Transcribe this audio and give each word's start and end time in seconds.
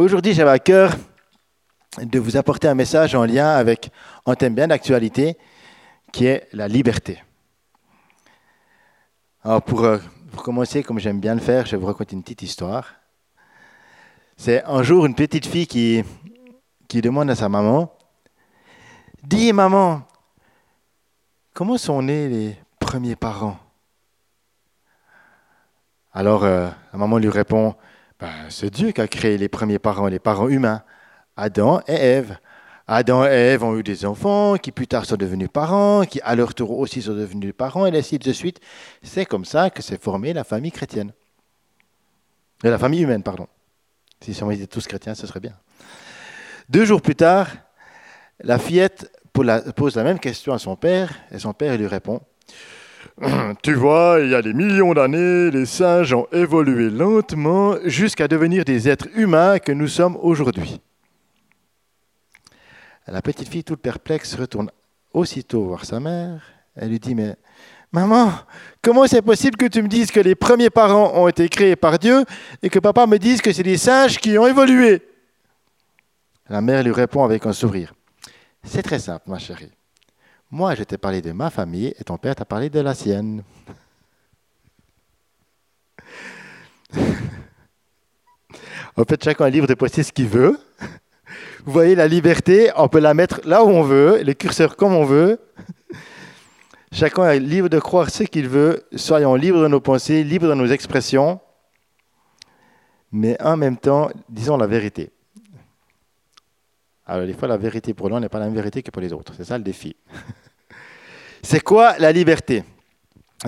Aujourd'hui, 0.00 0.32
j'avais 0.32 0.50
à 0.50 0.58
cœur 0.58 0.96
de 2.00 2.18
vous 2.18 2.38
apporter 2.38 2.66
un 2.66 2.74
message 2.74 3.14
en 3.14 3.26
lien 3.26 3.50
avec 3.50 3.90
un 4.24 4.34
thème 4.34 4.54
bien 4.54 4.66
d'actualité 4.66 5.36
qui 6.10 6.24
est 6.24 6.48
la 6.54 6.68
liberté. 6.68 7.22
Alors 9.44 9.60
pour, 9.60 9.84
euh, 9.84 9.98
pour 10.32 10.42
commencer, 10.42 10.82
comme 10.82 10.98
j'aime 10.98 11.20
bien 11.20 11.34
le 11.34 11.42
faire, 11.42 11.66
je 11.66 11.72
vais 11.72 11.76
vous 11.76 11.86
raconter 11.86 12.16
une 12.16 12.22
petite 12.22 12.40
histoire. 12.40 12.94
C'est 14.38 14.64
un 14.64 14.82
jour 14.82 15.04
une 15.04 15.14
petite 15.14 15.44
fille 15.44 15.66
qui, 15.66 16.02
qui 16.88 17.02
demande 17.02 17.28
à 17.28 17.34
sa 17.34 17.50
maman, 17.50 17.92
Dis 19.22 19.52
maman, 19.52 20.00
comment 21.52 21.76
sont 21.76 22.00
nés 22.00 22.26
les 22.30 22.56
premiers 22.78 23.16
parents? 23.16 23.58
Alors 26.14 26.44
euh, 26.44 26.70
la 26.90 26.98
maman 26.98 27.18
lui 27.18 27.28
répond, 27.28 27.74
ben, 28.20 28.28
c'est 28.50 28.70
Dieu 28.70 28.92
qui 28.92 29.00
a 29.00 29.08
créé 29.08 29.38
les 29.38 29.48
premiers 29.48 29.78
parents, 29.78 30.06
les 30.06 30.18
parents 30.18 30.48
humains, 30.48 30.82
Adam 31.36 31.80
et 31.88 31.94
Ève. 31.94 32.36
Adam 32.86 33.24
et 33.24 33.28
Ève 33.28 33.64
ont 33.64 33.78
eu 33.78 33.82
des 33.82 34.04
enfants 34.04 34.56
qui 34.56 34.72
plus 34.72 34.86
tard 34.86 35.06
sont 35.06 35.16
devenus 35.16 35.48
parents, 35.50 36.04
qui 36.04 36.20
à 36.22 36.34
leur 36.34 36.54
tour 36.54 36.78
aussi 36.78 37.00
sont 37.02 37.14
devenus 37.14 37.54
parents, 37.56 37.86
et 37.86 37.96
ainsi 37.96 38.18
de 38.18 38.32
suite. 38.32 38.60
C'est 39.02 39.24
comme 39.24 39.44
ça 39.44 39.70
que 39.70 39.82
s'est 39.82 39.96
formée 39.96 40.32
la 40.32 40.44
famille 40.44 40.72
chrétienne. 40.72 41.12
Euh, 42.64 42.70
la 42.70 42.78
famille 42.78 43.02
humaine, 43.02 43.22
pardon. 43.22 43.46
Si 44.20 44.42
on 44.42 44.50
était 44.50 44.66
tous 44.66 44.86
chrétiens, 44.86 45.14
ce 45.14 45.26
serait 45.26 45.40
bien. 45.40 45.54
Deux 46.68 46.84
jours 46.84 47.00
plus 47.00 47.16
tard, 47.16 47.48
la 48.40 48.58
fillette 48.58 49.10
pose 49.32 49.96
la 49.96 50.04
même 50.04 50.18
question 50.18 50.52
à 50.52 50.58
son 50.58 50.76
père, 50.76 51.14
et 51.30 51.38
son 51.38 51.54
père 51.54 51.78
lui 51.78 51.86
répond 51.86 52.20
Tu 53.62 53.74
vois, 53.74 54.18
il 54.22 54.30
y 54.30 54.34
a 54.34 54.42
des 54.42 54.54
millions 54.54 54.94
d'années, 54.94 55.50
les 55.50 55.66
singes 55.66 56.12
ont 56.12 56.26
évolué 56.32 56.90
lentement 56.90 57.76
jusqu'à 57.84 58.28
devenir 58.28 58.64
des 58.64 58.88
êtres 58.88 59.08
humains 59.14 59.58
que 59.58 59.72
nous 59.72 59.88
sommes 59.88 60.16
aujourd'hui. 60.22 60.80
La 63.06 63.22
petite 63.22 63.48
fille, 63.48 63.64
toute 63.64 63.80
perplexe, 63.80 64.34
retourne 64.34 64.70
aussitôt 65.12 65.64
voir 65.64 65.84
sa 65.84 66.00
mère. 66.00 66.42
Elle 66.76 66.90
lui 66.90 67.00
dit 67.00 67.14
Mais 67.14 67.36
maman, 67.92 68.32
comment 68.80 69.06
c'est 69.06 69.22
possible 69.22 69.56
que 69.56 69.66
tu 69.66 69.82
me 69.82 69.88
dises 69.88 70.10
que 70.10 70.20
les 70.20 70.34
premiers 70.34 70.70
parents 70.70 71.12
ont 71.14 71.28
été 71.28 71.48
créés 71.48 71.76
par 71.76 71.98
Dieu 71.98 72.24
et 72.62 72.70
que 72.70 72.78
papa 72.78 73.06
me 73.06 73.18
dise 73.18 73.42
que 73.42 73.52
c'est 73.52 73.62
des 73.64 73.76
singes 73.76 74.18
qui 74.18 74.38
ont 74.38 74.46
évolué? 74.46 75.02
La 76.48 76.60
mère 76.60 76.82
lui 76.82 76.92
répond 76.92 77.24
avec 77.24 77.44
un 77.46 77.52
sourire 77.52 77.92
C'est 78.62 78.82
très 78.82 78.98
simple, 78.98 79.28
ma 79.28 79.38
chérie. 79.38 79.72
Moi, 80.52 80.74
je 80.74 80.82
t'ai 80.82 80.98
parlé 80.98 81.22
de 81.22 81.30
ma 81.30 81.48
famille 81.48 81.94
et 81.96 82.02
ton 82.02 82.18
père 82.18 82.34
t'a 82.34 82.44
parlé 82.44 82.68
de 82.70 82.80
la 82.80 82.92
sienne. 82.92 83.44
en 88.96 89.04
fait, 89.08 89.22
chacun 89.22 89.46
est 89.46 89.52
libre 89.52 89.68
de 89.68 89.74
poster 89.74 90.02
ce 90.02 90.12
qu'il 90.12 90.26
veut. 90.26 90.58
Vous 91.64 91.72
voyez, 91.72 91.94
la 91.94 92.08
liberté, 92.08 92.72
on 92.76 92.88
peut 92.88 92.98
la 92.98 93.14
mettre 93.14 93.40
là 93.44 93.62
où 93.64 93.68
on 93.68 93.84
veut, 93.84 94.22
les 94.22 94.34
curseurs 94.34 94.74
comme 94.74 94.92
on 94.92 95.04
veut. 95.04 95.38
Chacun 96.90 97.30
est 97.30 97.38
libre 97.38 97.68
de 97.68 97.78
croire 97.78 98.10
ce 98.10 98.24
qu'il 98.24 98.48
veut. 98.48 98.82
Soyons 98.96 99.36
libres 99.36 99.62
de 99.62 99.68
nos 99.68 99.80
pensées, 99.80 100.24
libres 100.24 100.48
de 100.48 100.54
nos 100.54 100.66
expressions. 100.66 101.38
Mais 103.12 103.40
en 103.40 103.56
même 103.56 103.76
temps, 103.76 104.10
disons 104.28 104.56
la 104.56 104.66
vérité. 104.66 105.12
Alors, 107.10 107.26
des 107.26 107.34
fois, 107.34 107.48
la 107.48 107.56
vérité 107.56 107.92
pour 107.92 108.08
l'un 108.08 108.20
n'est 108.20 108.28
pas 108.28 108.38
la 108.38 108.44
même 108.44 108.54
vérité 108.54 108.84
que 108.84 108.90
pour 108.92 109.02
les 109.02 109.12
autres. 109.12 109.32
C'est 109.36 109.42
ça 109.42 109.58
le 109.58 109.64
défi. 109.64 109.96
C'est 111.42 111.58
quoi 111.58 111.98
la 111.98 112.12
liberté? 112.12 112.62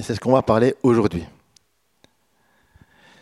C'est 0.01 0.17
ce 0.17 0.19
qu'on 0.19 0.33
va 0.33 0.43
parler 0.43 0.75
aujourd'hui. 0.83 1.25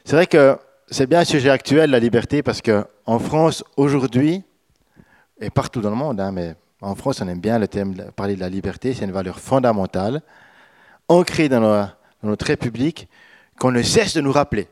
C'est 0.02 0.16
vrai 0.16 0.26
que 0.26 0.56
c'est 0.88 1.06
bien 1.06 1.20
un 1.20 1.24
sujet 1.24 1.50
actuel, 1.50 1.90
la 1.90 1.98
liberté, 1.98 2.42
parce 2.42 2.62
qu'en 2.62 3.18
France, 3.18 3.62
aujourd'hui, 3.76 4.42
et 5.42 5.50
partout 5.50 5.82
dans 5.82 5.90
le 5.90 5.96
monde, 5.96 6.18
hein, 6.18 6.32
mais 6.32 6.54
en 6.80 6.94
France, 6.94 7.20
on 7.20 7.28
aime 7.28 7.40
bien 7.40 7.58
le 7.58 7.68
thème 7.68 7.92
de 7.92 8.04
parler 8.04 8.34
de 8.34 8.40
la 8.40 8.48
liberté, 8.48 8.94
c'est 8.94 9.04
une 9.04 9.12
valeur 9.12 9.40
fondamentale, 9.40 10.22
ancrée 11.08 11.50
dans, 11.50 11.86
notre 12.22 12.46
République, 12.46 13.08
qu'on 13.58 13.72
ne 13.72 13.82
cesse 13.82 14.14
de 14.14 14.22
nous 14.22 14.32
rappeler. 14.32 14.68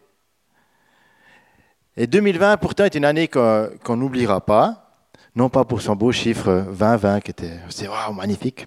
Et 1.99 2.07
2020, 2.07 2.57
pourtant, 2.57 2.85
est 2.87 2.95
une 2.95 3.05
année 3.05 3.29
qu'on 3.29 3.97
n'oubliera 3.97 4.41
pas, 4.41 4.88
non 5.39 5.49
pas 5.49 5.65
pour 5.65 5.81
son 5.81 5.95
beau 5.95 6.11
chiffre 6.11 6.67
2020 6.77 7.21
qui 7.21 7.31
était 7.31 7.61
magnifique, 8.13 8.67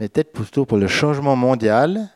mais 0.00 0.08
peut-être 0.08 0.32
plutôt 0.32 0.66
pour 0.66 0.78
le 0.78 0.88
changement 0.88 1.36
mondial, 1.36 2.08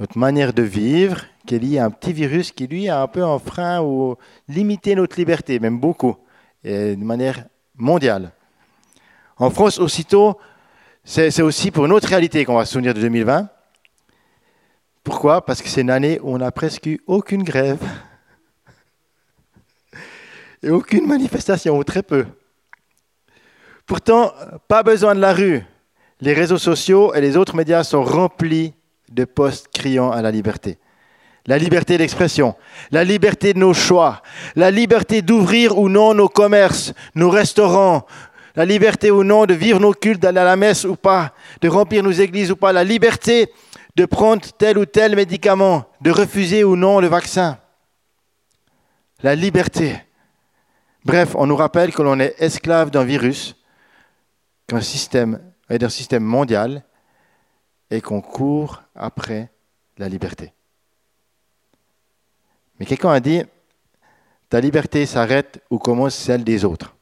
notre 0.00 0.16
manière 0.16 0.54
de 0.54 0.62
vivre, 0.62 1.20
qui 1.46 1.56
est 1.56 1.58
liée 1.58 1.78
à 1.78 1.84
un 1.84 1.90
petit 1.90 2.14
virus 2.14 2.52
qui, 2.52 2.66
lui, 2.66 2.88
a 2.88 3.02
un 3.02 3.08
peu 3.08 3.22
un 3.22 3.38
frein 3.38 3.82
ou 3.82 4.16
limité 4.48 4.94
notre 4.94 5.16
liberté, 5.18 5.60
même 5.60 5.78
beaucoup, 5.78 6.16
et 6.64 6.96
de 6.96 7.04
manière 7.04 7.44
mondiale. 7.76 8.32
En 9.36 9.50
France, 9.50 9.78
aussitôt, 9.78 10.38
c'est 11.04 11.42
aussi 11.42 11.70
pour 11.70 11.84
une 11.84 11.92
autre 11.92 12.08
réalité 12.08 12.46
qu'on 12.46 12.56
va 12.56 12.64
se 12.64 12.72
souvenir 12.72 12.94
de 12.94 13.00
2020. 13.02 13.46
Pourquoi? 15.04 15.44
Parce 15.44 15.60
que 15.60 15.68
c'est 15.68 15.82
une 15.82 15.90
année 15.90 16.18
où 16.22 16.34
on 16.34 16.38
n'a 16.38 16.50
presque 16.50 16.86
eu 16.86 16.98
aucune 17.06 17.42
grève 17.42 17.82
et 20.62 20.70
aucune 20.70 21.06
manifestation, 21.06 21.76
ou 21.76 21.84
très 21.84 22.02
peu. 22.02 22.24
Pourtant, 23.86 24.32
pas 24.68 24.82
besoin 24.82 25.14
de 25.14 25.20
la 25.20 25.32
rue. 25.32 25.62
Les 26.20 26.34
réseaux 26.34 26.58
sociaux 26.58 27.14
et 27.14 27.20
les 27.20 27.36
autres 27.36 27.56
médias 27.56 27.84
sont 27.84 28.04
remplis 28.04 28.74
de 29.10 29.24
posts 29.24 29.68
criant 29.68 30.10
à 30.10 30.22
la 30.22 30.30
liberté. 30.30 30.78
La 31.46 31.58
liberté 31.58 31.98
d'expression, 31.98 32.54
la 32.92 33.02
liberté 33.02 33.52
de 33.52 33.58
nos 33.58 33.74
choix, 33.74 34.22
la 34.54 34.70
liberté 34.70 35.22
d'ouvrir 35.22 35.76
ou 35.76 35.88
non 35.88 36.14
nos 36.14 36.28
commerces, 36.28 36.94
nos 37.16 37.30
restaurants, 37.30 38.06
la 38.54 38.64
liberté 38.64 39.10
ou 39.10 39.24
non 39.24 39.46
de 39.46 39.54
vivre 39.54 39.80
nos 39.80 39.92
cultes, 39.92 40.22
d'aller 40.22 40.38
à 40.38 40.44
la 40.44 40.56
messe 40.56 40.84
ou 40.84 40.94
pas, 40.94 41.32
de 41.60 41.68
remplir 41.68 42.04
nos 42.04 42.12
églises 42.12 42.52
ou 42.52 42.56
pas, 42.56 42.72
la 42.72 42.84
liberté 42.84 43.50
de 43.96 44.04
prendre 44.04 44.42
tel 44.56 44.78
ou 44.78 44.86
tel 44.86 45.16
médicament, 45.16 45.84
de 46.00 46.10
refuser 46.10 46.62
ou 46.62 46.76
non 46.76 47.00
le 47.00 47.08
vaccin. 47.08 47.58
La 49.22 49.34
liberté. 49.34 50.00
Bref, 51.04 51.34
on 51.34 51.46
nous 51.46 51.56
rappelle 51.56 51.92
que 51.92 52.02
l'on 52.02 52.20
est 52.20 52.36
esclave 52.38 52.90
d'un 52.90 53.04
virus, 53.04 53.56
qu'un 54.72 54.80
système 54.80 55.38
d'un 55.68 55.88
système 55.90 56.24
mondial 56.24 56.82
et 57.90 58.00
qu'on 58.00 58.22
court 58.22 58.82
après 58.94 59.50
la 59.98 60.08
liberté. 60.08 60.52
Mais 62.78 62.86
quelqu'un 62.86 63.10
a 63.10 63.20
dit, 63.20 63.42
ta 64.48 64.60
liberté 64.60 65.04
s'arrête 65.04 65.62
où 65.70 65.78
commence 65.78 66.14
celle 66.14 66.42
des 66.42 66.64
autres. 66.64 66.96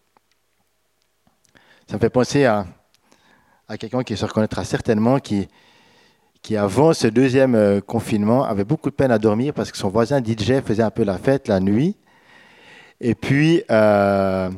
Ça 1.86 1.94
me 1.94 2.00
fait 2.00 2.10
penser 2.10 2.44
à, 2.44 2.66
quelqu'un 3.78 4.02
qui 4.02 4.16
se 4.16 4.24
reconnaîtra 4.24 4.64
certainement, 4.64 5.20
qui, 5.20 5.48
qui 6.42 6.56
avant 6.56 6.92
ce 6.92 7.06
deuxième 7.06 7.54
euh, 7.54 7.80
confinement 7.80 8.44
avait 8.44 8.64
beaucoup 8.64 8.90
de 8.90 8.96
peine 8.96 9.12
à 9.12 9.18
dormir 9.18 9.54
parce 9.54 9.70
que 9.70 9.78
son 9.78 9.90
voisin 9.90 10.20
DJ 10.20 10.60
faisait 10.60 10.82
un 10.82 10.90
peu 10.90 11.04
la 11.04 11.18
fête 11.18 11.46
la 11.46 11.60
nuit. 11.60 11.96
Et 13.00 13.14
puis, 13.14 13.62
euh, 13.70 14.50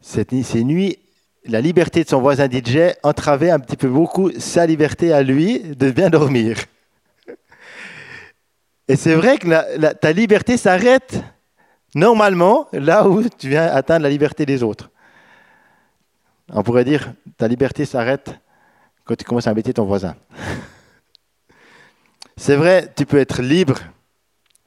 cette, 0.00 0.34
ces 0.42 0.64
nuits, 0.64 0.98
la 1.44 1.60
liberté 1.60 2.04
de 2.04 2.08
son 2.08 2.20
voisin 2.20 2.48
DJ 2.48 2.94
entravait 3.02 3.50
un 3.50 3.58
petit 3.58 3.76
peu 3.76 3.88
beaucoup 3.88 4.30
sa 4.38 4.66
liberté 4.66 5.12
à 5.12 5.22
lui 5.22 5.60
de 5.60 5.90
bien 5.90 6.10
dormir. 6.10 6.58
Et 8.88 8.96
c'est 8.96 9.14
vrai 9.14 9.38
que 9.38 9.92
ta 9.94 10.12
liberté 10.12 10.56
s'arrête 10.56 11.22
normalement 11.94 12.68
là 12.72 13.08
où 13.08 13.22
tu 13.28 13.48
viens 13.48 13.66
atteindre 13.66 14.02
la 14.02 14.10
liberté 14.10 14.46
des 14.46 14.62
autres. 14.62 14.90
On 16.48 16.62
pourrait 16.62 16.84
dire 16.84 17.12
ta 17.36 17.48
liberté 17.48 17.84
s'arrête 17.84 18.38
quand 19.04 19.16
tu 19.16 19.24
commences 19.24 19.46
à 19.46 19.50
embêter 19.50 19.72
ton 19.72 19.84
voisin. 19.84 20.16
C'est 22.36 22.56
vrai, 22.56 22.92
tu 22.96 23.06
peux 23.06 23.18
être 23.18 23.42
libre 23.42 23.78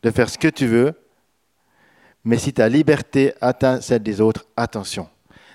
de 0.04 0.12
faire 0.12 0.30
ce 0.30 0.38
que 0.38 0.48
tu 0.48 0.68
veux, 0.68 0.94
mais 2.24 2.38
si 2.38 2.54
ta 2.54 2.70
liberté 2.70 3.34
atteint 3.42 3.82
celle 3.82 4.04
des 4.04 4.22
autres, 4.22 4.46
attention. 4.56 5.10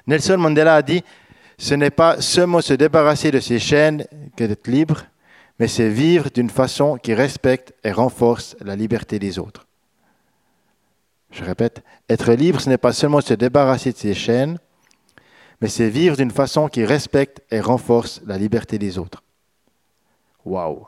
Nelson 0.07 0.39
Mandela 0.39 0.77
a 0.77 0.83
dit, 0.83 1.03
ce 1.59 1.75
n'est 1.75 1.91
pas 1.91 2.21
seulement 2.21 2.61
se 2.61 2.73
débarrasser 2.73 3.31
de 3.31 3.41
ses 3.41 3.59
chaînes 3.59 4.07
que 4.37 4.45
d'être 4.45 4.67
libre, 4.69 5.03
mais 5.59 5.69
c'est 5.69 5.91
vivre 5.91 6.31
d'une 6.31 6.49
façon 6.49 6.97
qui 6.97 7.13
respecte 7.13 7.75
et 7.85 7.93
renforce 7.93 8.57
la 8.61 8.77
liberté 8.77 9.19
des 9.19 9.39
autres. 9.39 9.67
Je 11.31 11.45
répète, 11.45 11.83
être 12.09 12.33
libre, 12.33 12.61
ce 12.61 12.69
n'est 12.69 12.79
pas 12.79 12.93
seulement 12.93 13.21
se 13.21 13.35
débarrasser 13.35 13.93
de 13.93 13.99
ses 13.99 14.15
chaînes, 14.15 14.59
mais 15.61 15.69
c'est 15.69 15.91
vivre 15.91 16.17
d'une 16.17 16.31
façon 16.31 16.69
qui 16.69 16.85
respecte 16.85 17.43
et 17.51 17.61
renforce 17.61 18.23
la 18.27 18.39
liberté 18.39 18.79
des 18.79 18.99
autres. 18.99 19.23
Waouh 20.45 20.87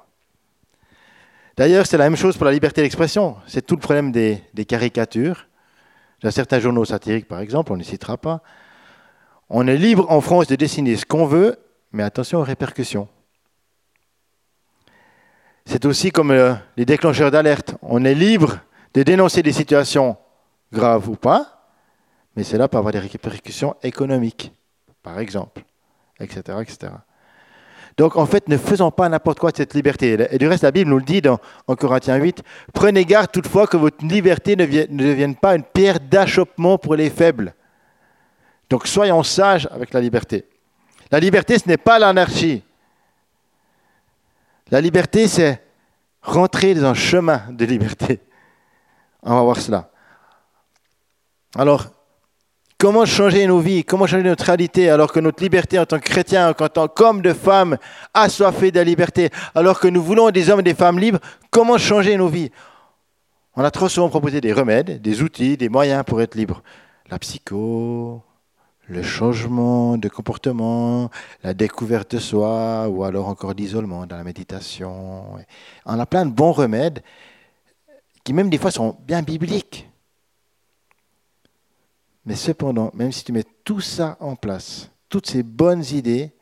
D'ailleurs, 1.57 1.87
c'est 1.87 1.99
la 1.99 2.05
même 2.05 2.17
chose 2.17 2.37
pour 2.39 2.47
la 2.47 2.53
liberté 2.53 2.81
d'expression. 2.81 3.37
C'est 3.47 3.67
tout 3.67 3.75
le 3.75 3.81
problème 3.81 4.11
des, 4.11 4.43
des 4.55 4.65
caricatures. 4.65 5.47
Dans 6.23 6.31
certains 6.31 6.61
journaux 6.61 6.87
satiriques, 6.87 7.29
par 7.29 7.41
exemple, 7.41 7.73
on 7.73 7.77
ne 7.77 7.83
citera 7.83 8.17
pas. 8.17 8.43
On 9.55 9.67
est 9.67 9.77
libre 9.77 10.07
en 10.11 10.23
France 10.23 10.47
de 10.47 10.57
dessiner 10.57 10.97
ce 10.97 11.05
qu'on 11.05 11.27
veut, 11.27 11.59
mais 11.93 12.03
attention 12.03 12.39
aux 12.39 12.43
répercussions. 12.43 13.07
C'est 15.67 15.85
aussi 15.85 16.11
comme 16.11 16.31
euh, 16.31 16.55
les 16.79 16.87
déclencheurs 16.87 17.31
d'alerte. 17.31 17.75
On 17.83 18.03
est 18.07 18.15
libre 18.15 18.61
de 18.95 19.03
dénoncer 19.03 19.43
des 19.43 19.53
situations 19.53 20.17
graves 20.73 21.07
ou 21.11 21.17
pas, 21.17 21.69
mais 22.35 22.45
cela 22.45 22.67
peut 22.67 22.79
avoir 22.79 22.95
des 22.95 22.99
répercussions 22.99 23.77
économiques, 23.83 24.55
par 25.03 25.19
exemple, 25.19 25.63
etc. 26.19 26.57
Donc 27.99 28.17
en 28.17 28.25
fait, 28.25 28.49
ne 28.49 28.57
faisons 28.57 28.91
pas 28.91 29.11
n'importe 29.11 29.39
quoi 29.39 29.51
de 29.51 29.59
cette 29.59 29.75
liberté. 29.75 30.17
Et 30.31 30.39
du 30.39 30.49
reste, 30.49 30.63
la 30.63 30.71
Bible 30.71 30.89
nous 30.89 30.99
le 30.99 31.05
dit 31.05 31.21
en 31.67 31.77
Corinthiens 31.77 32.17
8, 32.17 32.43
prenez 32.73 33.05
garde 33.05 33.31
toutefois 33.31 33.67
que 33.67 33.77
votre 33.77 34.03
liberté 34.03 34.57
ne 34.57 34.65
devienne 34.65 35.37
pas 35.37 35.57
une 35.57 35.63
pierre 35.63 36.01
d'achoppement 36.01 36.79
pour 36.79 36.97
les 36.97 37.11
faibles. 37.11 37.55
Donc 38.73 38.87
soyons 38.87 39.23
sages 39.23 39.69
avec 39.71 39.93
la 39.93 40.01
liberté. 40.01 40.47
La 41.11 41.21
liberté, 41.21 41.59
ce 41.59 41.69
n'est 41.69 41.77
pas 41.77 41.99
l'anarchie. 41.99 42.63
La 44.71 44.81
liberté, 44.81 45.29
c'est 45.29 45.63
rentrer 46.23 46.73
dans 46.73 46.87
un 46.87 46.95
chemin 46.95 47.43
de 47.51 47.67
liberté. 47.67 48.21
On 49.23 49.35
va 49.35 49.43
voir 49.43 49.59
cela. 49.59 49.91
Alors, 51.55 51.85
comment 52.79 53.05
changer 53.05 53.47
nos 53.47 53.59
vies, 53.59 53.85
comment 53.85 54.07
changer 54.07 54.23
notre 54.23 54.47
réalité 54.47 54.89
alors 54.89 55.13
que 55.13 55.21
notre 55.21 55.43
liberté 55.43 55.79
en 55.79 55.85
tant 55.85 55.99
que 55.99 56.09
chrétien, 56.09 56.49
en 56.49 56.55
tant 56.55 56.89
qu'homme 56.89 57.21
de 57.21 57.35
femme, 57.35 57.77
assoiffé 58.15 58.71
de 58.71 58.79
la 58.79 58.85
liberté, 58.85 59.29
alors 59.55 59.81
que 59.81 59.89
nous 59.89 60.03
voulons 60.03 60.31
des 60.31 60.49
hommes 60.49 60.61
et 60.61 60.63
des 60.63 60.75
femmes 60.75 60.99
libres, 60.99 61.21
comment 61.51 61.77
changer 61.77 62.17
nos 62.17 62.29
vies? 62.29 62.51
On 63.55 63.63
a 63.65 63.71
trop 63.71 63.91
souvent 63.91 64.09
proposé 64.09 64.41
des 64.41 64.55
remèdes, 64.55 65.03
des 65.03 65.21
outils, 65.21 65.59
des 65.59 65.69
moyens 65.69 66.05
pour 66.07 66.23
être 66.23 66.37
libre. 66.37 66.63
La 67.11 67.19
psycho, 67.19 68.23
le 68.89 69.03
changement 69.03 69.97
de 69.97 70.09
comportement, 70.09 71.11
la 71.43 71.55
découverte 71.55 72.15
de 72.15 72.19
soi, 72.19 72.89
ou 72.89 73.05
alors 73.05 73.29
encore 73.29 73.53
l'isolement 73.53 74.07
dans 74.07 74.17
la 74.17 74.25
méditation. 74.25 75.37
On 75.87 75.99
a 75.99 76.07
plein 76.07 76.27
de 76.27 76.31
bons 76.31 76.53
remèdes 76.53 77.03
qui 78.25 78.33
même 78.33 78.51
des 78.51 78.59
fois 78.59 78.71
sont 78.71 78.97
bien 79.07 79.23
bibliques. 79.23 79.89
Mais 82.25 82.37
cependant, 82.37 82.91
même 82.95 83.13
si 83.13 83.25
tu 83.25 83.33
mets 83.33 83.45
tout 83.65 83.81
ça 83.81 84.17
en 84.21 84.37
place, 84.37 84.91
toutes 85.09 85.27
ces 85.27 85.43
bonnes 85.43 85.85
idées, 85.85 86.33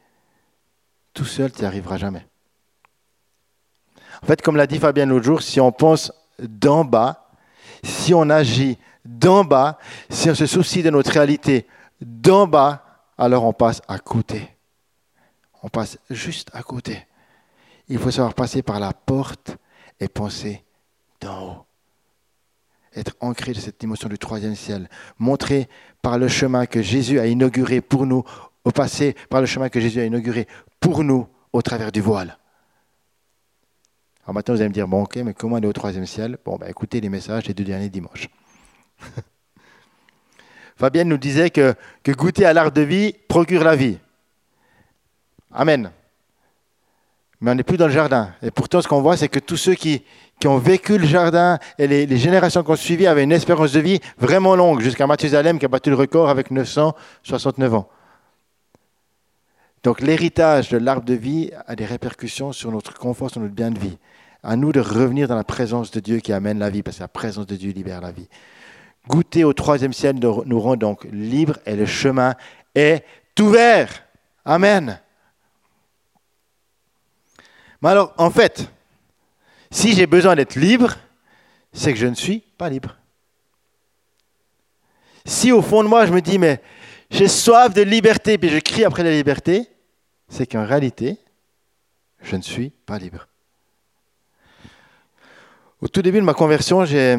tout 1.15 1.25
seul, 1.25 1.51
tu 1.53 1.61
n'y 1.61 1.67
arriveras 1.67 1.97
jamais. 1.97 2.27
En 4.23 4.27
fait, 4.27 4.43
comme 4.43 4.57
l'a 4.57 4.67
dit 4.67 4.79
Fabien 4.79 5.07
l'autre 5.07 5.25
jour, 5.25 5.43
si 5.43 5.61
on 5.61 5.73
pense 5.73 6.13
d'en 6.39 6.85
bas, 6.85 7.31
si 7.83 8.13
on 8.13 8.29
agit 8.29 8.79
d'en 9.05 9.45
bas, 9.45 9.79
si 10.11 10.29
on 10.29 10.35
se 10.35 10.47
soucie 10.47 10.83
de 10.83 10.91
notre 10.91 11.13
réalité 11.13 11.67
d'en 12.01 12.47
bas, 12.47 12.85
alors 13.19 13.45
on 13.45 13.53
passe 13.53 13.83
à 13.89 13.99
côté. 13.99 14.49
On 15.63 15.69
passe 15.69 15.99
juste 16.09 16.51
à 16.55 16.63
côté. 16.63 17.07
Il 17.89 17.99
faut 17.99 18.11
savoir 18.11 18.35
passer 18.35 18.63
par 18.63 18.81
la 18.81 18.93
porte 18.93 19.57
et 19.99 20.09
penser 20.09 20.65
d'en 21.21 21.49
haut. 21.49 21.67
Être 22.95 23.15
ancré 23.21 23.53
de 23.53 23.61
cette 23.61 23.79
dimension 23.79 24.09
du 24.09 24.19
troisième 24.19 24.55
ciel. 24.55 24.89
Montrer 25.19 25.69
par 26.03 26.19
le 26.19 26.29
chemin 26.29 26.67
que 26.67 26.83
Jésus 26.83 27.21
a 27.21 27.27
inauguré 27.27 27.81
pour 27.81 28.07
nous, 28.07 28.25
au 28.65 28.71
passé, 28.71 29.15
par 29.29 29.41
le 29.41 29.47
chemin 29.47 29.69
que 29.69 29.81
Jésus 29.81 30.01
a 30.01 30.05
inauguré 30.05 30.49
pour 30.81 31.05
nous 31.05 31.29
au 31.53 31.63
travers 31.63 31.93
du 31.93 32.01
voile. 32.01 32.39
Alors 34.25 34.35
maintenant, 34.35 34.55
vous 34.55 34.61
allez 34.61 34.69
me 34.69 34.75
dire, 34.75 34.89
bon, 34.89 35.03
ok, 35.03 35.17
mais 35.17 35.35
comment 35.35 35.57
aller 35.57 35.69
au 35.69 35.73
troisième 35.73 36.07
ciel? 36.07 36.39
Bon, 36.45 36.57
ben, 36.57 36.69
écoutez 36.69 37.01
les 37.01 37.09
messages 37.09 37.45
des 37.45 37.55
deux 37.55 37.65
derniers 37.65 37.91
dimanches. 37.91 38.29
Fabienne 40.81 41.09
nous 41.09 41.19
disait 41.19 41.51
que, 41.51 41.75
que 42.03 42.11
goûter 42.11 42.47
à 42.47 42.55
l'art 42.55 42.73
de 42.73 42.81
vie 42.81 43.15
procure 43.29 43.63
la 43.63 43.77
vie. 43.77 43.99
Amen. 45.53 45.91
Mais 47.39 47.51
on 47.51 47.55
n'est 47.55 47.63
plus 47.63 47.77
dans 47.77 47.87
le 47.87 47.93
jardin. 47.93 48.33
Et 48.43 48.51
pourtant, 48.51 48.81
ce 48.81 48.89
qu'on 48.89 49.03
voit, 49.03 49.19
c'est 49.19 49.29
que 49.29 49.41
tous 49.41 49.59
ceux 49.59 49.75
qui, 49.75 50.03
qui 50.41 50.49
ont 50.49 50.57
vécu 50.57 50.97
le 50.97 51.07
jardin 51.07 51.59
et 51.77 51.87
les, 51.87 52.07
les 52.07 52.17
générations 52.17 52.63
qui 52.63 52.71
ont 52.71 52.77
suivi 52.77 53.07
avaient 53.07 53.25
une 53.25 53.33
espérance 53.33 53.73
de 53.73 53.81
vie 53.81 54.01
vraiment 54.17 54.57
longue, 54.57 54.81
jusqu'à 54.81 55.07
Mathusalem 55.07 55.59
qui 55.59 55.67
a 55.67 55.69
battu 55.69 55.91
le 55.91 55.97
record 55.97 56.31
avec 56.31 56.51
969 56.51 57.75
ans. 57.75 57.91
Donc 59.83 60.01
l'héritage 60.01 60.71
de 60.71 60.79
l'arbre 60.79 61.05
de 61.05 61.15
vie 61.15 61.51
a 61.67 61.77
des 61.77 61.85
répercussions 61.85 62.53
sur 62.53 62.73
notre 62.73 62.95
confort, 62.95 63.31
sur 63.31 63.43
notre 63.43 63.55
bien 63.55 63.71
de 63.71 63.79
vie. 63.79 63.99
À 64.43 64.57
nous 64.57 64.73
de 64.73 64.81
revenir 64.81 65.29
dans 65.29 65.37
la 65.37 65.45
présence 65.45 65.91
de 65.91 66.01
Dieu 66.01 66.21
qui 66.21 66.33
amène 66.33 66.59
la 66.59 66.71
vie, 66.71 66.83
parce 66.83 66.97
que 66.97 67.03
la 67.03 67.09
présence 67.09 67.47
de 67.47 67.57
Dieu 67.57 67.71
libère 67.71 68.01
la 68.01 68.13
vie. 68.13 68.29
Goûter 69.09 69.45
au 69.45 69.53
troisième 69.53 69.93
ciel 69.93 70.17
nous 70.19 70.61
rend 70.61 70.77
donc 70.77 71.05
libres 71.11 71.59
et 71.67 71.75
le 71.75 71.87
chemin 71.87 72.35
est 72.75 73.05
ouvert. 73.39 74.05
Amen. 74.45 75.01
Mais 77.83 77.89
alors, 77.89 78.13
en 78.19 78.31
fait, 78.31 78.71
si 79.71 79.95
j'ai 79.95 80.07
besoin 80.07 80.37
d'être 80.37 80.57
libre, 80.57 80.97
c'est 81.73 81.93
que 81.93 81.99
je 81.99 82.07
ne 82.07 82.15
suis 82.15 82.41
pas 82.59 82.69
libre. 82.69 82.97
Si 85.25 85.53
au 85.53 85.63
fond 85.63 85.83
de 85.83 85.89
moi, 85.89 86.07
je 86.07 86.13
me 86.13 86.21
dis, 86.21 86.39
mais 86.39 86.61
j'ai 87.11 87.29
soif 87.29 87.73
de 87.73 87.83
liberté, 87.83 88.39
puis 88.39 88.49
je 88.49 88.59
crie 88.59 88.85
après 88.85 89.03
la 89.03 89.13
liberté, 89.13 89.69
c'est 90.29 90.47
qu'en 90.47 90.67
réalité, 90.67 91.19
je 92.23 92.37
ne 92.37 92.43
suis 92.43 92.71
pas 92.71 92.99
libre. 92.99 93.27
Au 95.81 95.89
tout 95.89 96.03
début 96.03 96.19
de 96.19 96.25
ma 96.25 96.35
conversion, 96.35 96.85
j'ai 96.85 97.17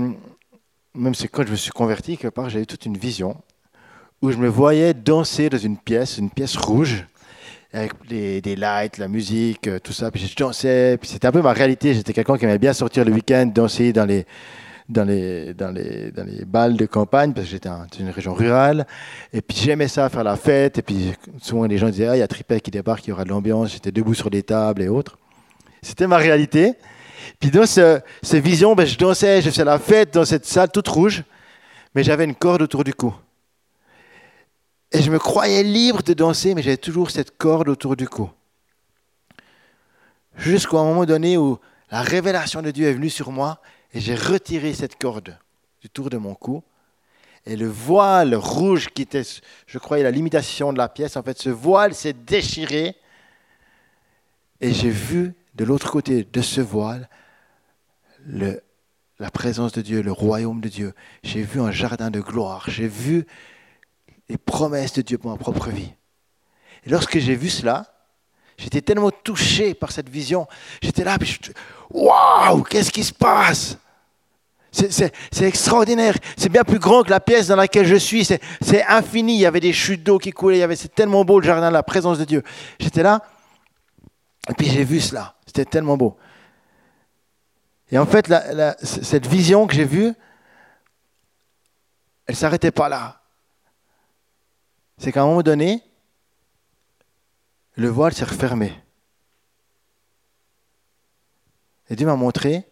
même 0.95 1.15
c'est 1.15 1.27
quand 1.27 1.45
je 1.45 1.51
me 1.51 1.55
suis 1.55 1.71
converti, 1.71 2.17
quelque 2.17 2.33
part, 2.33 2.49
j'avais 2.49 2.65
toute 2.65 2.85
une 2.85 2.97
vision 2.97 3.38
où 4.21 4.31
je 4.31 4.38
me 4.38 4.47
voyais 4.47 4.93
danser 4.93 5.49
dans 5.49 5.57
une 5.57 5.77
pièce, 5.77 6.17
une 6.17 6.29
pièce 6.29 6.55
rouge, 6.55 7.05
avec 7.73 7.93
des 8.07 8.55
lights, 8.55 8.97
la 8.97 9.07
musique, 9.07 9.67
euh, 9.67 9.79
tout 9.79 9.93
ça. 9.93 10.11
Puis 10.11 10.27
je 10.27 10.35
dansais, 10.35 10.97
puis 10.99 11.09
c'était 11.09 11.27
un 11.27 11.31
peu 11.31 11.41
ma 11.41 11.53
réalité. 11.53 11.93
J'étais 11.93 12.13
quelqu'un 12.13 12.38
qui 12.38 12.45
aimait 12.45 12.57
bien 12.57 12.73
sortir 12.73 13.05
le 13.05 13.13
week-end, 13.13 13.45
danser 13.45 13.93
dans 13.93 14.05
les, 14.05 14.25
dans 14.89 15.05
les, 15.05 15.53
dans 15.53 15.71
les, 15.71 16.11
dans 16.11 16.25
les 16.25 16.43
balles 16.43 16.75
de 16.75 16.85
campagne, 16.85 17.33
parce 17.33 17.47
que 17.47 17.51
j'étais 17.51 17.69
dans 17.69 17.85
une 17.97 18.09
région 18.09 18.33
rurale. 18.33 18.85
Et 19.31 19.41
puis 19.41 19.57
j'aimais 19.57 19.88
ça, 19.88 20.09
faire 20.09 20.25
la 20.25 20.35
fête. 20.35 20.79
Et 20.79 20.81
puis 20.81 21.13
souvent 21.41 21.65
les 21.65 21.77
gens 21.77 21.89
disaient, 21.89 22.07
ah, 22.07 22.15
il 22.17 22.19
y 22.19 22.23
a 22.23 22.27
Tripet 22.27 22.59
qui 22.59 22.71
débarque, 22.71 23.07
il 23.07 23.11
y 23.11 23.13
aura 23.13 23.23
de 23.23 23.29
l'ambiance. 23.29 23.71
J'étais 23.71 23.91
debout 23.91 24.13
sur 24.13 24.29
des 24.29 24.43
tables 24.43 24.81
et 24.81 24.89
autres. 24.89 25.17
C'était 25.81 26.07
ma 26.07 26.17
réalité. 26.17 26.73
Puis 27.39 27.51
dans 27.51 27.66
ce, 27.66 28.01
ces 28.22 28.39
visions, 28.39 28.75
ben, 28.75 28.86
je 28.86 28.98
dansais, 28.98 29.42
je 29.42 29.50
faisais 29.50 29.66
la 29.66 29.80
fête 29.80 30.13
dans 30.13 30.25
cette 30.25 30.45
salle 30.45 30.72
toute 30.72 30.88
rouge, 30.88 31.24
mais 31.95 32.04
j'avais 32.04 32.25
une 32.25 32.36
corde 32.36 32.62
autour 32.62 32.83
du 32.83 32.94
cou. 32.94 33.13
Et 34.92 35.01
je 35.01 35.10
me 35.10 35.19
croyais 35.19 35.63
libre 35.63 36.04
de 36.04 36.13
danser, 36.13 36.54
mais 36.54 36.62
j'avais 36.62 36.78
toujours 36.78 37.12
cette 37.12 37.38
corde 37.38 37.69
autour 37.69 37.95
du 37.95 38.07
cou. 38.07 38.30
Jusqu'à 40.36 40.78
un 40.78 40.83
moment 40.83 41.06
donné 41.06 41.38
où 41.38 41.60
la 41.89 42.01
révélation 42.01 42.62
de 42.62 42.72
Dieu 42.72 42.88
est 42.88 42.94
venue 42.94 43.10
sur 43.10 43.31
moi 43.31 43.62
et 43.94 44.00
j'ai 44.00 44.16
retiré 44.16 44.74
cette 44.74 44.98
corde 44.98 45.38
du 45.81 45.89
tour 45.89 46.10
de 46.10 46.18
mon 46.18 46.36
cou. 46.36 46.63
Et 47.45 47.56
le 47.56 47.68
voile 47.68 48.36
rouge 48.36 48.89
qui 48.89 49.01
était, 49.01 49.24
je 49.66 49.77
croyais, 49.77 50.04
la 50.04 50.12
limitation 50.12 50.74
de 50.74 50.77
la 50.77 50.89
pièce, 50.89 51.17
en 51.17 51.24
fait, 51.24 51.39
ce 51.39 51.50
voile 51.50 51.94
s'est 51.94 52.13
déchiré. 52.13 52.96
Et 54.60 54.74
j'ai 54.74 54.91
vu 54.91 55.34
de 55.55 55.65
l'autre 55.65 55.89
côté 55.89 56.24
de 56.24 56.41
ce 56.41 56.62
voile 56.62 57.10
le, 58.25 58.62
la 59.20 59.30
présence 59.32 59.72
de 59.72 59.82
Dieu, 59.82 60.01
le 60.01 60.12
royaume 60.12 60.62
de 60.62 60.70
Dieu. 60.70 60.94
J'ai 61.24 61.44
vu 61.44 61.62
un 61.62 61.72
jardin 61.72 62.10
de 62.10 62.20
gloire. 62.20 62.66
J'ai 62.68 62.88
vu 62.88 63.25
les 64.30 64.38
promesses 64.38 64.94
de 64.94 65.01
Dieu 65.01 65.18
pour 65.18 65.32
ma 65.32 65.38
propre 65.38 65.70
vie. 65.70 65.94
Et 66.86 66.90
lorsque 66.90 67.20
j'ai 67.20 67.36
vu 67.36 67.50
cela, 67.50 67.86
j'étais 68.58 68.82
tellement 68.82 69.12
touché 69.12 69.74
par 69.74 69.92
cette 69.92 70.10
vision. 70.10 70.48
J'étais 70.82 71.04
là, 71.04 71.18
waouh, 71.90 72.63
qu'est-ce 72.63 72.92
qui 72.92 73.04
se 73.04 73.13
passe? 73.13 73.78
C'est 74.72 75.12
extraordinaire. 75.42 76.16
C'est 76.38 76.50
bien 76.50 76.63
plus 76.63 76.80
grand 76.80 77.04
que 77.04 77.10
la 77.10 77.20
pièce 77.20 77.48
dans 77.48 77.58
laquelle 77.58 77.86
je 77.86 77.98
suis. 77.98 78.25
C'est 78.25 78.86
infini. 78.88 79.36
Il 79.36 79.42
y 79.42 79.46
avait 79.46 79.60
des 79.60 79.74
chutes 79.74 80.01
d'eau 80.01 80.18
qui 80.18 80.32
coulaient. 80.32 80.75
C'est 80.75 80.96
tellement 80.96 81.25
beau 81.25 81.40
le 81.40 81.46
jardin, 81.46 81.70
la 81.70 81.84
présence 81.84 82.18
de 82.18 82.25
Dieu. 82.25 82.42
J'étais 82.80 83.04
là. 83.04 83.22
Et 84.50 84.54
puis 84.54 84.68
j'ai 84.68 84.84
vu 84.84 85.01
cela. 85.01 85.36
C'était 85.46 85.66
tellement 85.66 85.98
beau. 85.98 86.18
Et 87.91 87.98
en 87.98 88.05
fait, 88.05 88.33
cette 88.81 89.27
vision 89.27 89.67
que 89.67 89.75
j'ai 89.75 89.86
vue, 89.86 90.13
elle 92.25 92.36
ne 92.36 92.36
s'arrêtait 92.36 92.71
pas 92.71 92.88
là. 92.88 93.21
C'est 94.98 95.12
qu'à 95.12 95.24
un 95.24 95.25
moment 95.25 95.41
donné, 95.41 95.83
le 97.75 97.89
voile 97.89 98.13
s'est 98.13 98.25
refermé. 98.25 98.74
Et 101.89 101.95
Dieu 101.95 102.05
m'a 102.05 102.15
montré 102.15 102.65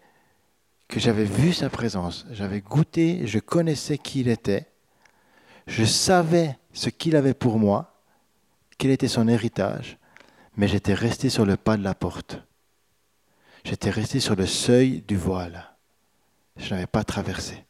que 0.88 0.99
j'avais 0.99 1.25
vu 1.25 1.53
sa 1.53 1.69
présence, 1.69 2.25
j'avais 2.31 2.61
goûté, 2.61 3.27
je 3.27 3.39
connaissais 3.39 3.97
qui 3.97 4.21
il 4.21 4.29
était, 4.29 4.65
je 5.67 5.83
savais 5.83 6.57
ce 6.73 6.89
qu'il 6.89 7.15
avait 7.15 7.33
pour 7.33 7.59
moi, 7.59 8.01
quel 8.77 8.91
était 8.91 9.09
son 9.09 9.27
héritage, 9.27 9.97
mais 10.55 10.67
j'étais 10.67 10.93
resté 10.93 11.29
sur 11.29 11.45
le 11.45 11.57
pas 11.57 11.77
de 11.77 11.83
la 11.83 11.93
porte. 11.93 12.41
J'étais 13.63 13.89
resté 13.89 14.19
sur 14.19 14.35
le 14.35 14.45
seuil 14.45 15.01
du 15.01 15.17
voile. 15.17 15.75
Je 16.57 16.73
n'avais 16.73 16.87
pas 16.87 17.03
traversé. 17.03 17.63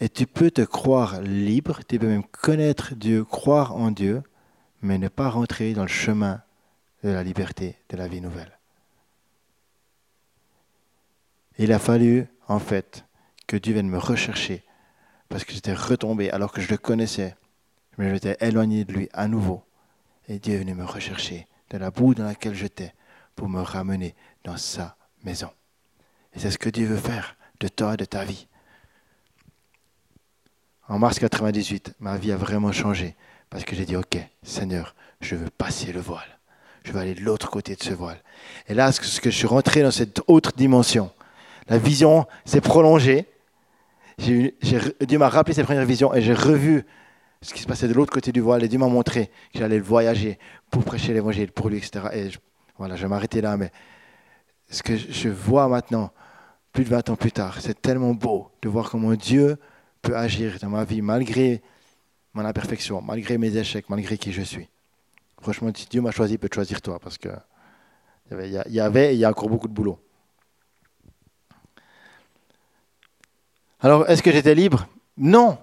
Et 0.00 0.08
tu 0.08 0.26
peux 0.26 0.50
te 0.50 0.62
croire 0.62 1.20
libre, 1.20 1.80
tu 1.86 1.98
peux 1.98 2.06
même 2.06 2.24
connaître 2.24 2.94
Dieu, 2.94 3.24
croire 3.24 3.76
en 3.76 3.90
Dieu, 3.90 4.22
mais 4.80 4.98
ne 4.98 5.08
pas 5.08 5.28
rentrer 5.28 5.74
dans 5.74 5.82
le 5.82 5.88
chemin 5.88 6.42
de 7.04 7.10
la 7.10 7.22
liberté, 7.22 7.76
de 7.90 7.96
la 7.96 8.08
vie 8.08 8.20
nouvelle. 8.20 8.58
Il 11.58 11.72
a 11.72 11.78
fallu, 11.78 12.26
en 12.48 12.58
fait, 12.58 13.04
que 13.46 13.56
Dieu 13.56 13.74
vienne 13.74 13.88
me 13.88 13.98
rechercher 13.98 14.64
parce 15.30 15.44
que 15.44 15.52
j'étais 15.52 15.74
retombé 15.74 16.30
alors 16.30 16.52
que 16.52 16.60
je 16.60 16.70
le 16.70 16.76
connaissais. 16.76 17.36
Mais 17.96 18.08
je 18.08 18.12
m'étais 18.12 18.36
éloigné 18.40 18.84
de 18.84 18.92
lui 18.92 19.08
à 19.12 19.28
nouveau. 19.28 19.62
Et 20.28 20.38
Dieu 20.38 20.54
est 20.54 20.58
venu 20.58 20.74
me 20.74 20.84
rechercher 20.84 21.46
de 21.70 21.78
la 21.78 21.90
boue 21.90 22.14
dans 22.14 22.24
laquelle 22.24 22.54
j'étais 22.54 22.94
pour 23.40 23.48
me 23.48 23.62
ramener 23.62 24.14
dans 24.44 24.58
sa 24.58 24.98
maison. 25.24 25.48
Et 26.34 26.38
c'est 26.38 26.50
ce 26.50 26.58
que 26.58 26.68
Dieu 26.68 26.86
veut 26.86 26.98
faire 26.98 27.36
de 27.58 27.68
toi 27.68 27.94
et 27.94 27.96
de 27.96 28.04
ta 28.04 28.22
vie. 28.22 28.46
En 30.88 30.98
mars 30.98 31.18
98, 31.18 31.94
ma 32.00 32.18
vie 32.18 32.32
a 32.32 32.36
vraiment 32.36 32.70
changé 32.70 33.16
parce 33.48 33.64
que 33.64 33.74
j'ai 33.74 33.86
dit, 33.86 33.96
OK, 33.96 34.18
Seigneur, 34.42 34.94
je 35.22 35.36
veux 35.36 35.48
passer 35.48 35.90
le 35.90 36.00
voile. 36.00 36.38
Je 36.84 36.92
veux 36.92 37.00
aller 37.00 37.14
de 37.14 37.22
l'autre 37.22 37.48
côté 37.48 37.74
de 37.76 37.82
ce 37.82 37.94
voile. 37.94 38.22
Et 38.68 38.74
là, 38.74 38.92
ce 38.92 39.22
que 39.22 39.30
je 39.30 39.36
suis 39.38 39.46
rentré 39.46 39.80
dans 39.80 39.90
cette 39.90 40.20
autre 40.26 40.52
dimension, 40.52 41.10
la 41.66 41.78
vision 41.78 42.26
s'est 42.44 42.60
prolongée. 42.60 43.26
Dieu 44.18 44.52
m'a 45.12 45.30
rappelé 45.30 45.54
ses 45.54 45.64
premières 45.64 45.86
visions 45.86 46.12
et 46.12 46.20
j'ai 46.20 46.34
revu 46.34 46.84
ce 47.40 47.54
qui 47.54 47.62
se 47.62 47.66
passait 47.66 47.88
de 47.88 47.94
l'autre 47.94 48.12
côté 48.12 48.32
du 48.32 48.40
voile 48.40 48.64
et 48.64 48.68
Dieu 48.68 48.78
m'a 48.78 48.88
montré 48.88 49.30
que 49.54 49.60
j'allais 49.60 49.78
voyager 49.78 50.38
pour 50.70 50.84
prêcher 50.84 51.14
l'évangile 51.14 51.52
pour 51.52 51.70
lui, 51.70 51.78
etc. 51.78 52.04
Et 52.12 52.28
voilà, 52.80 52.96
je 52.96 53.02
vais 53.02 53.08
m'arrêter 53.08 53.42
là, 53.42 53.58
mais 53.58 53.70
ce 54.70 54.82
que 54.82 54.96
je 54.96 55.28
vois 55.28 55.68
maintenant, 55.68 56.12
plus 56.72 56.84
de 56.84 56.88
20 56.88 57.10
ans 57.10 57.16
plus 57.16 57.30
tard, 57.30 57.60
c'est 57.60 57.78
tellement 57.82 58.14
beau 58.14 58.50
de 58.62 58.70
voir 58.70 58.88
comment 58.88 59.12
Dieu 59.12 59.58
peut 60.00 60.16
agir 60.16 60.56
dans 60.62 60.70
ma 60.70 60.84
vie 60.84 61.02
malgré 61.02 61.60
mon 62.32 62.42
imperfection, 62.42 63.02
malgré 63.02 63.36
mes 63.36 63.54
échecs, 63.54 63.90
malgré 63.90 64.16
qui 64.16 64.32
je 64.32 64.40
suis. 64.40 64.70
Franchement, 65.42 65.70
si 65.76 65.88
Dieu 65.90 66.00
m'a 66.00 66.10
choisi, 66.10 66.34
il 66.34 66.38
peut 66.38 66.48
choisir 66.50 66.80
toi, 66.80 66.98
parce 66.98 67.18
qu'il 67.18 67.30
y 68.30 68.80
avait 68.80 69.12
et 69.12 69.14
il 69.14 69.18
y 69.18 69.26
a 69.26 69.28
encore 69.28 69.50
beaucoup 69.50 69.68
de 69.68 69.74
boulot. 69.74 70.02
Alors, 73.80 74.08
est-ce 74.08 74.22
que 74.22 74.32
j'étais 74.32 74.54
libre? 74.54 74.86
Non. 75.18 75.58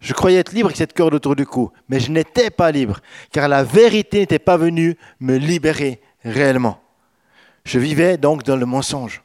Je 0.00 0.12
croyais 0.12 0.38
être 0.38 0.52
libre 0.52 0.66
avec 0.66 0.76
cette 0.76 0.92
corde 0.92 1.14
autour 1.14 1.36
du 1.36 1.46
cou, 1.46 1.72
mais 1.88 2.00
je 2.00 2.10
n'étais 2.10 2.50
pas 2.50 2.70
libre, 2.70 3.00
car 3.32 3.48
la 3.48 3.64
vérité 3.64 4.20
n'était 4.20 4.38
pas 4.38 4.56
venue 4.56 4.96
me 5.20 5.36
libérer 5.36 6.00
réellement. 6.22 6.80
Je 7.64 7.78
vivais 7.78 8.16
donc 8.18 8.42
dans 8.42 8.56
le 8.56 8.66
mensonge. 8.66 9.22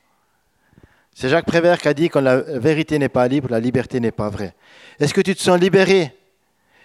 C'est 1.13 1.29
Jacques 1.29 1.45
Prévert 1.45 1.79
qui 1.79 1.87
a 1.87 1.93
dit 1.93 2.09
quand 2.09 2.21
la 2.21 2.37
vérité 2.37 2.97
n'est 2.97 3.09
pas 3.09 3.27
libre, 3.27 3.49
la 3.49 3.59
liberté 3.59 3.99
n'est 3.99 4.11
pas 4.11 4.29
vraie. 4.29 4.55
Est-ce 4.99 5.13
que 5.13 5.21
tu 5.21 5.35
te 5.35 5.41
sens 5.41 5.59
libéré? 5.59 6.17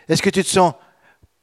Est-ce 0.08 0.20
que 0.20 0.30
tu 0.30 0.42
te 0.42 0.48
sens 0.48 0.74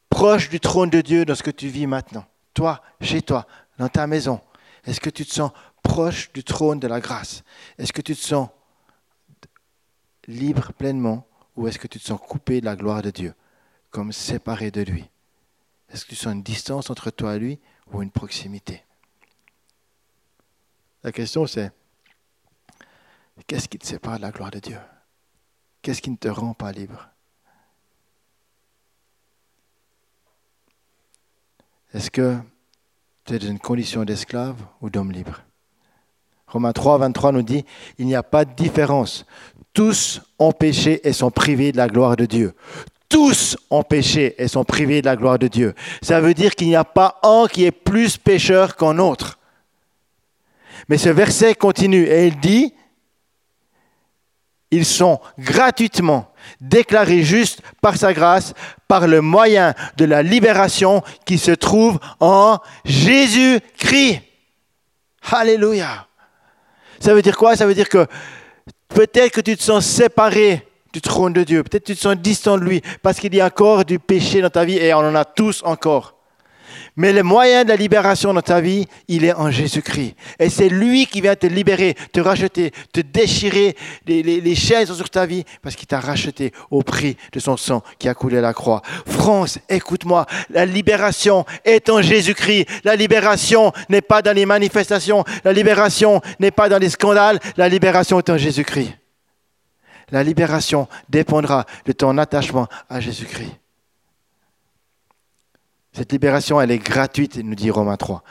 proche 0.09 0.49
du 0.49 0.59
trône 0.59 0.89
de 0.89 1.01
Dieu 1.01 1.25
dans 1.25 1.35
ce 1.35 1.43
que 1.43 1.51
tu 1.51 1.67
vis 1.67 1.87
maintenant? 1.87 2.25
Toi, 2.53 2.81
chez 3.01 3.21
toi, 3.21 3.47
dans 3.77 3.87
ta 3.87 4.05
maison. 4.05 4.41
Est-ce 4.85 4.99
que 4.99 5.09
tu 5.09 5.25
te 5.25 5.33
sens 5.33 5.51
proche 5.81 6.31
du 6.33 6.43
trône 6.43 6.79
de 6.79 6.87
la 6.87 6.99
grâce? 6.99 7.43
Est-ce 7.77 7.93
que 7.93 8.01
tu 8.01 8.15
te 8.15 8.21
sens 8.21 8.49
libre 10.27 10.71
pleinement 10.73 11.25
ou 11.55 11.67
est-ce 11.67 11.79
que 11.79 11.87
tu 11.87 11.99
te 11.99 12.05
sens 12.05 12.19
coupé 12.19 12.59
de 12.59 12.65
la 12.65 12.75
gloire 12.75 13.01
de 13.01 13.11
Dieu, 13.11 13.33
comme 13.89 14.11
séparé 14.11 14.71
de 14.71 14.81
lui? 14.81 15.09
Est-ce 15.89 16.05
que 16.05 16.09
tu 16.09 16.15
sens 16.15 16.33
une 16.33 16.43
distance 16.43 16.89
entre 16.89 17.11
toi 17.11 17.35
et 17.35 17.39
lui 17.39 17.59
ou 17.91 18.01
une 18.01 18.11
proximité? 18.11 18.83
La 21.03 21.11
question 21.11 21.45
c'est, 21.45 21.71
qu'est-ce 23.45 23.67
qui 23.67 23.77
te 23.77 23.85
sépare 23.85 24.17
de 24.17 24.23
la 24.23 24.31
gloire 24.31 24.51
de 24.51 24.59
Dieu? 24.59 24.79
Qu'est-ce 25.81 26.01
qui 26.01 26.09
ne 26.09 26.15
te 26.15 26.29
rend 26.29 26.53
pas 26.53 26.71
libre? 26.71 27.09
Est-ce 31.93 32.09
que 32.09 32.39
tu 33.25 33.33
es 33.33 33.39
dans 33.39 33.47
une 33.47 33.59
condition 33.59 34.03
d'esclave 34.03 34.65
ou 34.81 34.89
d'homme 34.89 35.11
libre? 35.11 35.43
Romains 36.53 36.71
3, 36.71 36.99
23 36.99 37.31
nous 37.31 37.41
dit, 37.41 37.65
il 37.97 38.05
n'y 38.05 38.13
a 38.13 38.21
pas 38.21 38.45
de 38.45 38.53
différence. 38.53 39.25
Tous 39.73 40.21
ont 40.37 40.51
péché 40.51 41.01
et 41.03 41.11
sont 41.11 41.31
privés 41.31 41.71
de 41.71 41.77
la 41.77 41.87
gloire 41.87 42.15
de 42.15 42.27
Dieu. 42.27 42.53
Tous 43.09 43.57
ont 43.71 43.81
péché 43.81 44.35
et 44.37 44.47
sont 44.47 44.63
privés 44.63 45.01
de 45.01 45.07
la 45.07 45.15
gloire 45.15 45.39
de 45.39 45.47
Dieu. 45.47 45.73
Ça 46.03 46.21
veut 46.21 46.35
dire 46.35 46.53
qu'il 46.53 46.67
n'y 46.67 46.75
a 46.75 46.83
pas 46.83 47.19
un 47.23 47.47
qui 47.51 47.65
est 47.65 47.71
plus 47.71 48.17
pécheur 48.17 48.75
qu'un 48.75 48.99
autre. 48.99 49.39
Mais 50.89 50.99
ce 50.99 51.09
verset 51.09 51.55
continue 51.55 52.03
et 52.03 52.27
il 52.27 52.39
dit, 52.39 52.71
ils 54.69 54.85
sont 54.85 55.19
gratuitement 55.39 56.31
déclarés 56.61 57.23
justes 57.23 57.61
par 57.81 57.97
sa 57.97 58.13
grâce, 58.13 58.53
par 58.87 59.07
le 59.07 59.21
moyen 59.21 59.73
de 59.97 60.05
la 60.05 60.21
libération 60.21 61.01
qui 61.25 61.39
se 61.39 61.51
trouve 61.51 61.99
en 62.19 62.59
Jésus-Christ. 62.85 64.21
Alléluia. 65.31 66.07
Ça 67.03 67.13
veut 67.13 67.21
dire 67.21 67.35
quoi? 67.35 67.57
Ça 67.57 67.65
veut 67.65 67.73
dire 67.73 67.89
que 67.89 68.07
peut-être 68.87 69.33
que 69.33 69.41
tu 69.41 69.57
te 69.57 69.61
sens 69.61 69.85
séparé 69.85 70.65
du 70.93 71.01
trône 71.01 71.33
de 71.33 71.43
Dieu, 71.43 71.61
peut-être 71.61 71.83
que 71.83 71.91
tu 71.91 71.97
te 71.97 72.01
sens 72.01 72.15
distant 72.15 72.57
de 72.57 72.63
lui, 72.63 72.81
parce 73.01 73.19
qu'il 73.19 73.35
y 73.35 73.41
a 73.41 73.45
encore 73.47 73.83
du 73.83 73.99
péché 73.99 74.39
dans 74.39 74.49
ta 74.49 74.63
vie, 74.63 74.77
et 74.77 74.93
on 74.93 74.99
en 74.99 75.13
a 75.13 75.25
tous 75.25 75.61
encore. 75.65 76.15
Mais 76.95 77.13
le 77.13 77.23
moyen 77.23 77.63
de 77.63 77.69
la 77.69 77.75
libération 77.75 78.33
dans 78.33 78.41
ta 78.41 78.61
vie, 78.61 78.87
il 79.07 79.25
est 79.25 79.33
en 79.33 79.51
Jésus-Christ. 79.51 80.15
Et 80.39 80.49
c'est 80.49 80.69
lui 80.69 81.05
qui 81.05 81.21
vient 81.21 81.35
te 81.35 81.47
libérer, 81.47 81.95
te 82.11 82.19
racheter, 82.19 82.71
te 82.91 83.01
déchirer 83.01 83.75
les, 84.05 84.23
les, 84.23 84.55
chaînes 84.55 84.85
sur 84.85 85.09
ta 85.09 85.25
vie, 85.25 85.43
parce 85.61 85.75
qu'il 85.75 85.87
t'a 85.87 85.99
racheté 85.99 86.51
au 86.71 86.83
prix 86.83 87.17
de 87.31 87.39
son 87.39 87.57
sang 87.57 87.83
qui 87.99 88.07
a 88.07 88.13
coulé 88.13 88.37
à 88.37 88.41
la 88.41 88.53
croix. 88.53 88.81
France, 89.05 89.59
écoute-moi, 89.69 90.25
la 90.49 90.65
libération 90.65 91.45
est 91.65 91.89
en 91.89 92.01
Jésus-Christ. 92.01 92.67
La 92.83 92.95
libération 92.95 93.71
n'est 93.89 94.01
pas 94.01 94.21
dans 94.21 94.35
les 94.35 94.45
manifestations, 94.45 95.23
la 95.43 95.53
libération 95.53 96.21
n'est 96.39 96.51
pas 96.51 96.69
dans 96.69 96.77
les 96.77 96.89
scandales, 96.89 97.39
la 97.57 97.69
libération 97.69 98.19
est 98.19 98.29
en 98.29 98.37
Jésus-Christ. 98.37 98.93
La 100.11 100.23
libération 100.23 100.87
dépendra 101.09 101.65
de 101.85 101.91
ton 101.91 102.17
attachement 102.17 102.67
à 102.89 102.99
Jésus-Christ. 102.99 103.62
Cette 105.93 106.11
libération, 106.11 106.59
elle 106.59 106.71
est 106.71 106.79
gratuite, 106.79 107.37
nous 107.37 107.55
dit 107.55 107.69
Romains 107.69 107.97
3. 107.97 108.23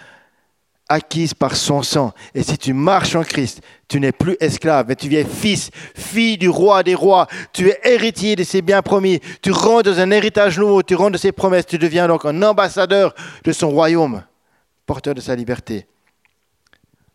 Acquise 0.88 1.32
par 1.32 1.56
son 1.56 1.82
sang. 1.82 2.12
Et 2.34 2.42
si 2.42 2.58
tu 2.58 2.72
marches 2.74 3.14
en 3.14 3.22
Christ, 3.22 3.62
tu 3.88 4.00
n'es 4.00 4.10
plus 4.10 4.36
esclave, 4.40 4.86
mais 4.88 4.96
tu 4.96 5.14
es 5.14 5.24
fils, 5.24 5.70
fille 5.94 6.36
du 6.36 6.48
roi 6.48 6.82
des 6.82 6.96
rois. 6.96 7.28
Tu 7.52 7.68
es 7.68 7.78
héritier 7.84 8.34
de 8.34 8.42
ses 8.42 8.62
biens 8.62 8.82
promis. 8.82 9.20
Tu 9.40 9.52
rentres 9.52 9.90
dans 9.90 10.00
un 10.00 10.10
héritage 10.10 10.58
nouveau, 10.58 10.82
tu 10.82 10.96
rentres 10.96 11.12
de 11.12 11.18
ses 11.18 11.32
promesses. 11.32 11.66
Tu 11.66 11.78
deviens 11.78 12.08
donc 12.08 12.24
un 12.24 12.42
ambassadeur 12.42 13.14
de 13.44 13.52
son 13.52 13.70
royaume, 13.70 14.24
porteur 14.84 15.14
de 15.14 15.20
sa 15.20 15.36
liberté. 15.36 15.86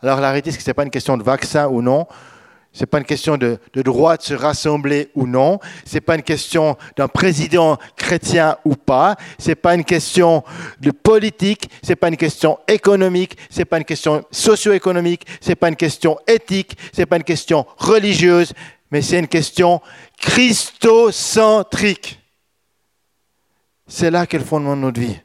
Alors 0.01 0.21
la 0.21 0.29
réalité, 0.29 0.51
c'est 0.51 0.57
que 0.57 0.63
ce 0.63 0.69
n'est 0.69 0.75
pas 0.75 0.83
une 0.83 0.89
question 0.89 1.17
de 1.17 1.23
vaccin 1.23 1.67
ou 1.67 1.81
non. 1.81 2.07
Ce 2.77 2.83
n'est 2.83 2.87
pas 2.87 2.99
une 2.99 3.05
question 3.05 3.37
de, 3.37 3.59
droit 3.73 4.17
de 4.17 4.21
se 4.21 4.35
rassembler 4.35 5.09
ou 5.15 5.25
non. 5.25 5.59
Ce 5.83 5.95
n'est 5.95 6.01
pas 6.01 6.13
une 6.13 6.21
question 6.21 6.77
d'un 6.95 7.07
président 7.07 7.79
chrétien 7.95 8.55
ou 8.65 8.75
pas. 8.75 9.15
Ce 9.39 9.47
n'est 9.47 9.55
pas 9.55 9.73
une 9.73 9.83
question 9.83 10.43
de 10.79 10.91
politique. 10.91 11.71
Ce 11.81 11.89
n'est 11.89 11.95
pas 11.95 12.09
une 12.09 12.17
question 12.17 12.59
économique. 12.67 13.35
Ce 13.49 13.57
n'est 13.57 13.65
pas 13.65 13.79
une 13.79 13.83
question 13.83 14.23
socio-économique. 14.29 15.25
Ce 15.41 15.49
n'est 15.49 15.55
pas 15.55 15.69
une 15.69 15.75
question 15.75 16.19
éthique. 16.27 16.77
Ce 16.93 17.01
n'est 17.01 17.07
pas 17.07 17.15
une 17.15 17.23
question 17.23 17.65
religieuse. 17.77 18.53
Mais 18.91 19.01
c'est 19.01 19.17
une 19.17 19.27
question 19.27 19.81
christocentrique. 20.19 22.19
C'est 23.87 24.11
là 24.11 24.27
qu'est 24.27 24.37
le 24.37 24.45
fondement 24.45 24.75
de 24.75 24.81
notre 24.81 25.01
vie. 25.01 25.19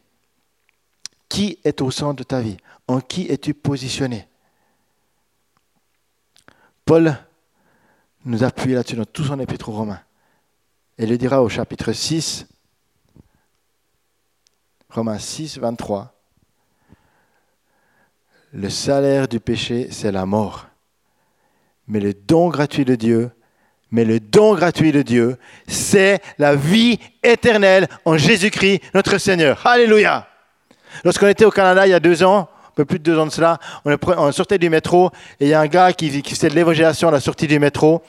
Qui 1.29 1.59
est 1.65 1.83
au 1.83 1.91
centre 1.91 2.17
de 2.17 2.23
ta 2.23 2.41
vie? 2.41 2.57
En 2.89 3.01
qui 3.01 3.27
es-tu 3.29 3.53
positionné? 3.53 4.27
Paul 6.87 7.15
nous 8.25 8.45
appuyer 8.45 8.77
là-dessus 8.77 8.97
dans 8.97 9.05
tout 9.05 9.25
son 9.25 9.39
épître 9.41 9.69
aux 9.69 9.73
Romains. 9.73 10.01
Et 10.99 11.07
le 11.07 11.19
dira 11.19 11.43
au 11.43 11.49
chapitre 11.49 11.93
6, 11.93 12.47
Romains 14.91 15.19
6, 15.19 15.59
23. 15.59 16.15
Le 18.53 18.69
salaire 18.69 19.27
du 19.27 19.41
péché, 19.41 19.89
c'est 19.91 20.13
la 20.13 20.27
mort. 20.27 20.67
Mais 21.89 21.99
le 22.01 22.13
don 22.13 22.49
gratuit 22.49 22.85
de 22.85 22.95
Dieu, 22.95 23.31
mais 23.91 24.05
le 24.05 24.21
don 24.21 24.55
gratuit 24.55 24.93
de 24.93 25.03
Dieu, 25.03 25.39
c'est 25.67 26.21
la 26.39 26.55
vie 26.55 26.99
éternelle 27.23 27.89
en 28.05 28.17
Jésus-Christ, 28.17 28.83
notre 28.95 29.19
Seigneur. 29.19 29.67
Alléluia. 29.67 30.29
Lorsqu'on 31.05 31.29
était 31.29 31.47
au 31.47 31.51
Canada 31.51 31.87
il 31.87 31.91
y 31.91 31.95
a 31.95 32.01
deux 32.01 32.23
ans, 32.23 32.49
un 32.73 32.75
peu 32.75 32.85
plus 32.87 32.99
de 32.99 33.05
deux 33.05 33.19
ans 33.19 33.27
de 33.27 33.33
cela, 33.33 33.59
on, 33.85 34.33
sortait 34.33 34.59
du 34.59 34.71
métro 34.71 35.11
et 35.39 35.45
il 35.45 35.49
y 35.49 35.55
a 35.55 35.61
un 35.61 35.67
gars 35.67 35.93
qui, 35.93 36.11
faisait 36.23 36.49
de 36.49 36.55
l'évangélisation 36.55 37.09
à 37.09 37.11
la 37.11 37.21
sortie 37.21 37.47
du 37.47 37.59
métro 37.59 38.03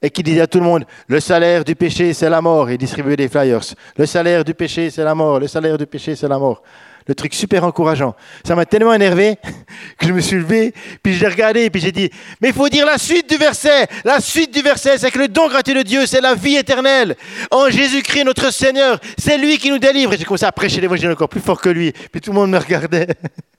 et 0.00 0.08
qui 0.08 0.22
disait 0.22 0.40
à 0.40 0.46
tout 0.46 0.58
le 0.58 0.64
monde, 0.64 0.84
le 1.06 1.20
salaire 1.20 1.64
du 1.64 1.74
péché, 1.74 2.14
c'est 2.14 2.30
la 2.30 2.40
mort. 2.40 2.70
Et 2.70 2.74
il 2.74 2.78
distribuait 2.78 3.16
des 3.16 3.28
flyers. 3.28 3.60
Le 3.96 4.06
salaire 4.06 4.44
du 4.44 4.54
péché, 4.54 4.88
c'est 4.88 5.04
la 5.04 5.14
mort. 5.14 5.38
Le 5.38 5.46
salaire 5.46 5.76
du 5.76 5.86
péché, 5.86 6.16
c'est 6.16 6.28
la 6.28 6.38
mort. 6.38 6.62
Le 7.06 7.14
truc 7.14 7.34
super 7.34 7.64
encourageant. 7.64 8.14
Ça 8.46 8.54
m'a 8.54 8.64
tellement 8.64 8.94
énervé 8.94 9.36
que 9.98 10.06
je 10.06 10.12
me 10.12 10.20
suis 10.20 10.36
levé, 10.36 10.72
puis 11.02 11.14
je 11.14 11.20
l'ai 11.20 11.28
regardé, 11.28 11.68
puis 11.68 11.80
j'ai 11.80 11.92
dit, 11.92 12.10
mais 12.40 12.48
il 12.48 12.54
faut 12.54 12.68
dire 12.68 12.86
la 12.86 12.98
suite 12.98 13.28
du 13.28 13.36
verset. 13.36 13.88
La 14.04 14.20
suite 14.20 14.54
du 14.54 14.62
verset, 14.62 14.96
c'est 14.96 15.10
que 15.10 15.18
le 15.18 15.28
don 15.28 15.48
gratuit 15.48 15.74
de 15.74 15.82
Dieu, 15.82 16.06
c'est 16.06 16.20
la 16.20 16.34
vie 16.34 16.56
éternelle. 16.56 17.16
En 17.50 17.68
Jésus-Christ, 17.68 18.24
notre 18.24 18.50
Seigneur, 18.52 18.98
c'est 19.18 19.38
lui 19.38 19.58
qui 19.58 19.70
nous 19.70 19.78
délivre. 19.78 20.12
Et 20.14 20.18
j'ai 20.18 20.24
commencé 20.24 20.46
à 20.46 20.52
prêcher 20.52 20.80
l'évangile 20.80 21.10
encore 21.10 21.28
plus 21.28 21.40
fort 21.40 21.60
que 21.60 21.68
lui. 21.68 21.92
Puis 21.92 22.20
tout 22.20 22.30
le 22.30 22.36
monde 22.36 22.50
me 22.50 22.58
regardait. 22.58 23.08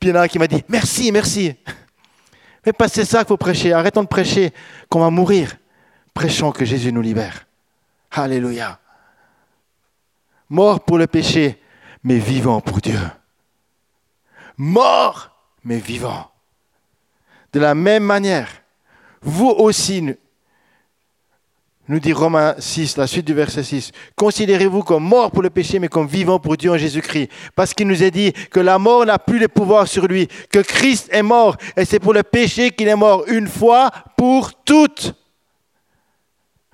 Puis 0.00 0.08
il 0.08 0.08
y 0.08 0.12
en 0.12 0.16
a 0.16 0.22
un 0.22 0.28
qui 0.28 0.38
m'a 0.38 0.46
dit 0.46 0.64
Merci, 0.68 1.12
merci. 1.12 1.54
Mais 2.64 2.72
pas 2.72 2.88
c'est 2.88 3.04
ça 3.04 3.18
qu'il 3.20 3.28
faut 3.28 3.36
prêcher. 3.36 3.72
Arrêtons 3.72 4.02
de 4.02 4.08
prêcher 4.08 4.52
qu'on 4.88 5.00
va 5.00 5.10
mourir. 5.10 5.56
Prêchons 6.14 6.52
que 6.52 6.64
Jésus 6.64 6.92
nous 6.92 7.02
libère. 7.02 7.46
Alléluia. 8.10 8.78
Mort 10.48 10.80
pour 10.84 10.98
le 10.98 11.06
péché, 11.06 11.60
mais 12.04 12.18
vivant 12.18 12.60
pour 12.60 12.80
Dieu. 12.80 13.00
Mort, 14.58 15.34
mais 15.64 15.78
vivant. 15.78 16.30
De 17.52 17.60
la 17.60 17.74
même 17.74 18.04
manière, 18.04 18.48
vous 19.22 19.48
aussi, 19.48 20.14
nous 21.92 22.00
dit 22.00 22.14
Romains 22.14 22.54
6, 22.58 22.96
la 22.96 23.06
suite 23.06 23.26
du 23.26 23.34
verset 23.34 23.62
6, 23.62 23.92
considérez-vous 24.16 24.82
comme 24.82 25.04
mort 25.04 25.30
pour 25.30 25.42
le 25.42 25.50
péché, 25.50 25.78
mais 25.78 25.88
comme 25.88 26.06
vivant 26.06 26.40
pour 26.40 26.56
Dieu 26.56 26.70
en 26.70 26.78
Jésus-Christ. 26.78 27.30
Parce 27.54 27.74
qu'il 27.74 27.86
nous 27.86 28.02
est 28.02 28.10
dit 28.10 28.32
que 28.50 28.60
la 28.60 28.78
mort 28.78 29.04
n'a 29.04 29.18
plus 29.18 29.38
de 29.38 29.46
pouvoir 29.46 29.86
sur 29.86 30.06
lui, 30.06 30.26
que 30.50 30.60
Christ 30.60 31.10
est 31.12 31.22
mort, 31.22 31.58
et 31.76 31.84
c'est 31.84 31.98
pour 31.98 32.14
le 32.14 32.22
péché 32.22 32.70
qu'il 32.70 32.88
est 32.88 32.96
mort 32.96 33.24
une 33.28 33.46
fois 33.46 33.90
pour 34.16 34.54
toutes. 34.64 35.12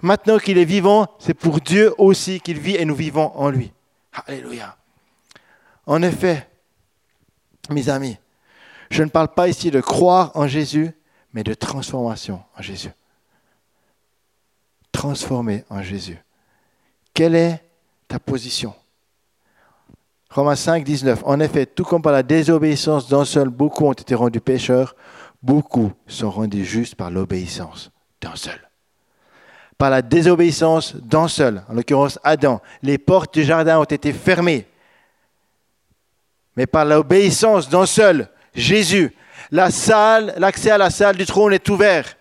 Maintenant 0.00 0.38
qu'il 0.38 0.56
est 0.56 0.64
vivant, 0.64 1.08
c'est 1.18 1.34
pour 1.34 1.60
Dieu 1.60 1.92
aussi 1.98 2.40
qu'il 2.40 2.60
vit 2.60 2.76
et 2.76 2.84
nous 2.84 2.94
vivons 2.94 3.32
en 3.34 3.50
lui. 3.50 3.72
Alléluia. 4.25 4.76
En 5.84 6.00
effet, 6.02 6.48
mes 7.70 7.88
amis, 7.88 8.18
je 8.88 9.02
ne 9.02 9.08
parle 9.08 9.34
pas 9.34 9.48
ici 9.48 9.72
de 9.72 9.80
croire 9.80 10.30
en 10.37 10.46
Jésus, 10.46 10.92
mais 11.32 11.42
de 11.42 11.54
transformation 11.54 12.40
en 12.56 12.62
Jésus. 12.62 12.92
Transformé 14.92 15.64
en 15.71 15.83
Jésus. 15.83 16.18
Quelle 17.14 17.35
est 17.35 17.62
ta 18.07 18.18
position? 18.18 18.75
Romains 20.30 20.57
5, 20.57 20.85
19. 20.85 21.23
En 21.25 21.40
effet, 21.40 21.66
tout 21.66 21.85
comme 21.85 22.02
par 22.02 22.12
la 22.12 22.23
désobéissance 22.23 23.09
d'un 23.09 23.25
seul, 23.25 23.49
beaucoup 23.49 23.87
ont 23.87 23.92
été 23.92 24.14
rendus 24.14 24.40
pécheurs, 24.40 24.95
beaucoup 25.42 25.92
sont 26.07 26.30
rendus 26.30 26.64
justes 26.64 26.95
par 26.95 27.11
l'obéissance 27.11 27.90
d'un 28.21 28.37
seul 28.37 28.68
par 29.78 29.90
la 29.90 30.02
désobéissance 30.02 30.97
d'un 30.97 31.28
seul, 31.28 31.62
en 31.68 31.75
l'occurrence 31.75 32.18
Adam. 32.25 32.61
Les 32.83 32.99
portes 32.99 33.33
du 33.35 33.45
jardin 33.45 33.78
ont 33.78 33.85
été 33.85 34.12
fermées. 34.12 34.66
Mais 36.57 36.66
par 36.66 36.85
l'obéissance 36.85 37.68
d'un 37.68 37.87
seul, 37.87 38.28
Jésus, 38.52 39.14
la 39.52 39.71
salle, 39.71 40.35
l'accès 40.37 40.73
à 40.73 40.78
la 40.78 40.90
salle 40.90 41.16
du 41.16 41.25
trône 41.25 41.52
est 41.52 41.68
ouvert. 41.68 42.16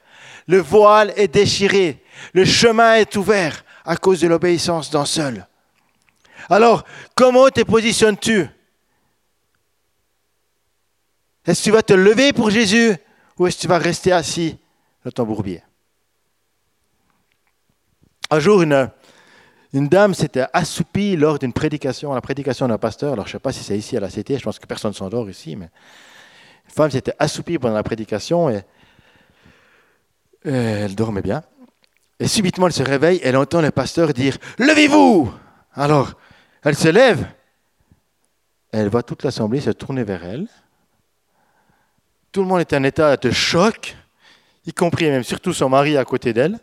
Le 0.48 0.60
voile 0.60 1.12
est 1.16 1.28
déchiré. 1.28 2.04
Le 2.34 2.46
chemin 2.46 2.96
est 2.96 3.16
ouvert 3.16 3.64
à 3.86 3.98
cause 3.98 4.22
de 4.22 4.28
l'obéissance 4.28 4.90
d'un 4.90 5.06
seul. 5.06 5.48
Alors, 6.50 6.84
comment 7.16 7.50
te 7.50 7.62
positionnes-tu? 7.62 8.48
Est-ce 11.46 11.60
que 11.60 11.64
tu 11.64 11.72
vas 11.72 11.82
te 11.82 11.94
lever 11.94 12.34
pour 12.34 12.50
Jésus 12.50 12.96
ou 13.38 13.48
est-ce 13.48 13.58
que 13.58 13.62
tu 13.62 13.68
vas 13.68 13.78
rester 13.78 14.12
assis 14.12 14.58
dans 15.06 15.12
ton 15.12 15.24
bourbier? 15.24 15.64
Un 18.30 18.40
jour, 18.40 18.62
une, 18.62 18.92
une 19.74 19.88
dame 19.88 20.14
s'était 20.14 20.46
assoupie 20.52 21.16
lors 21.16 21.40
d'une 21.40 21.54
prédication, 21.54 22.14
la 22.14 22.22
prédication 22.22 22.68
d'un 22.68 22.78
pasteur. 22.78 23.14
Alors, 23.14 23.26
je 23.26 23.30
ne 23.30 23.34
sais 23.34 23.40
pas 23.40 23.54
si 23.54 23.64
c'est 23.64 23.78
ici 23.78 23.96
à 23.96 24.00
la 24.02 24.10
Cité, 24.10 24.38
je 24.38 24.44
pense 24.44 24.60
que 24.60 24.66
personne 24.66 24.92
ne 24.92 24.96
s'endort 24.96 25.30
ici, 25.30 25.56
mais 25.56 25.70
une 26.66 26.74
femme 26.74 26.92
s'était 26.92 27.14
assoupie 27.20 27.58
pendant 27.58 27.76
la 27.76 27.84
prédication 27.84 28.50
et, 28.50 28.64
elle 30.44 30.96
dormait 30.96 31.22
bien. 31.22 31.44
Et 32.20 32.28
subitement, 32.28 32.68
elle 32.68 32.74
se 32.74 32.84
réveille, 32.84 33.20
elle 33.24 33.38
entend 33.38 33.62
le 33.62 33.72
pasteur 33.72 34.14
dire 34.14 34.38
Levez-vous 34.58 35.32
Alors, 35.74 36.14
elle 36.64 36.76
se 36.76 36.88
lève. 36.88 37.26
Elle 38.72 38.90
voit 38.90 39.04
toute 39.04 39.24
l'assemblée 39.24 39.62
se 39.62 39.70
tourner 39.70 40.04
vers 40.04 40.24
elle. 40.24 40.48
Tout 42.32 42.42
le 42.42 42.48
monde 42.48 42.60
est 42.60 42.74
en 42.74 42.84
état 42.84 43.18
de 43.18 43.32
choc, 43.32 43.96
y 44.66 44.74
compris 44.74 45.10
même 45.10 45.24
surtout 45.24 45.54
son 45.54 45.70
mari 45.70 45.98
à 45.98 46.06
côté 46.06 46.34
d'elle. 46.34 46.60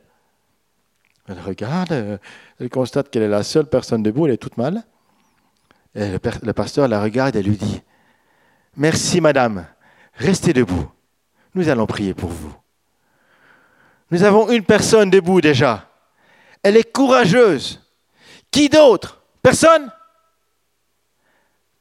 Elle 1.27 1.41
regarde, 1.41 1.93
euh, 1.93 2.19
elle 2.61 2.69
constate 2.69 3.09
qu'elle 3.09 3.23
est 3.23 3.29
la 3.29 3.43
seule 3.43 3.67
personne 3.67 4.03
debout, 4.03 4.27
elle 4.27 4.35
est 4.35 4.39
toute 4.39 4.59
mal. 4.59 4.83
Et 5.95 6.11
le, 6.11 6.53
pasteur 6.53 6.87
la 6.89 7.01
regarde 7.01 7.37
et 7.37 7.43
lui 7.43 7.57
dit, 7.57 7.81
Merci 8.77 9.21
madame, 9.21 9.67
restez 10.15 10.53
debout, 10.53 10.91
nous 11.55 11.69
allons 11.69 11.87
prier 11.87 12.13
pour 12.13 12.31
vous. 12.31 12.55
Nous 14.11 14.23
avons 14.23 14.51
une 14.51 14.65
personne 14.65 15.11
debout 15.11 15.41
déjà. 15.41 15.89
Elle 16.63 16.77
est 16.77 16.93
courageuse. 16.93 17.81
Qui 18.51 18.69
d'autre? 18.69 19.23
Personne? 19.43 19.91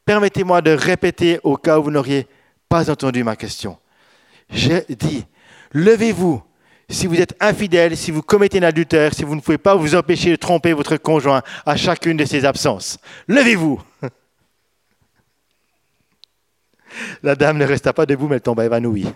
Permettez-moi 0.05 0.61
de 0.61 0.71
répéter 0.71 1.39
au 1.43 1.55
cas 1.55 1.79
où 1.79 1.83
vous 1.83 1.91
n'auriez 1.91 2.27
pas 2.67 2.89
entendu 2.89 3.23
ma 3.23 3.35
question. 3.35 3.77
J'ai 4.49 4.85
dit, 4.89 5.25
levez-vous 5.71 6.43
si 6.89 7.07
vous 7.07 7.21
êtes 7.21 7.35
infidèle, 7.39 7.95
si 7.95 8.11
vous 8.11 8.21
commettez 8.21 8.59
un 8.59 8.63
adultère, 8.63 9.13
si 9.13 9.23
vous 9.23 9.35
ne 9.35 9.41
pouvez 9.41 9.57
pas 9.57 9.75
vous 9.75 9.95
empêcher 9.95 10.31
de 10.31 10.35
tromper 10.35 10.73
votre 10.73 10.97
conjoint 10.97 11.41
à 11.65 11.77
chacune 11.77 12.17
de 12.17 12.25
ses 12.25 12.45
absences. 12.45 12.99
Levez-vous. 13.27 13.81
La 17.23 17.35
dame 17.35 17.57
ne 17.57 17.65
resta 17.65 17.93
pas 17.93 18.05
debout, 18.05 18.27
mais 18.27 18.35
elle 18.35 18.41
tomba 18.41 18.65
évanouie. 18.65 19.07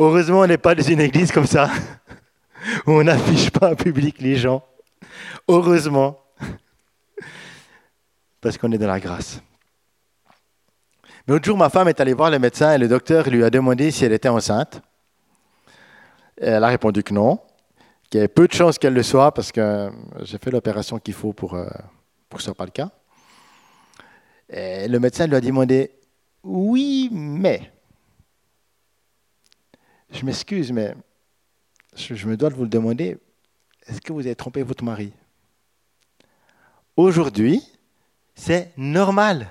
Heureusement, 0.00 0.42
on 0.42 0.46
n'est 0.46 0.58
pas 0.58 0.76
dans 0.76 0.84
une 0.84 1.00
église 1.00 1.32
comme 1.32 1.46
ça, 1.46 1.68
où 2.86 2.92
on 2.92 3.02
n'affiche 3.02 3.50
pas 3.50 3.72
en 3.72 3.74
public 3.74 4.20
les 4.20 4.36
gens. 4.36 4.64
Heureusement, 5.48 6.20
parce 8.40 8.56
qu'on 8.56 8.70
est 8.70 8.78
dans 8.78 8.86
la 8.86 9.00
grâce. 9.00 9.42
L'autre 11.26 11.44
jour, 11.44 11.58
ma 11.58 11.68
femme 11.68 11.88
est 11.88 12.00
allée 12.00 12.14
voir 12.14 12.30
le 12.30 12.38
médecin 12.38 12.72
et 12.72 12.78
le 12.78 12.86
docteur 12.86 13.28
lui 13.28 13.42
a 13.42 13.50
demandé 13.50 13.90
si 13.90 14.04
elle 14.04 14.12
était 14.12 14.28
enceinte. 14.28 14.80
elle 16.36 16.62
a 16.62 16.68
répondu 16.68 17.02
que 17.02 17.12
non, 17.12 17.40
qu'il 18.08 18.18
y 18.18 18.20
avait 18.20 18.28
peu 18.28 18.46
de 18.46 18.52
chances 18.52 18.78
qu'elle 18.78 18.94
le 18.94 19.02
soit 19.02 19.34
parce 19.34 19.50
que 19.50 19.90
j'ai 20.20 20.38
fait 20.38 20.52
l'opération 20.52 21.00
qu'il 21.00 21.14
faut 21.14 21.32
pour, 21.32 21.54
euh, 21.54 21.66
que 22.30 22.38
ce 22.38 22.44
soit 22.44 22.54
pas 22.54 22.66
le 22.66 22.70
cas. 22.70 22.90
Et 24.48 24.86
le 24.86 25.00
médecin 25.00 25.26
lui 25.26 25.34
a 25.34 25.40
demandé 25.40 25.90
Oui, 26.44 27.10
mais. 27.12 27.72
Je 30.10 30.24
m'excuse, 30.24 30.72
mais 30.72 30.94
je 31.96 32.26
me 32.26 32.36
dois 32.36 32.50
de 32.50 32.54
vous 32.54 32.62
le 32.62 32.68
demander. 32.68 33.18
Est-ce 33.86 34.00
que 34.00 34.12
vous 34.12 34.20
avez 34.20 34.36
trompé 34.36 34.62
votre 34.62 34.84
mari? 34.84 35.12
Aujourd'hui, 36.96 37.62
c'est 38.34 38.72
normal. 38.76 39.48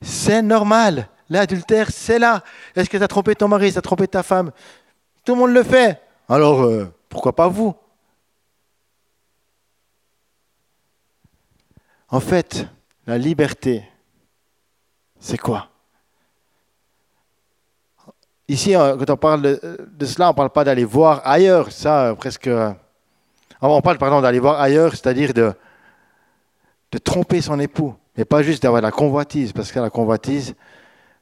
C'est 0.00 0.42
normal. 0.42 1.08
L'adultère, 1.28 1.90
c'est 1.90 2.18
là. 2.18 2.42
Est-ce 2.74 2.90
que 2.90 2.96
tu 2.96 3.02
as 3.02 3.08
trompé 3.08 3.34
ton 3.34 3.48
mari, 3.48 3.72
tu 3.72 3.78
as 3.78 3.82
trompé 3.82 4.06
ta 4.06 4.22
femme? 4.22 4.52
Tout 5.24 5.34
le 5.34 5.40
monde 5.40 5.52
le 5.52 5.62
fait. 5.62 6.00
Alors, 6.28 6.62
euh, 6.62 6.92
pourquoi 7.08 7.34
pas 7.34 7.48
vous? 7.48 7.74
En 12.08 12.20
fait, 12.20 12.66
la 13.06 13.18
liberté, 13.18 13.84
c'est 15.18 15.38
quoi? 15.38 15.70
Ici, 18.46 18.76
euh, 18.76 18.96
quand 18.96 19.10
on 19.10 19.16
parle 19.16 19.42
de, 19.42 20.06
cela, 20.06 20.26
on 20.26 20.32
ne 20.32 20.36
parle 20.36 20.50
pas 20.50 20.64
d'aller 20.64 20.84
voir 20.84 21.22
ailleurs, 21.24 21.72
ça, 21.72 22.08
euh, 22.08 22.14
presque. 22.14 22.50
On 23.60 23.80
parle, 23.80 23.96
pardon, 23.96 24.20
d'aller 24.20 24.38
voir 24.38 24.60
ailleurs, 24.60 24.92
c'est-à-dire 24.92 25.32
de, 25.32 25.54
tromper 27.02 27.40
son 27.40 27.58
époux. 27.58 27.94
Mais 28.16 28.24
pas 28.24 28.42
juste 28.42 28.62
d'avoir 28.62 28.82
la 28.82 28.90
convoitise, 28.90 29.52
parce 29.52 29.72
que 29.72 29.80
la 29.80 29.90
convoitise, 29.90 30.54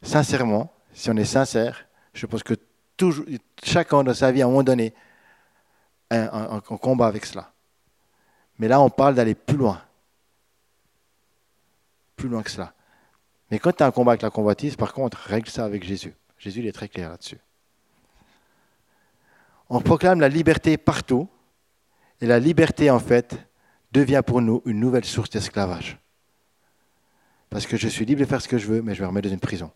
sincèrement, 0.03 0.73
si 0.93 1.09
on 1.11 1.17
est 1.17 1.25
sincère, 1.25 1.87
je 2.13 2.27
pense 2.27 2.43
que 2.43 2.55
toujours, 2.97 3.25
chacun 3.63 4.03
dans 4.03 4.13
sa 4.13 4.31
vie, 4.33 4.43
à 4.43 4.47
un 4.47 4.49
moment 4.49 4.65
donné, 4.65 4.93
un, 6.11 6.61
combat 6.61 7.07
avec 7.07 7.25
cela. 7.25 7.53
Mais 8.59 8.69
là, 8.69 8.81
on 8.81 8.91
parle 8.91 9.15
d'aller 9.15 9.35
plus 9.35 9.57
loin. 9.57 9.81
Plus 12.17 12.29
loin 12.29 12.43
que 12.43 12.51
cela. 12.51 12.75
Mais 13.51 13.59
quand 13.59 13.73
tu 13.73 13.83
as 13.83 13.87
un 13.87 13.91
combat 13.91 14.13
avec 14.13 14.23
la 14.23 14.31
convoitise, 14.31 14.77
par 14.77 14.93
contre, 14.93 15.17
règle 15.17 15.49
ça 15.49 15.65
avec 15.65 15.85
Jésus. 15.85 16.15
Jésus 16.43 16.67
est 16.67 16.73
très 16.73 16.89
clair 16.89 17.09
là-dessus. 17.11 17.39
On 19.69 19.81
proclame 19.81 20.21
la 20.21 20.29
liberté 20.29 20.77
partout, 20.77 21.29
et 22.21 22.27
la 22.27 22.39
liberté, 22.39 22.91
en 22.91 22.99
fait, 22.99 23.37
devient 23.93 24.23
pour 24.27 24.43
nous 24.43 24.63
une 24.65 24.81
nouvelle 24.81 25.05
source 25.05 25.31
d'esclavage 25.31 26.03
parce 27.53 27.67
que 27.67 27.77
je 27.77 27.87
suis 27.87 28.07
libre 28.07 28.23
de 28.23 28.25
faire 28.25 28.41
ce 28.41 28.49
que 28.49 28.57
je 28.57 28.67
veux, 28.67 28.81
mais 28.81 28.95
je 28.95 29.01
vais 29.01 29.07
remettre 29.07 29.29
dans 29.29 29.35
une 29.35 29.41
prison. 29.41 29.71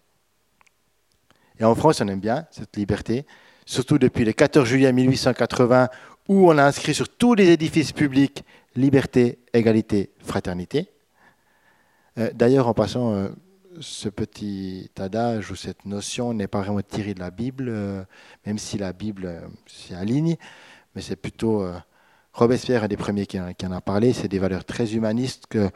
Et 1.61 1.65
en 1.65 1.75
France, 1.75 2.01
on 2.01 2.09
aime 2.09 2.21
bien 2.21 2.47
cette 2.51 2.75
liberté, 2.75 3.27
surtout 3.67 3.99
depuis 3.99 4.25
le 4.25 4.33
14 4.33 4.67
juillet 4.67 4.91
1880, 4.95 5.91
où 6.29 6.51
on 6.51 6.57
a 6.57 6.65
inscrit 6.65 6.95
sur 6.95 7.07
tous 7.07 7.35
les 7.35 7.51
édifices 7.51 7.93
publics 7.93 8.45
liberté, 8.77 9.39
égalité, 9.53 10.11
fraternité. 10.21 10.91
Euh, 12.19 12.31
d'ailleurs, 12.33 12.67
en 12.67 12.73
passant, 12.73 13.13
euh, 13.13 13.29
ce 13.81 14.09
petit 14.09 14.91
adage 14.99 15.51
ou 15.51 15.57
cette 15.57 15.85
notion 15.85 16.35
n'est 16.35 16.49
pas 16.49 16.61
vraiment 16.61 16.83
tirée 16.83 17.15
de 17.15 17.21
la 17.21 17.31
Bible, 17.31 17.67
euh, 17.69 18.05
même 18.45 18.59
si 18.59 18.79
la 18.79 18.93
Bible 18.93 19.43
s'y 19.67 19.95
aligne, 19.95 20.37
mais 20.95 21.03
c'est 21.03 21.17
plutôt 21.17 21.67
Robespierre 22.37 22.85
est 22.85 22.89
des 22.89 22.99
premiers 22.99 23.25
qui 23.25 23.41
en, 23.41 23.73
a 23.73 23.81
parlé. 23.81 24.13
C'est 24.13 24.29
des 24.29 24.39
valeurs 24.39 24.67
très 24.67 24.95
humanistes 24.95 25.47
que, 25.49 25.71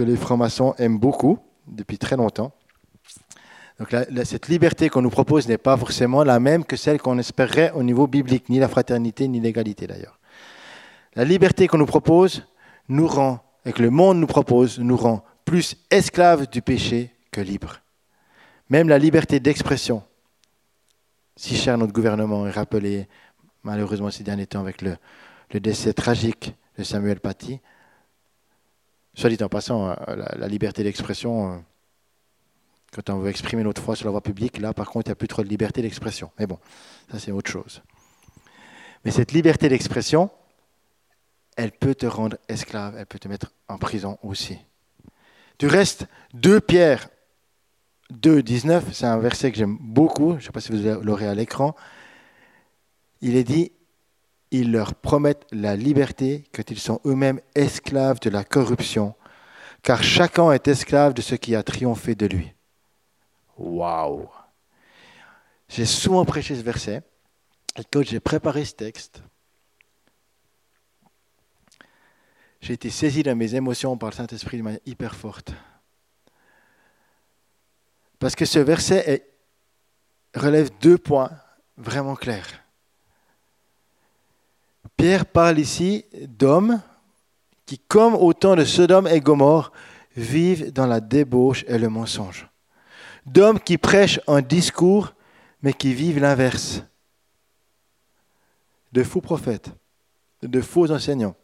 les 0.00 0.16
francs-maçons 0.16 0.74
aiment 0.78 0.98
beaucoup 0.98 1.40
depuis 1.66 1.98
très 1.98 2.16
longtemps. 2.16 2.52
Donc 3.80 3.94
cette 4.24 4.46
liberté 4.46 4.88
qu'on 4.88 5.02
nous 5.02 5.10
propose 5.10 5.48
n'est 5.48 5.58
pas 5.58 5.76
forcément 5.76 6.22
la 6.22 6.38
même 6.38 6.64
que 6.64 6.76
celle 6.76 7.00
qu'on 7.00 7.18
espérerait 7.18 7.72
au 7.72 7.82
niveau 7.82 8.06
biblique, 8.06 8.48
ni 8.48 8.60
la 8.60 8.68
fraternité, 8.68 9.26
ni 9.26 9.40
l'égalité 9.40 9.88
d'ailleurs. 9.88 10.20
La 11.14 11.24
liberté 11.24 11.66
qu'on 11.66 11.78
nous 11.78 11.86
propose 11.86 12.46
nous 12.88 13.08
rend, 13.08 13.40
et 13.66 13.72
que 13.72 13.82
le 13.82 13.90
monde 13.90 14.18
nous 14.18 14.26
propose, 14.26 14.78
nous 14.78 14.96
rend 14.96 15.24
plus 15.44 15.76
esclaves 15.90 16.48
du 16.48 16.62
péché 16.62 17.12
que 17.38 17.44
libres. 17.44 17.80
Même 18.68 18.88
la 18.88 18.98
liberté 18.98 19.38
d'expression, 19.38 20.02
si 21.36 21.54
cher 21.54 21.74
à 21.74 21.76
notre 21.76 21.92
gouvernement, 21.92 22.46
est 22.46 22.50
rappelée 22.50 23.08
malheureusement 23.62 24.10
ces 24.10 24.24
derniers 24.24 24.46
temps 24.46 24.60
avec 24.60 24.82
le, 24.82 24.96
décès 25.60 25.92
tragique 25.92 26.54
de 26.76 26.82
Samuel 26.82 27.20
Paty. 27.20 27.60
Soit 29.14 29.30
dit 29.30 29.42
en 29.42 29.48
passant, 29.48 29.90
euh, 29.90 29.94
la, 30.16 30.48
liberté 30.48 30.82
d'expression, 30.82 31.52
euh, 31.52 31.58
quand 32.92 33.08
on 33.10 33.18
veut 33.18 33.30
exprimer 33.30 33.62
notre 33.62 33.82
foi 33.82 33.94
sur 33.94 34.06
la 34.06 34.10
voie 34.10 34.20
publique, 34.20 34.58
là 34.58 34.74
par 34.74 34.90
contre, 34.90 35.06
il 35.06 35.10
n'y 35.10 35.12
a 35.12 35.16
plus 35.22 35.28
trop 35.28 35.44
de 35.44 35.48
liberté 35.48 35.80
d'expression. 35.80 36.30
Mais 36.38 36.46
bon, 36.46 36.58
ça 37.10 37.20
c'est 37.20 37.30
autre 37.30 37.50
chose. 37.50 37.82
Mais 39.04 39.12
cette 39.12 39.30
liberté 39.30 39.68
d'expression, 39.68 40.28
elle 41.56 41.70
peut 41.70 41.94
te 41.94 42.06
rendre 42.06 42.36
esclave, 42.48 42.96
elle 42.98 43.06
peut 43.06 43.20
te 43.20 43.28
mettre 43.28 43.52
en 43.68 43.78
prison 43.78 44.18
aussi. 44.22 44.58
Du 45.58 45.66
reste, 45.66 46.06
2 46.34 46.60
Pierre 46.60 47.08
2, 48.10 48.42
19, 48.42 48.92
c'est 48.92 49.06
un 49.06 49.18
verset 49.18 49.52
que 49.52 49.58
j'aime 49.58 49.76
beaucoup, 49.80 50.32
je 50.32 50.36
ne 50.36 50.40
sais 50.40 50.50
pas 50.50 50.60
si 50.60 50.72
vous 50.72 51.02
l'aurez 51.02 51.26
à 51.26 51.34
l'écran. 51.34 51.74
Il 53.20 53.36
est 53.36 53.44
dit, 53.44 53.72
ils 54.50 54.72
leur 54.72 54.94
promettent 54.94 55.46
la 55.52 55.76
liberté 55.76 56.44
quand 56.54 56.70
ils 56.70 56.78
sont 56.78 57.00
eux-mêmes 57.04 57.40
esclaves 57.54 58.20
de 58.20 58.30
la 58.30 58.44
corruption, 58.44 59.14
car 59.82 60.02
chacun 60.02 60.52
est 60.52 60.68
esclave 60.68 61.12
de 61.12 61.20
ce 61.20 61.34
qui 61.34 61.54
a 61.54 61.62
triomphé 61.62 62.14
de 62.14 62.26
lui. 62.26 62.54
Waouh 63.58 64.28
J'ai 65.68 65.84
souvent 65.84 66.24
prêché 66.24 66.56
ce 66.56 66.62
verset, 66.62 67.02
et 67.76 67.82
quand 67.90 68.02
j'ai 68.02 68.20
préparé 68.20 68.64
ce 68.64 68.74
texte, 68.74 69.22
j'ai 72.60 72.72
été 72.72 72.90
saisi 72.90 73.22
dans 73.22 73.36
mes 73.36 73.54
émotions 73.54 73.96
par 73.96 74.10
le 74.10 74.14
Saint-Esprit 74.14 74.58
de 74.58 74.62
manière 74.62 74.80
hyper 74.86 75.14
forte. 75.14 75.52
Parce 78.18 78.34
que 78.34 78.44
ce 78.44 78.58
verset 78.58 79.26
relève 80.34 80.70
deux 80.80 80.98
points 80.98 81.30
vraiment 81.76 82.16
clairs. 82.16 82.48
Pierre 84.96 85.26
parle 85.26 85.58
ici 85.58 86.04
d'hommes 86.26 86.80
qui, 87.66 87.78
comme 87.78 88.14
au 88.14 88.32
temps 88.32 88.56
de 88.56 88.64
Sodome 88.64 89.06
et 89.06 89.20
Gomorre, 89.20 89.72
vivent 90.16 90.72
dans 90.72 90.86
la 90.86 91.00
débauche 91.00 91.64
et 91.68 91.78
le 91.78 91.88
mensonge. 91.88 92.48
D'hommes 93.26 93.60
qui 93.60 93.78
prêchent 93.78 94.20
un 94.26 94.40
discours, 94.40 95.14
mais 95.62 95.72
qui 95.72 95.94
vivent 95.94 96.18
l'inverse. 96.18 96.82
De 98.92 99.04
faux 99.04 99.20
prophètes, 99.20 99.70
de 100.42 100.60
faux 100.60 100.90
enseignants. 100.90 101.36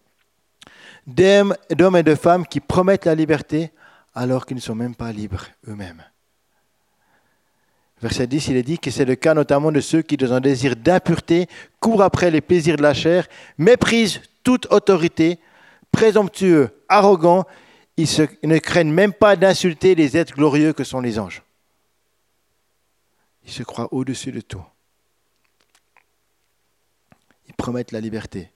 D'hommes 1.06 1.54
et 1.68 2.02
de 2.02 2.14
femmes 2.14 2.46
qui 2.46 2.60
promettent 2.60 3.04
la 3.04 3.14
liberté 3.14 3.70
alors 4.14 4.46
qu'ils 4.46 4.56
ne 4.56 4.62
sont 4.62 4.74
même 4.74 4.94
pas 4.94 5.12
libres 5.12 5.46
eux-mêmes. 5.68 6.02
Verset 8.04 8.26
10, 8.26 8.48
il 8.48 8.56
est 8.58 8.62
dit 8.62 8.78
que 8.78 8.90
c'est 8.90 9.06
le 9.06 9.14
cas 9.14 9.32
notamment 9.32 9.72
de 9.72 9.80
ceux 9.80 10.02
qui, 10.02 10.18
dans 10.18 10.34
un 10.34 10.40
désir 10.42 10.76
d'impureté, 10.76 11.48
courent 11.80 12.02
après 12.02 12.30
les 12.30 12.42
plaisirs 12.42 12.76
de 12.76 12.82
la 12.82 12.92
chair, 12.92 13.26
méprisent 13.56 14.20
toute 14.42 14.70
autorité, 14.70 15.38
présomptueux, 15.90 16.82
arrogants, 16.90 17.46
ils, 17.96 18.06
ne 18.42 18.58
craignent 18.58 18.92
même 18.92 19.14
pas 19.14 19.36
d'insulter 19.36 19.94
les 19.94 20.18
êtres 20.18 20.34
glorieux 20.34 20.74
que 20.74 20.84
sont 20.84 21.00
les 21.00 21.18
anges. 21.18 21.42
Ils 23.46 23.52
se 23.52 23.62
croient 23.62 23.88
au-dessus 23.90 24.32
de 24.32 24.42
tout. 24.42 24.62
Ils 27.48 27.54
promettent 27.54 27.92
la 27.92 28.02
liberté, 28.02 28.50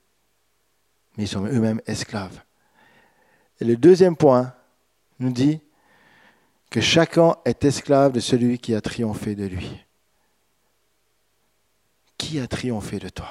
mais 1.16 1.24
ils 1.24 1.28
sont 1.28 1.46
eux-mêmes 1.46 1.80
esclaves. 1.86 2.42
Et 3.62 3.64
le 3.64 3.78
deuxième 3.78 4.14
point 4.14 4.52
nous 5.20 5.32
dit 5.32 5.62
que 6.70 6.80
chacun 6.80 7.36
est 7.44 7.64
esclave 7.64 8.12
de 8.12 8.20
celui 8.20 8.58
qui 8.58 8.74
a 8.74 8.80
triomphé 8.80 9.34
de 9.34 9.46
lui. 9.46 9.84
Qui 12.18 12.40
a 12.40 12.46
triomphé 12.46 12.98
de 12.98 13.08
toi? 13.08 13.30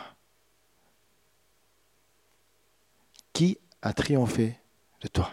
Qui 3.33 3.59
a 3.81 3.93
triomphé 3.93 4.57
de 5.01 5.07
toi? 5.07 5.29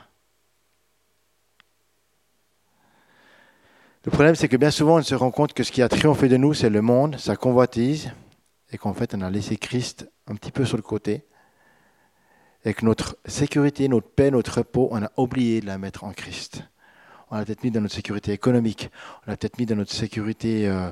Le 4.04 4.10
problème, 4.10 4.34
c'est 4.34 4.48
que 4.48 4.58
bien 4.58 4.70
souvent, 4.70 4.98
on 4.98 5.02
se 5.02 5.14
rend 5.14 5.30
compte 5.30 5.54
que 5.54 5.62
ce 5.62 5.72
qui 5.72 5.80
a 5.80 5.88
triomphé 5.88 6.28
de 6.28 6.36
nous, 6.36 6.52
c'est 6.52 6.68
le 6.68 6.82
monde, 6.82 7.16
sa 7.18 7.36
convoitise, 7.36 8.12
et 8.70 8.76
qu'en 8.76 8.92
fait, 8.92 9.14
on 9.14 9.22
a 9.22 9.30
laissé 9.30 9.56
Christ 9.56 10.10
un 10.26 10.34
petit 10.34 10.52
peu 10.52 10.66
sur 10.66 10.76
le 10.76 10.82
côté, 10.82 11.24
et 12.66 12.74
que 12.74 12.84
notre 12.84 13.16
sécurité, 13.24 13.88
notre 13.88 14.10
paix, 14.10 14.30
notre 14.30 14.58
repos, 14.58 14.88
on 14.90 15.02
a 15.02 15.10
oublié 15.16 15.62
de 15.62 15.66
la 15.66 15.78
mettre 15.78 16.04
en 16.04 16.12
Christ 16.12 16.64
on 17.30 17.36
l'a 17.36 17.44
peut-être 17.44 17.64
mis 17.64 17.70
dans 17.70 17.80
notre 17.80 17.94
sécurité 17.94 18.32
économique, 18.32 18.90
on 19.26 19.30
l'a 19.30 19.36
peut-être 19.36 19.58
mis 19.58 19.66
dans 19.66 19.76
notre 19.76 19.92
sécurité 19.92 20.68
euh, 20.68 20.90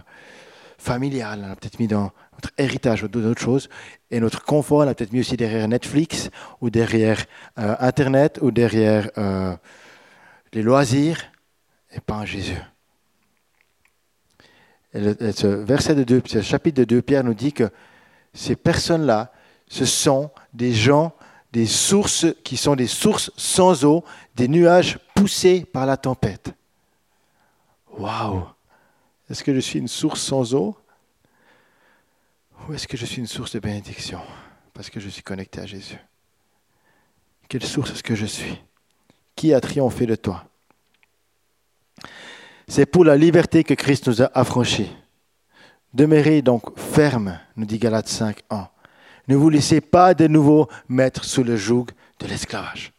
familiale, 0.78 1.42
on 1.44 1.48
l'a 1.48 1.56
peut-être 1.56 1.78
mis 1.78 1.88
dans 1.88 2.10
notre 2.34 2.50
héritage 2.58 3.02
ou 3.02 3.08
d'autres 3.08 3.40
choses. 3.40 3.68
Et 4.10 4.20
notre 4.20 4.42
confort, 4.44 4.78
on 4.78 4.84
l'a 4.84 4.94
peut-être 4.94 5.12
mis 5.12 5.20
aussi 5.20 5.36
derrière 5.36 5.68
Netflix 5.68 6.30
ou 6.60 6.70
derrière 6.70 7.24
euh, 7.58 7.76
Internet 7.78 8.38
ou 8.42 8.50
derrière 8.50 9.10
euh, 9.18 9.54
les 10.52 10.62
loisirs 10.62 11.20
et 11.92 12.00
pas 12.00 12.16
en 12.16 12.24
Jésus. 12.24 12.56
Et, 14.94 15.32
ce 15.32 15.46
verset 15.46 15.94
de 15.94 16.04
2, 16.04 16.22
ce 16.26 16.42
chapitre 16.42 16.78
de 16.78 16.84
2 16.84 17.02
Pierre 17.02 17.24
nous 17.24 17.34
dit 17.34 17.52
que 17.52 17.70
ces 18.34 18.56
personnes-là, 18.56 19.32
ce 19.68 19.84
sont 19.84 20.30
des 20.52 20.72
gens 20.72 21.14
des 21.52 21.66
sources 21.66 22.26
qui 22.44 22.56
sont 22.56 22.74
des 22.74 22.86
sources 22.86 23.30
sans 23.36 23.84
eau, 23.84 24.04
des 24.34 24.48
nuages 24.48 24.98
poussés 25.14 25.64
par 25.64 25.86
la 25.86 25.96
tempête. 25.96 26.52
Waouh 27.98 28.46
Est-ce 29.28 29.44
que 29.44 29.54
je 29.54 29.60
suis 29.60 29.78
une 29.78 29.88
source 29.88 30.22
sans 30.22 30.54
eau? 30.54 30.76
Ou 32.66 32.74
est-ce 32.74 32.88
que 32.88 32.96
je 32.96 33.04
suis 33.04 33.18
une 33.18 33.26
source 33.26 33.52
de 33.52 33.58
bénédiction? 33.58 34.20
Parce 34.72 34.88
que 34.88 35.00
je 35.00 35.08
suis 35.08 35.22
connecté 35.22 35.60
à 35.60 35.66
Jésus 35.66 35.98
Quelle 37.48 37.64
source 37.64 37.90
est-ce 37.90 38.02
que 38.02 38.14
je 38.14 38.26
suis? 38.26 38.58
Qui 39.36 39.52
a 39.52 39.60
triomphé 39.60 40.06
de 40.06 40.14
toi? 40.14 40.44
C'est 42.66 42.86
pour 42.86 43.04
la 43.04 43.16
liberté 43.16 43.64
que 43.64 43.74
Christ 43.74 44.06
nous 44.06 44.22
a 44.22 44.30
affranchis. 44.34 44.90
Demeurez 45.92 46.40
donc 46.40 46.78
ferme, 46.78 47.38
nous 47.56 47.66
dit 47.66 47.78
Galates 47.78 48.08
5, 48.08 48.40
1. 48.48 48.68
Ne 49.28 49.37
vous 49.37 49.50
laissez 49.50 49.80
pas 49.80 50.14
de 50.14 50.26
nouveau 50.26 50.68
mettre 50.88 51.24
sous 51.24 51.44
le 51.44 51.56
joug 51.56 51.87
de 52.18 52.26
l'esclavage. 52.26 52.92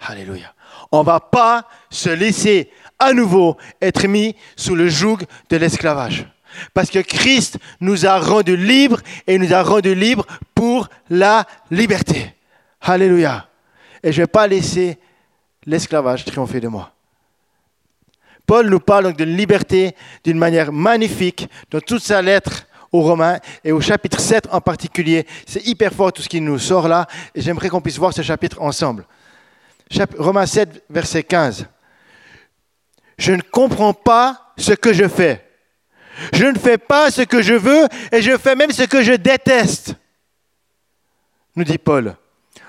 Alléluia. 0.00 0.54
On 0.90 1.00
ne 1.00 1.06
va 1.06 1.20
pas 1.20 1.68
se 1.90 2.10
laisser 2.10 2.70
à 2.98 3.12
nouveau 3.12 3.56
être 3.80 4.06
mis 4.06 4.34
sous 4.56 4.74
le 4.74 4.88
joug 4.88 5.18
de 5.48 5.56
l'esclavage. 5.56 6.26
Parce 6.74 6.90
que 6.90 6.98
Christ 6.98 7.58
nous 7.80 8.06
a 8.06 8.18
rendus 8.18 8.56
libres 8.56 9.00
et 9.26 9.38
nous 9.38 9.54
a 9.54 9.62
rendus 9.62 9.94
libres 9.94 10.26
pour 10.54 10.88
la 11.08 11.46
liberté. 11.70 12.34
Alléluia. 12.80 13.48
Et 14.02 14.12
je 14.12 14.20
ne 14.20 14.24
vais 14.24 14.30
pas 14.30 14.46
laisser 14.46 14.98
l'esclavage 15.64 16.24
triompher 16.24 16.60
de 16.60 16.68
moi. 16.68 16.92
Paul 18.46 18.68
nous 18.68 18.80
parle 18.80 19.04
donc 19.04 19.16
de 19.16 19.24
liberté 19.24 19.94
d'une 20.24 20.38
manière 20.38 20.72
magnifique 20.72 21.48
dans 21.70 21.80
toute 21.80 22.02
sa 22.02 22.20
lettre 22.20 22.66
aux 22.92 23.00
Romains 23.00 23.38
et 23.64 23.72
au 23.72 23.80
chapitre 23.80 24.20
7 24.20 24.48
en 24.52 24.60
particulier. 24.60 25.26
C'est 25.46 25.66
hyper 25.66 25.92
fort 25.92 26.12
tout 26.12 26.22
ce 26.22 26.28
qui 26.28 26.40
nous 26.40 26.58
sort 26.58 26.88
là 26.88 27.06
et 27.34 27.40
j'aimerais 27.40 27.68
qu'on 27.68 27.80
puisse 27.80 27.98
voir 27.98 28.12
ce 28.12 28.22
chapitre 28.22 28.60
ensemble. 28.60 29.06
Romains 30.18 30.46
7, 30.46 30.84
verset 30.88 31.22
15. 31.22 31.66
Je 33.18 33.32
ne 33.32 33.42
comprends 33.42 33.94
pas 33.94 34.52
ce 34.56 34.72
que 34.72 34.92
je 34.92 35.08
fais. 35.08 35.44
Je 36.32 36.44
ne 36.44 36.58
fais 36.58 36.78
pas 36.78 37.10
ce 37.10 37.22
que 37.22 37.42
je 37.42 37.54
veux 37.54 37.86
et 38.10 38.20
je 38.20 38.36
fais 38.36 38.54
même 38.54 38.70
ce 38.70 38.82
que 38.82 39.02
je 39.02 39.14
déteste, 39.14 39.94
nous 41.56 41.64
dit 41.64 41.78
Paul. 41.78 42.16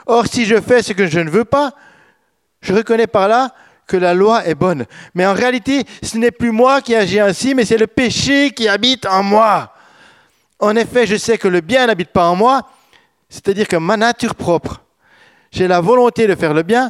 Or, 0.06 0.28
si 0.28 0.46
je 0.46 0.60
fais 0.60 0.82
ce 0.82 0.94
que 0.94 1.08
je 1.08 1.20
ne 1.20 1.30
veux 1.30 1.46
pas, 1.46 1.74
je 2.62 2.74
reconnais 2.74 3.08
par 3.08 3.28
là 3.28 3.54
que 3.86 3.98
la 3.98 4.14
loi 4.14 4.46
est 4.46 4.56
bonne. 4.56 4.86
Mais 5.14 5.26
en 5.26 5.34
réalité, 5.34 5.84
ce 6.02 6.18
n'est 6.18 6.32
plus 6.32 6.52
moi 6.52 6.82
qui 6.82 6.96
agis 6.96 7.20
ainsi, 7.20 7.54
mais 7.54 7.66
c'est 7.66 7.78
le 7.78 7.88
péché 7.88 8.52
qui 8.52 8.68
habite 8.68 9.06
en 9.06 9.24
moi. 9.24 9.73
En 10.64 10.78
effet, 10.78 11.06
je 11.06 11.18
sais 11.18 11.38
que 11.38 11.50
le 11.50 11.60
bien 11.60 11.88
n'habite 11.88 12.12
pas 12.12 12.30
en 12.30 12.38
moi, 12.38 12.70
c'est-à-dire 13.28 13.68
que 13.68 13.76
ma 13.76 13.98
nature 13.98 14.34
propre, 14.34 14.82
j'ai 15.52 15.68
la 15.68 15.82
volonté 15.82 16.26
de 16.26 16.36
faire 16.36 16.54
le 16.54 16.64
bien, 16.64 16.90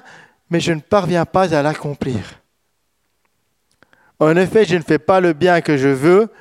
mais 0.52 0.60
je 0.60 0.74
ne 0.74 0.80
parviens 0.80 1.26
pas 1.26 1.56
à 1.56 1.64
l'accomplir. 1.64 2.40
En 4.20 4.36
effet, 4.36 4.64
je 4.66 4.76
ne 4.76 4.84
fais 4.84 5.00
pas 5.00 5.20
le 5.20 5.34
bien 5.34 5.62
que 5.62 5.76
je 5.76 5.88
veux, 5.88 6.32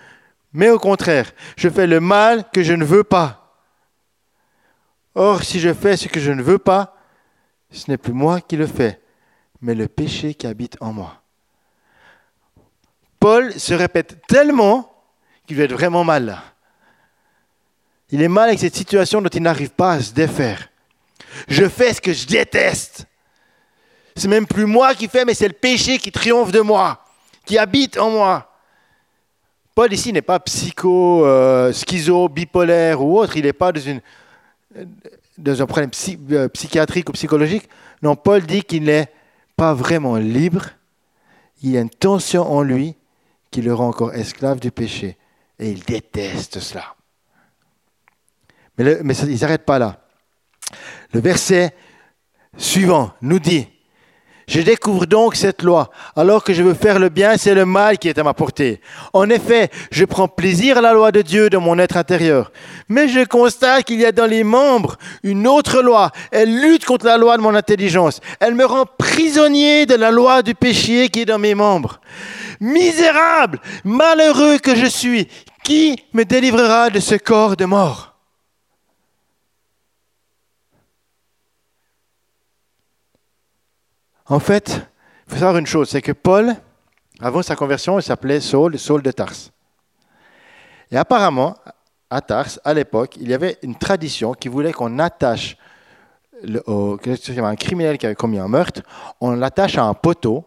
mais 0.53 0.69
au 0.69 0.79
contraire, 0.79 1.33
je 1.57 1.71
fais 1.71 1.87
le 1.87 2.01
mal 2.01 2.45
que 2.53 2.63
je 2.63 2.75
ne 2.75 2.85
veux 2.85 3.03
pas. 3.03 3.57
Or, 5.15 5.43
si 5.43 5.59
je 5.59 5.73
fais 5.73 5.97
ce 5.97 6.09
que 6.09 6.21
je 6.21 6.33
ne 6.33 6.43
veux 6.43 6.59
pas, 6.59 6.99
ce 7.71 7.91
n'est 7.91 7.97
plus 7.97 8.13
moi 8.13 8.43
qui 8.43 8.59
le 8.59 8.67
fais, 8.67 9.01
mais 9.63 9.75
le 9.75 9.89
péché 9.89 10.35
qui 10.35 10.47
habite 10.47 10.77
en 10.83 10.93
moi. 10.93 11.23
Paul 13.19 13.59
se 13.59 13.73
répète 13.73 14.21
tellement 14.27 14.93
qu'il 15.47 15.57
va 15.57 15.63
être 15.63 15.73
vraiment 15.73 16.05
mal 16.05 16.27
là. 16.27 16.52
Il 18.13 18.21
est 18.21 18.29
mal 18.29 18.49
avec 18.49 18.61
cette 18.61 18.77
situation 18.77 19.23
dont 19.23 19.31
il 19.31 19.43
n'arrive 19.43 19.71
pas 19.71 19.93
à 19.93 20.01
se 20.01 20.13
défaire. 20.13 20.69
Je 21.49 21.67
fais 21.67 21.95
ce 21.95 22.01
que 22.01 22.13
je 22.13 22.27
déteste. 22.27 23.07
C'est 24.15 24.29
même 24.29 24.47
plus 24.47 24.67
moi 24.67 24.95
qui 24.95 25.09
fais, 25.09 25.25
mais 25.25 25.33
c'est 25.33 25.49
le 25.49 25.55
péché 25.55 25.99
qui 25.99 26.13
triomphe 26.13 26.53
de 26.53 26.61
moi, 26.61 27.03
qui 27.47 27.57
habite 27.57 27.99
en 27.99 28.11
moi. 28.11 28.53
Paul 29.75 29.91
ici 29.91 30.13
n'est 30.13 30.21
pas 30.21 30.39
psycho, 30.41 31.25
euh, 31.25 31.73
schizo, 31.73 32.29
bipolaire 32.29 33.03
ou 33.03 33.19
autre. 33.19 33.39
Il 33.39 33.45
n'est 33.45 33.55
pas 33.55 33.73
dans, 33.73 33.81
une, 33.81 34.03
un 35.47 35.67
problème 35.67 35.91
euh, 36.33 36.49
psychiatrique 36.49 37.09
ou 37.09 37.13
psychologique. 37.13 37.67
Non, 38.03 38.15
Paul 38.15 38.43
dit 38.43 38.63
qu'il 38.63 38.85
n'est 38.85 39.09
pas 39.57 39.73
vraiment 39.73 40.17
libre. 40.17 40.67
Il 41.63 41.71
y 41.71 41.79
a 41.79 41.81
une 41.81 41.89
tension 41.89 42.43
en 42.43 42.61
lui 42.61 42.95
qui 43.51 43.63
le 43.63 43.73
rend 43.73 43.89
encore 43.89 44.13
esclave 44.13 44.61
du 44.61 44.71
péché. 44.71 45.17
Et 45.59 45.71
il 45.71 45.81
déteste 45.85 46.61
cela. 46.61 46.95
Mais, 48.79 48.99
mais 49.03 49.15
il 49.15 49.33
ne 49.33 49.37
s'arrête 49.37 49.65
pas 49.65 49.79
là. 49.79 49.99
Le 51.13 51.21
verset 51.21 51.75
suivant 52.57 53.13
nous 53.21 53.39
dit, 53.39 53.69
je 54.49 54.61
découvre 54.61 55.07
donc 55.07 55.37
cette 55.37 55.63
loi. 55.63 55.91
Alors 56.17 56.43
que 56.45 56.53
je 56.53 56.63
veux 56.63 56.75
faire 56.75 56.99
le 56.99 57.09
bien, 57.09 57.37
c'est 57.37 57.55
le 57.55 57.65
mal 57.65 57.99
qui 57.99 58.09
est 58.09 58.19
à 58.19 58.25
ma 58.25 58.35
portée. 58.35 58.81
En 59.13 59.31
effet, 59.31 59.71
je 59.91 60.05
prends 60.05 60.29
plaisir 60.29 60.79
à 60.79 60.81
la 60.81 60.93
loi 60.93 61.13
de 61.13 61.23
Dieu 61.23 61.49
dans 61.49 61.61
mon 61.61 61.79
être 61.79 61.97
intérieur. 61.97 62.53
Mais 62.89 63.09
je 63.09 63.25
constate 63.25 63.85
qu'il 63.85 64.01
y 64.01 64.05
a 64.05 64.13
dans 64.13 64.27
les 64.27 64.45
membres 64.45 64.97
une 65.23 65.47
autre 65.47 65.81
loi. 65.81 66.11
Elle 66.31 66.61
lutte 66.61 66.85
contre 66.85 67.07
la 67.07 67.17
loi 67.17 67.37
de 67.37 67.43
mon 67.43 67.55
intelligence. 67.55 68.21
Elle 68.41 68.55
me 68.55 68.65
rend 68.67 68.85
prisonnier 68.99 69.87
de 69.87 69.95
la 69.95 70.11
loi 70.11 70.43
du 70.43 70.55
péché 70.55 71.09
qui 71.09 71.21
est 71.21 71.27
dans 71.27 71.39
mes 71.39 71.55
membres. 71.55 72.01
Misérable, 72.61 73.61
malheureux 73.85 74.59
que 74.59 74.75
je 74.75 74.87
suis, 74.87 75.29
qui 75.65 76.03
me 76.13 76.25
délivrera 76.25 76.91
de 76.91 77.01
ce 77.01 77.15
corps 77.15 77.57
de 77.57 77.65
mort? 77.65 78.12
En 84.33 84.41
fait, 84.41 84.81
il 85.27 85.35
faut 85.35 85.41
savoir 85.41 85.59
une 85.59 85.67
chose, 85.67 85.91
c'est 85.91 86.01
que 86.01 86.13
Paul, 86.13 86.57
avant 87.21 87.43
sa 87.43 87.55
conversion, 87.55 87.99
il 87.99 88.03
s'appelait 88.03 88.41
Saul, 88.41 88.79
Saul 88.79 89.03
de 89.03 89.11
Tars. 89.11 89.35
Et 90.91 90.97
apparemment, 90.97 91.55
à 92.09 92.23
Tars, 92.23 92.59
à 92.65 92.73
l'époque, 92.73 93.19
il 93.21 93.29
y 93.29 93.35
avait 93.35 93.59
une 93.61 93.77
tradition 93.77 94.33
qui 94.33 94.49
voulait 94.49 94.73
qu'on 94.73 94.99
attache 95.01 95.59
un 96.43 97.57
criminel 97.57 97.99
qui 97.99 98.07
avait 98.07 98.15
commis 98.15 98.39
un 98.39 98.49
meurtre, 98.49 98.81
on 99.21 99.33
l'attache 99.33 99.77
à 99.77 99.85
un 99.85 99.93
poteau 99.93 100.47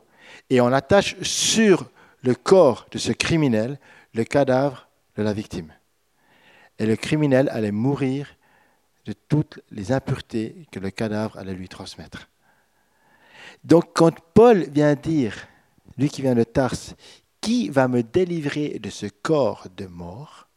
et 0.49 0.61
on 0.61 0.73
attache 0.73 1.15
sur 1.21 1.85
le 2.23 2.33
corps 2.33 2.87
de 2.89 2.97
ce 2.97 3.11
criminel 3.11 3.77
le 4.15 4.23
cadavre 4.23 4.87
de 5.15 5.21
la 5.21 5.31
victime. 5.31 5.71
Et 6.79 6.87
le 6.87 6.95
criminel 6.95 7.49
allait 7.49 7.71
mourir 7.71 8.29
de 9.05 9.13
toutes 9.13 9.59
les 9.69 9.91
impuretés 9.91 10.65
que 10.71 10.79
le 10.79 10.89
cadavre 10.89 11.37
allait 11.37 11.53
lui 11.53 11.69
transmettre. 11.69 12.29
Donc 13.65 13.93
quand 13.95 14.13
Paul 14.35 14.69
vient 14.69 14.93
dire, 14.93 15.47
lui 15.97 16.07
qui 16.09 16.21
vient 16.21 16.35
de 16.35 16.43
Tarse, 16.43 16.93
qui 17.41 17.69
va 17.69 17.87
me 17.87 18.03
délivrer 18.03 18.77
de 18.77 18.91
ce 18.91 19.07
corps 19.07 19.67
de 19.75 19.87
mort, 19.87 20.47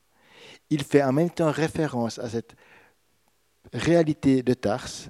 il 0.69 0.85
fait 0.85 1.03
en 1.03 1.15
même 1.15 1.31
temps 1.31 1.51
référence 1.51 2.19
à 2.19 2.29
cette 2.29 2.55
réalité 3.73 4.43
de 4.43 4.53
Tarse, 4.53 5.09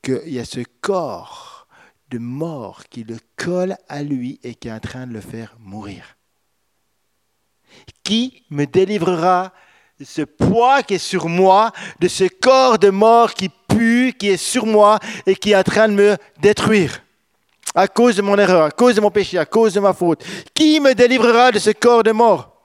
qu'il 0.00 0.32
y 0.32 0.38
a 0.38 0.46
ce 0.46 0.60
corps 0.80 1.68
de 2.08 2.16
mort 2.16 2.84
qui 2.88 3.04
le 3.04 3.18
colle 3.36 3.76
à 3.88 4.02
lui 4.02 4.40
et 4.42 4.54
qui 4.54 4.68
est 4.68 4.72
en 4.72 4.80
train 4.80 5.06
de 5.06 5.12
le 5.12 5.20
faire 5.20 5.54
mourir. 5.60 6.16
Qui 8.04 8.42
me 8.48 8.64
délivrera 8.64 9.52
de 10.00 10.04
ce 10.06 10.22
poids 10.22 10.82
qui 10.82 10.94
est 10.94 10.98
sur 10.98 11.28
moi, 11.28 11.72
de 12.00 12.08
ce 12.08 12.24
corps 12.24 12.78
de 12.78 12.88
mort 12.88 13.34
qui 13.34 13.50
pue, 13.68 14.14
qui 14.18 14.28
est 14.28 14.38
sur 14.38 14.64
moi 14.64 14.98
et 15.26 15.34
qui 15.34 15.50
est 15.50 15.56
en 15.56 15.62
train 15.62 15.88
de 15.88 15.94
me 15.94 16.16
détruire? 16.40 17.02
À 17.78 17.86
cause 17.86 18.16
de 18.16 18.22
mon 18.22 18.36
erreur, 18.36 18.64
à 18.64 18.70
cause 18.72 18.96
de 18.96 19.00
mon 19.00 19.12
péché, 19.12 19.38
à 19.38 19.46
cause 19.46 19.72
de 19.72 19.78
ma 19.78 19.92
faute. 19.92 20.24
Qui 20.52 20.80
me 20.80 20.94
délivrera 20.94 21.52
de 21.52 21.60
ce 21.60 21.70
corps 21.70 22.02
de 22.02 22.10
mort? 22.10 22.60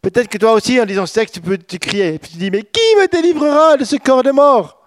Peut-être 0.00 0.26
que 0.26 0.38
toi 0.38 0.54
aussi, 0.54 0.80
en 0.80 0.84
disant 0.84 1.06
ce 1.06 1.20
tu 1.20 1.40
peux 1.40 1.56
crier. 1.56 2.14
Et 2.14 2.18
puis 2.18 2.32
tu 2.32 2.36
dis, 2.36 2.50
mais 2.50 2.64
qui 2.64 2.96
me 2.96 3.06
délivrera 3.06 3.76
de 3.76 3.84
ce 3.84 3.94
corps 3.94 4.24
de 4.24 4.32
mort? 4.32 4.82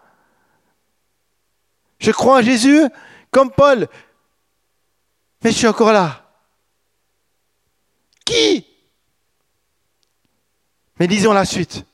Je 1.98 2.12
crois 2.12 2.40
en 2.40 2.42
Jésus 2.42 2.82
comme 3.32 3.52
Paul, 3.52 3.88
mais 5.42 5.52
je 5.52 5.58
suis 5.60 5.68
encore 5.68 5.94
là. 5.94 6.22
Qui? 8.26 8.68
Mais 11.00 11.08
lisons 11.08 11.32
la 11.32 11.46
suite, 11.46 11.86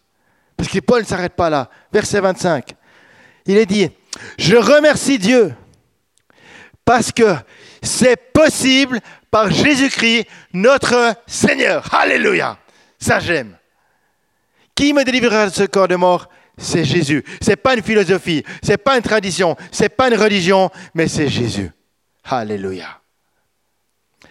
parce 0.57 0.71
que 0.71 0.79
Paul 0.79 1.01
ne 1.01 1.05
s'arrête 1.05 1.35
pas 1.35 1.51
là. 1.51 1.69
Verset 1.93 2.19
25. 2.19 2.73
Il 3.45 3.57
est 3.57 3.67
dit, 3.67 3.91
je 4.39 4.55
remercie 4.55 5.19
Dieu 5.19 5.53
parce 6.85 7.11
que 7.11 7.35
c'est 7.81 8.31
possible 8.33 8.99
par 9.29 9.49
Jésus-Christ, 9.49 10.27
notre 10.53 11.15
Seigneur. 11.25 11.93
Alléluia. 11.93 12.57
Ça 12.99 13.19
j'aime. 13.19 13.57
Qui 14.75 14.93
me 14.93 15.03
délivrera 15.03 15.47
de 15.47 15.53
ce 15.53 15.63
corps 15.63 15.87
de 15.87 15.95
mort? 15.95 16.27
C'est 16.57 16.83
Jésus. 16.83 17.23
C'est 17.41 17.55
pas 17.55 17.75
une 17.75 17.81
philosophie, 17.81 18.43
c'est 18.61 18.77
pas 18.77 18.97
une 18.97 19.01
tradition, 19.01 19.55
c'est 19.71 19.89
pas 19.89 20.09
une 20.09 20.19
religion, 20.19 20.69
mais 20.93 21.07
c'est 21.07 21.27
Jésus. 21.27 21.71
Alléluia. 22.23 23.01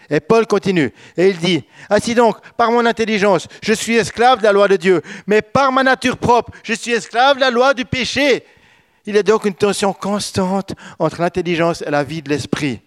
Et 0.09 0.19
Paul 0.19 0.45
continue 0.45 0.93
et 1.15 1.29
il 1.29 1.37
dit, 1.37 1.63
ainsi 1.89 2.13
donc, 2.13 2.37
par 2.57 2.71
mon 2.71 2.85
intelligence, 2.85 3.47
je 3.63 3.73
suis 3.73 3.95
esclave 3.95 4.39
de 4.39 4.43
la 4.43 4.51
loi 4.51 4.67
de 4.67 4.75
Dieu, 4.75 5.01
mais 5.25 5.41
par 5.41 5.71
ma 5.71 5.83
nature 5.83 6.17
propre, 6.17 6.51
je 6.63 6.73
suis 6.73 6.91
esclave 6.91 7.37
de 7.37 7.41
la 7.41 7.49
loi 7.49 7.73
du 7.73 7.85
péché. 7.85 8.43
Il 9.05 9.15
y 9.15 9.17
a 9.17 9.23
donc 9.23 9.45
une 9.45 9.55
tension 9.55 9.93
constante 9.93 10.73
entre 10.99 11.21
l'intelligence 11.21 11.81
et 11.81 11.89
la 11.89 12.03
vie 12.03 12.21
de 12.21 12.29
l'esprit, 12.29 12.81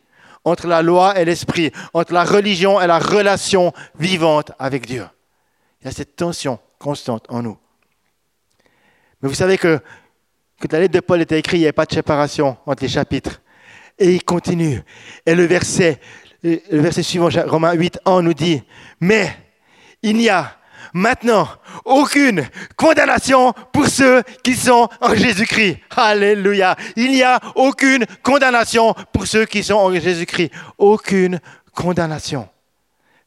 entre 0.44 0.66
la 0.66 0.82
loi 0.82 1.18
et 1.18 1.24
l'esprit, 1.24 1.72
entre 1.92 2.12
la 2.12 2.24
religion 2.24 2.80
et 2.80 2.86
la 2.86 2.98
relation 2.98 3.72
vivante 3.98 4.52
avec 4.58 4.86
Dieu. 4.86 5.06
Il 5.80 5.86
y 5.86 5.88
a 5.88 5.92
cette 5.92 6.16
tension 6.16 6.58
constante 6.78 7.26
en 7.28 7.42
nous. 7.42 7.58
Mais 9.20 9.28
vous 9.28 9.34
savez 9.34 9.58
que 9.58 9.80
quand 10.60 10.72
la 10.72 10.80
lettre 10.80 10.94
de 10.94 11.00
Paul 11.00 11.20
était 11.20 11.38
écrite, 11.38 11.58
il 11.58 11.60
n'y 11.60 11.66
avait 11.66 11.72
pas 11.72 11.86
de 11.86 11.94
séparation 11.94 12.56
entre 12.66 12.82
les 12.82 12.88
chapitres. 12.88 13.40
Et 13.98 14.14
il 14.14 14.24
continue. 14.24 14.82
Et 15.26 15.34
le 15.34 15.44
verset, 15.44 16.00
le 16.42 16.80
verset 16.80 17.02
suivant, 17.02 17.28
Romains 17.46 17.74
8, 17.74 18.00
1 18.04 18.22
nous 18.22 18.34
dit, 18.34 18.62
mais 19.00 19.36
il 20.02 20.16
n'y 20.16 20.28
a 20.28 20.56
maintenant 20.94 21.46
aucune 21.84 22.48
condamnation 22.76 23.52
pour 23.72 23.88
ceux 23.88 24.22
qui 24.42 24.54
sont 24.54 24.88
en 25.00 25.14
Jésus-Christ. 25.14 25.80
Alléluia. 25.94 26.76
Il 26.96 27.10
n'y 27.10 27.22
a 27.22 27.38
aucune 27.54 28.06
condamnation 28.22 28.94
pour 29.12 29.26
ceux 29.26 29.44
qui 29.44 29.62
sont 29.62 29.74
en 29.74 29.92
Jésus-Christ. 29.92 30.50
Aucune 30.78 31.40
condamnation 31.74 32.48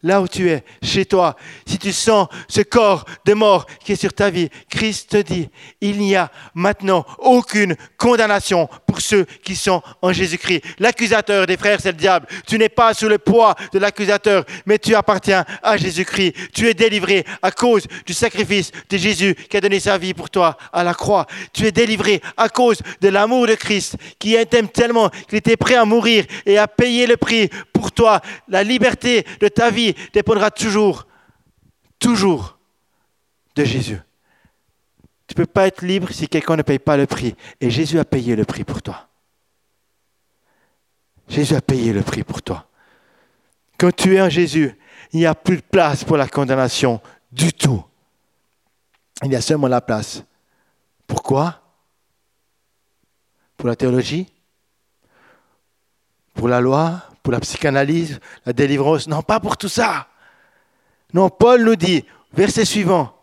là 0.04 0.22
où 0.22 0.28
tu 0.28 0.50
es, 0.50 0.64
chez 0.84 1.06
toi, 1.06 1.36
si 1.66 1.80
tu 1.80 1.92
sens 1.92 2.28
ce 2.48 2.62
corps 2.62 3.06
de 3.26 3.34
mort 3.34 3.66
qui 3.84 3.94
est 3.94 3.96
sur 3.96 4.14
ta 4.14 4.30
vie, 4.30 4.50
Christ 4.70 5.10
te 5.10 5.18
dit, 5.18 5.50
il 5.82 5.98
n'y 5.98 6.16
a 6.16 6.32
maintenant 6.54 7.06
aucune 7.18 7.76
condamnation 7.98 8.70
pour 8.86 9.02
ceux 9.02 9.26
qui 9.44 9.56
sont 9.56 9.82
en 10.02 10.14
Jésus-Christ. 10.14 10.64
L'accusateur 10.80 11.48
des 11.48 11.58
frères, 11.58 11.80
c'est 11.82 11.92
le 11.92 11.98
diable. 11.98 12.28
Tu 12.46 12.60
n'es 12.60 12.70
pas 12.70 12.94
sous 12.94 13.10
le 13.10 13.18
poids 13.18 13.56
de 13.74 13.80
l'accusateur, 13.80 14.46
mais 14.66 14.78
tu 14.78 14.94
appartiens 14.94 15.46
à 15.64 15.78
Jésus-Christ. 15.78 16.34
Tu 16.54 16.68
es 16.68 16.74
délivré 16.74 17.26
à 17.42 17.52
cause 17.52 17.88
du 18.06 18.14
sacrifice 18.14 18.72
de 18.90 18.98
Jésus 18.98 19.36
qui 19.50 19.58
a 19.58 19.62
donné 19.62 19.80
sa 19.80 19.98
vie 19.98 20.14
pour 20.14 20.30
toi 20.30 20.58
à 20.72 20.84
la 20.84 20.94
croix. 20.94 21.26
Tu 21.54 21.66
es 21.66 21.72
délivré 21.72 22.22
à 22.38 22.50
cause 22.50 22.80
de 23.02 23.10
l'amour 23.10 23.48
de 23.48 23.56
Christ 23.56 23.96
qui 24.20 24.36
t'aime 24.50 24.70
tellement 24.70 25.10
qu'il 25.10 25.38
était 25.38 25.58
prêt 25.58 25.76
à 25.76 25.86
mourir 25.86 26.26
et 26.46 26.58
à 26.58 26.68
payer 26.68 27.08
le 27.08 27.18
prix 27.18 27.50
pour 27.74 27.92
toi. 27.92 28.22
La 28.48 28.64
liberté 28.64 29.26
de 29.40 29.48
ta 29.48 29.72
vie 29.72 29.87
dépendra 30.14 30.52
toujours, 30.52 31.08
toujours 32.00 32.58
de 33.56 33.64
Jésus. 33.64 34.00
Tu 35.28 35.34
ne 35.34 35.44
peux 35.44 35.46
pas 35.46 35.68
être 35.68 35.82
libre 35.82 36.12
si 36.12 36.28
quelqu'un 36.28 36.56
ne 36.56 36.62
paye 36.62 36.80
pas 36.80 36.96
le 36.96 37.06
prix. 37.06 37.36
Et 37.60 37.70
Jésus 37.70 38.00
a 38.00 38.06
payé 38.06 38.36
le 38.36 38.46
prix 38.46 38.64
pour 38.64 38.82
toi. 38.82 39.08
Jésus 41.28 41.56
a 41.56 41.62
payé 41.62 41.92
le 41.92 42.02
prix 42.02 42.24
pour 42.24 42.42
toi. 42.42 42.68
Quand 43.78 43.94
tu 43.94 44.16
es 44.16 44.22
en 44.22 44.30
Jésus, 44.30 44.74
il 45.12 45.20
n'y 45.20 45.26
a 45.26 45.36
plus 45.36 45.58
de 45.58 45.62
place 45.62 46.04
pour 46.04 46.18
la 46.18 46.28
condamnation 46.28 47.02
du 47.32 47.54
tout. 47.54 47.84
Il 49.24 49.32
y 49.32 49.36
a 49.36 49.42
seulement 49.42 49.68
la 49.68 49.82
place. 49.82 50.24
Pourquoi? 51.06 51.62
Pour 53.58 53.68
la 53.68 53.76
théologie? 53.76 54.32
Pour 56.34 56.48
la 56.48 56.62
loi? 56.62 57.02
Pour 57.28 57.34
la 57.34 57.42
psychanalyse, 57.42 58.22
la 58.46 58.54
délivrance. 58.54 59.06
Non, 59.06 59.22
pas 59.22 59.42
pour 59.42 59.58
tout 59.58 59.68
ça. 59.68 60.08
Non, 61.14 61.30
Paul 61.30 61.66
nous 61.66 61.76
dit, 61.76 62.06
verset 62.32 62.64
suivant, 62.64 63.17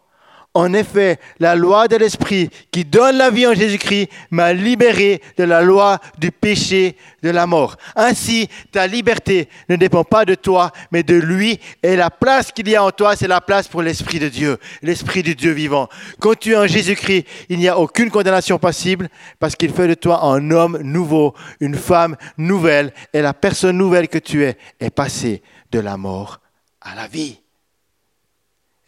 En 0.56 0.72
effet, 0.72 1.18
la 1.40 1.56
loi 1.56 1.88
de 1.88 1.96
l'Esprit 1.96 2.48
qui 2.70 2.84
donne 2.84 3.16
la 3.16 3.28
vie 3.28 3.44
en 3.44 3.54
Jésus-Christ 3.54 4.08
m'a 4.30 4.52
libéré 4.52 5.20
de 5.36 5.42
la 5.42 5.62
loi 5.62 5.98
du 6.18 6.30
péché 6.30 6.96
de 7.24 7.30
la 7.30 7.48
mort. 7.48 7.76
Ainsi, 7.96 8.48
ta 8.70 8.86
liberté 8.86 9.48
ne 9.68 9.74
dépend 9.74 10.04
pas 10.04 10.24
de 10.24 10.36
toi, 10.36 10.70
mais 10.92 11.02
de 11.02 11.16
lui. 11.16 11.58
Et 11.82 11.96
la 11.96 12.08
place 12.08 12.52
qu'il 12.52 12.68
y 12.68 12.76
a 12.76 12.84
en 12.84 12.92
toi, 12.92 13.16
c'est 13.16 13.26
la 13.26 13.40
place 13.40 13.66
pour 13.66 13.82
l'Esprit 13.82 14.20
de 14.20 14.28
Dieu, 14.28 14.58
l'Esprit 14.80 15.24
du 15.24 15.34
Dieu 15.34 15.50
vivant. 15.50 15.88
Quand 16.20 16.38
tu 16.38 16.52
es 16.52 16.56
en 16.56 16.68
Jésus-Christ, 16.68 17.26
il 17.48 17.58
n'y 17.58 17.66
a 17.66 17.76
aucune 17.76 18.10
condamnation 18.10 18.60
possible 18.60 19.08
parce 19.40 19.56
qu'il 19.56 19.72
fait 19.72 19.88
de 19.88 19.94
toi 19.94 20.22
un 20.22 20.52
homme 20.52 20.78
nouveau, 20.82 21.34
une 21.58 21.74
femme 21.74 22.16
nouvelle. 22.38 22.92
Et 23.12 23.22
la 23.22 23.34
personne 23.34 23.76
nouvelle 23.76 24.06
que 24.06 24.18
tu 24.18 24.44
es 24.44 24.56
est 24.78 24.90
passée 24.90 25.42
de 25.72 25.80
la 25.80 25.96
mort 25.96 26.38
à 26.80 26.94
la 26.94 27.08
vie. 27.08 27.40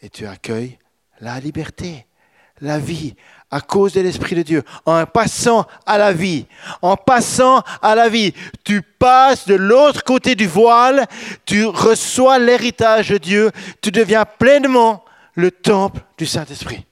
Et 0.00 0.10
tu 0.10 0.28
accueilles 0.28 0.78
la 1.20 1.40
liberté, 1.40 2.06
la 2.60 2.78
vie, 2.78 3.14
à 3.50 3.60
cause 3.60 3.92
de 3.92 4.00
l'Esprit 4.00 4.34
de 4.34 4.42
Dieu. 4.42 4.62
En 4.84 5.04
passant 5.06 5.66
à 5.84 5.98
la 5.98 6.12
vie, 6.12 6.46
en 6.82 6.96
passant 6.96 7.62
à 7.82 7.94
la 7.94 8.08
vie, 8.08 8.32
tu 8.64 8.82
passes 8.82 9.46
de 9.46 9.54
l'autre 9.54 10.04
côté 10.04 10.34
du 10.34 10.46
voile, 10.46 11.06
tu 11.44 11.64
reçois 11.64 12.38
l'héritage 12.38 13.10
de 13.10 13.18
Dieu, 13.18 13.50
tu 13.80 13.90
deviens 13.90 14.24
pleinement 14.24 15.04
le 15.34 15.50
temple 15.50 16.00
du 16.18 16.26
Saint-Esprit. 16.26 16.84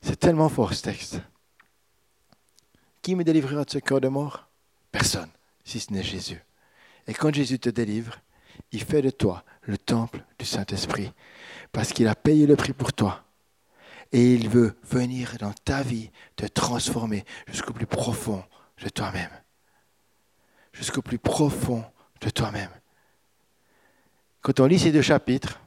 C'est 0.00 0.16
tellement 0.18 0.48
fort 0.48 0.72
ce 0.72 0.82
texte. 0.82 1.20
Qui 3.02 3.14
me 3.14 3.24
délivrera 3.24 3.64
de 3.64 3.70
ce 3.70 3.78
corps 3.78 4.00
de 4.00 4.08
mort? 4.08 4.48
Personne, 4.90 5.30
si 5.64 5.80
ce 5.80 5.92
n'est 5.92 6.02
Jésus. 6.02 6.42
Et 7.06 7.14
quand 7.14 7.34
Jésus 7.34 7.58
te 7.58 7.68
délivre, 7.68 8.14
il 8.72 8.82
fait 8.82 9.02
de 9.02 9.10
toi 9.10 9.44
le 9.62 9.78
temple 9.78 10.24
du 10.38 10.44
Saint-Esprit, 10.44 11.12
parce 11.72 11.92
qu'il 11.92 12.08
a 12.08 12.14
payé 12.14 12.46
le 12.46 12.56
prix 12.56 12.72
pour 12.72 12.92
toi. 12.92 13.22
Et 14.12 14.32
il 14.32 14.48
veut 14.48 14.76
venir 14.90 15.36
dans 15.38 15.52
ta 15.52 15.82
vie 15.82 16.10
te 16.36 16.46
transformer 16.46 17.24
jusqu'au 17.46 17.74
plus 17.74 17.86
profond 17.86 18.42
de 18.82 18.88
toi-même. 18.88 19.30
Jusqu'au 20.72 21.02
plus 21.02 21.18
profond 21.18 21.84
de 22.20 22.30
toi-même. 22.30 22.70
Quand 24.40 24.60
on 24.60 24.66
lit 24.66 24.78
ces 24.78 24.92
deux 24.92 25.02
chapitres, 25.02 25.60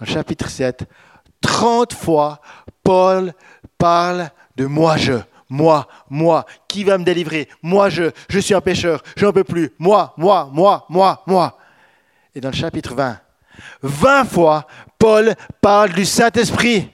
en 0.00 0.06
chapitre 0.06 0.48
7, 0.48 0.84
30 1.42 1.92
fois, 1.92 2.40
Paul 2.82 3.34
parle 3.76 4.30
de 4.56 4.66
moi-je. 4.66 5.18
Moi, 5.50 5.86
moi, 6.08 6.46
qui 6.66 6.82
va 6.82 6.96
me 6.96 7.04
délivrer? 7.04 7.48
Moi, 7.62 7.90
je, 7.90 8.10
je 8.30 8.38
suis 8.38 8.54
un 8.54 8.62
pécheur, 8.62 9.02
je 9.16 9.26
n'en 9.26 9.32
peux 9.32 9.44
plus. 9.44 9.72
Moi, 9.78 10.14
moi, 10.16 10.48
moi, 10.50 10.86
moi, 10.88 11.22
moi. 11.26 11.58
Et 12.34 12.40
dans 12.40 12.50
le 12.50 12.54
chapitre 12.54 12.94
20, 12.94 13.20
20 13.82 14.24
fois, 14.24 14.66
Paul 14.98 15.34
parle 15.60 15.92
du 15.92 16.04
Saint-Esprit. 16.04 16.88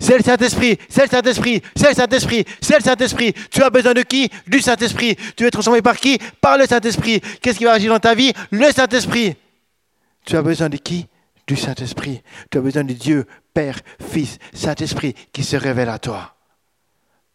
C'est 0.00 0.16
le 0.16 0.24
Saint-Esprit, 0.24 0.78
c'est 0.88 1.04
le 1.04 1.08
Saint-Esprit, 1.10 1.62
c'est 1.76 1.90
le 1.90 1.94
Saint-Esprit, 1.94 2.44
c'est 2.60 2.78
le 2.78 2.82
Saint-Esprit. 2.82 3.34
Tu 3.50 3.62
as 3.62 3.70
besoin 3.70 3.94
de 3.94 4.02
qui? 4.02 4.30
Du 4.48 4.60
Saint-Esprit. 4.60 5.16
Tu 5.36 5.46
es 5.46 5.50
transformé 5.50 5.80
par 5.80 5.96
qui? 5.96 6.18
Par 6.40 6.58
le 6.58 6.66
Saint-Esprit. 6.66 7.20
Qu'est-ce 7.40 7.58
qui 7.58 7.64
va 7.64 7.72
agir 7.72 7.92
dans 7.92 8.00
ta 8.00 8.14
vie? 8.14 8.32
Le 8.50 8.72
Saint-Esprit. 8.72 9.36
Tu 10.24 10.36
as 10.36 10.42
besoin 10.42 10.68
de 10.68 10.76
qui? 10.76 11.06
Du 11.46 11.56
Saint-Esprit. 11.56 12.22
Tu 12.50 12.58
as 12.58 12.60
besoin 12.60 12.84
de 12.84 12.94
Dieu, 12.94 13.26
Père, 13.54 13.78
Fils, 14.00 14.38
Saint-Esprit 14.52 15.14
qui 15.32 15.44
se 15.44 15.56
révèle 15.56 15.88
à 15.88 15.98
toi. 15.98 16.34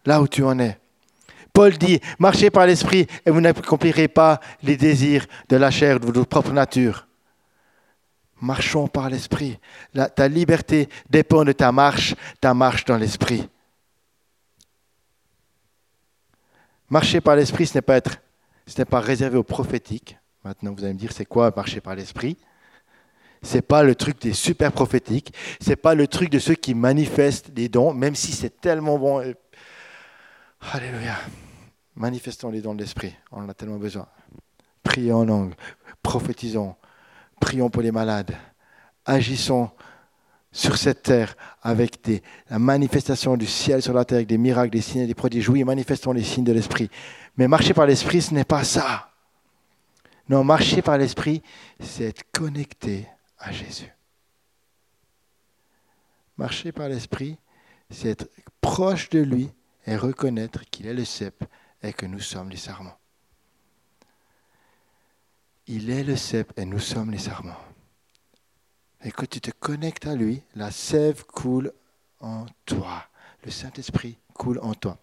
Là 0.06 0.22
où 0.22 0.28
tu 0.28 0.44
en 0.44 0.60
es. 0.60 0.78
Paul 1.58 1.76
dit, 1.76 2.00
marchez 2.20 2.52
par 2.52 2.67
l'Esprit 2.67 3.08
et 3.26 3.32
vous 3.32 3.41
n'accomplirez 3.41 4.08
pas 4.08 4.39
les 4.62 4.78
désirs 4.78 5.26
de 5.50 5.56
la 5.56 5.72
chair, 5.72 6.00
de 6.00 6.06
votre 6.06 6.24
propre 6.26 6.52
nature. 6.52 7.08
Marchons 8.39 8.88
par 8.88 9.10
l'esprit. 9.10 9.58
Ta 10.15 10.28
liberté 10.28 10.88
dépend 11.10 11.43
de 11.43 11.54
ta 11.54 11.72
marche, 11.72 12.13
ta 12.39 12.54
marche 12.54 12.86
dans 12.86 12.98
l'esprit. 12.98 13.50
Marcher 16.91 17.22
par 17.22 17.36
l'esprit, 17.36 17.65
ce 17.65 17.80
n'est 17.80 17.82
pas 17.82 17.98
être, 17.98 18.22
ce 18.67 18.78
n'est 18.78 18.86
pas 18.86 19.00
réservé 19.00 19.39
aux 19.39 19.43
prophétiques. 19.43 20.15
Maintenant, 20.43 20.76
vous 20.78 20.84
allez 20.84 20.93
me 20.93 21.00
dire, 21.00 21.12
c'est 21.12 21.26
quoi 21.26 21.52
marcher 21.56 21.82
par 21.82 21.96
l'esprit? 21.96 22.38
C'est 23.41 23.63
pas 23.63 23.82
le 23.82 23.96
truc 23.96 24.22
des 24.22 24.34
super 24.34 24.72
prophétiques. 24.72 25.34
C'est 25.60 25.76
pas 25.76 25.96
le 25.96 26.06
truc 26.06 26.30
de 26.30 26.38
ceux 26.38 26.54
qui 26.54 26.76
manifestent 26.76 27.50
des 27.50 27.67
dons, 27.67 27.96
même 27.96 28.13
si 28.13 28.32
c'est 28.32 28.62
tellement 28.62 29.00
bon. 29.00 29.34
Alléluia. 30.72 31.15
Manifestons 31.98 32.52
les 32.52 32.62
dons 32.62 32.76
de 32.76 32.80
l'esprit. 32.80 33.14
On 33.32 33.42
en 33.44 33.50
a 33.50 33.54
tellement 33.54 33.78
besoin. 33.78 34.08
Prions 34.84 35.18
en 35.18 35.26
langue, 35.26 35.54
prophétisons, 36.02 36.76
Prions 37.40 37.70
pour 37.70 37.82
les 37.82 37.92
malades. 37.92 38.36
Agissons 39.06 39.70
sur 40.52 40.78
cette 40.78 41.04
terre 41.04 41.36
avec 41.62 42.04
des, 42.04 42.24
la 42.50 42.58
manifestation 42.58 43.38
du 43.38 43.46
ciel 43.46 43.82
sur 43.82 43.94
la 43.94 44.06
terre, 44.06 44.18
avec 44.18 44.28
des 44.28 44.38
miracles, 44.38 44.72
des 44.72 44.82
signes 44.82 45.02
et 45.02 45.08
des 45.08 45.14
prodiges. 45.14 45.50
Oui, 45.50 45.64
manifestons 45.64 46.14
les 46.14 46.24
signes 46.24 46.44
de 46.44 46.52
l'Esprit. 46.52 46.90
Mais 47.38 47.48
marcher 47.48 47.74
par 47.74 47.86
l'Esprit, 47.86 48.22
ce 48.22 48.34
n'est 48.34 48.44
pas 48.44 48.64
ça. 48.64 49.12
Non, 50.30 50.44
marcher 50.44 50.82
par 50.82 50.98
l'Esprit, 50.98 51.42
c'est 51.80 52.06
être 52.06 52.24
connecté 52.32 53.08
à 53.38 53.52
Jésus. 53.52 53.94
Marcher 56.38 56.72
par 56.72 56.90
l'Esprit, 56.90 57.38
c'est 57.90 58.10
être 58.10 58.30
proche 58.62 59.10
de 59.10 59.20
lui 59.20 59.52
et 59.86 59.96
reconnaître 59.96 60.66
qu'il 60.70 60.88
est 60.88 60.94
le 60.94 61.06
cep 61.06 61.44
et 61.84 61.94
que 61.94 62.06
nous 62.06 62.20
sommes 62.20 62.50
les 62.50 62.58
sarments. 62.58 62.98
Il 65.68 65.90
est 65.90 66.04
le 66.04 66.16
cep 66.16 66.58
et 66.58 66.66
nous 66.66 66.80
sommes 66.80 67.12
les 67.12 67.18
sarments. 67.18 67.58
Et 69.04 69.12
quand 69.12 69.30
tu 69.30 69.42
te 69.42 69.52
connectes 69.52 70.08
à 70.08 70.16
lui, 70.16 70.42
la 70.56 70.72
sève 70.72 71.26
coule 71.26 71.72
en 72.20 72.46
toi. 72.66 73.06
Le 73.44 73.52
Saint-Esprit 73.52 74.18
coule 74.34 74.60
en 74.62 74.74
toi. 74.74 74.98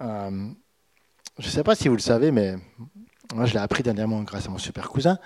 Euh, 0.00 0.50
je 1.38 1.46
ne 1.46 1.50
sais 1.50 1.64
pas 1.64 1.74
si 1.74 1.88
vous 1.88 1.96
le 1.96 2.00
savez, 2.00 2.30
mais 2.30 2.56
moi 3.34 3.46
je 3.46 3.54
l'ai 3.54 3.60
appris 3.60 3.82
dernièrement 3.82 4.22
grâce 4.22 4.46
à 4.46 4.50
mon 4.50 4.58
super 4.58 4.88
cousin, 4.88 5.18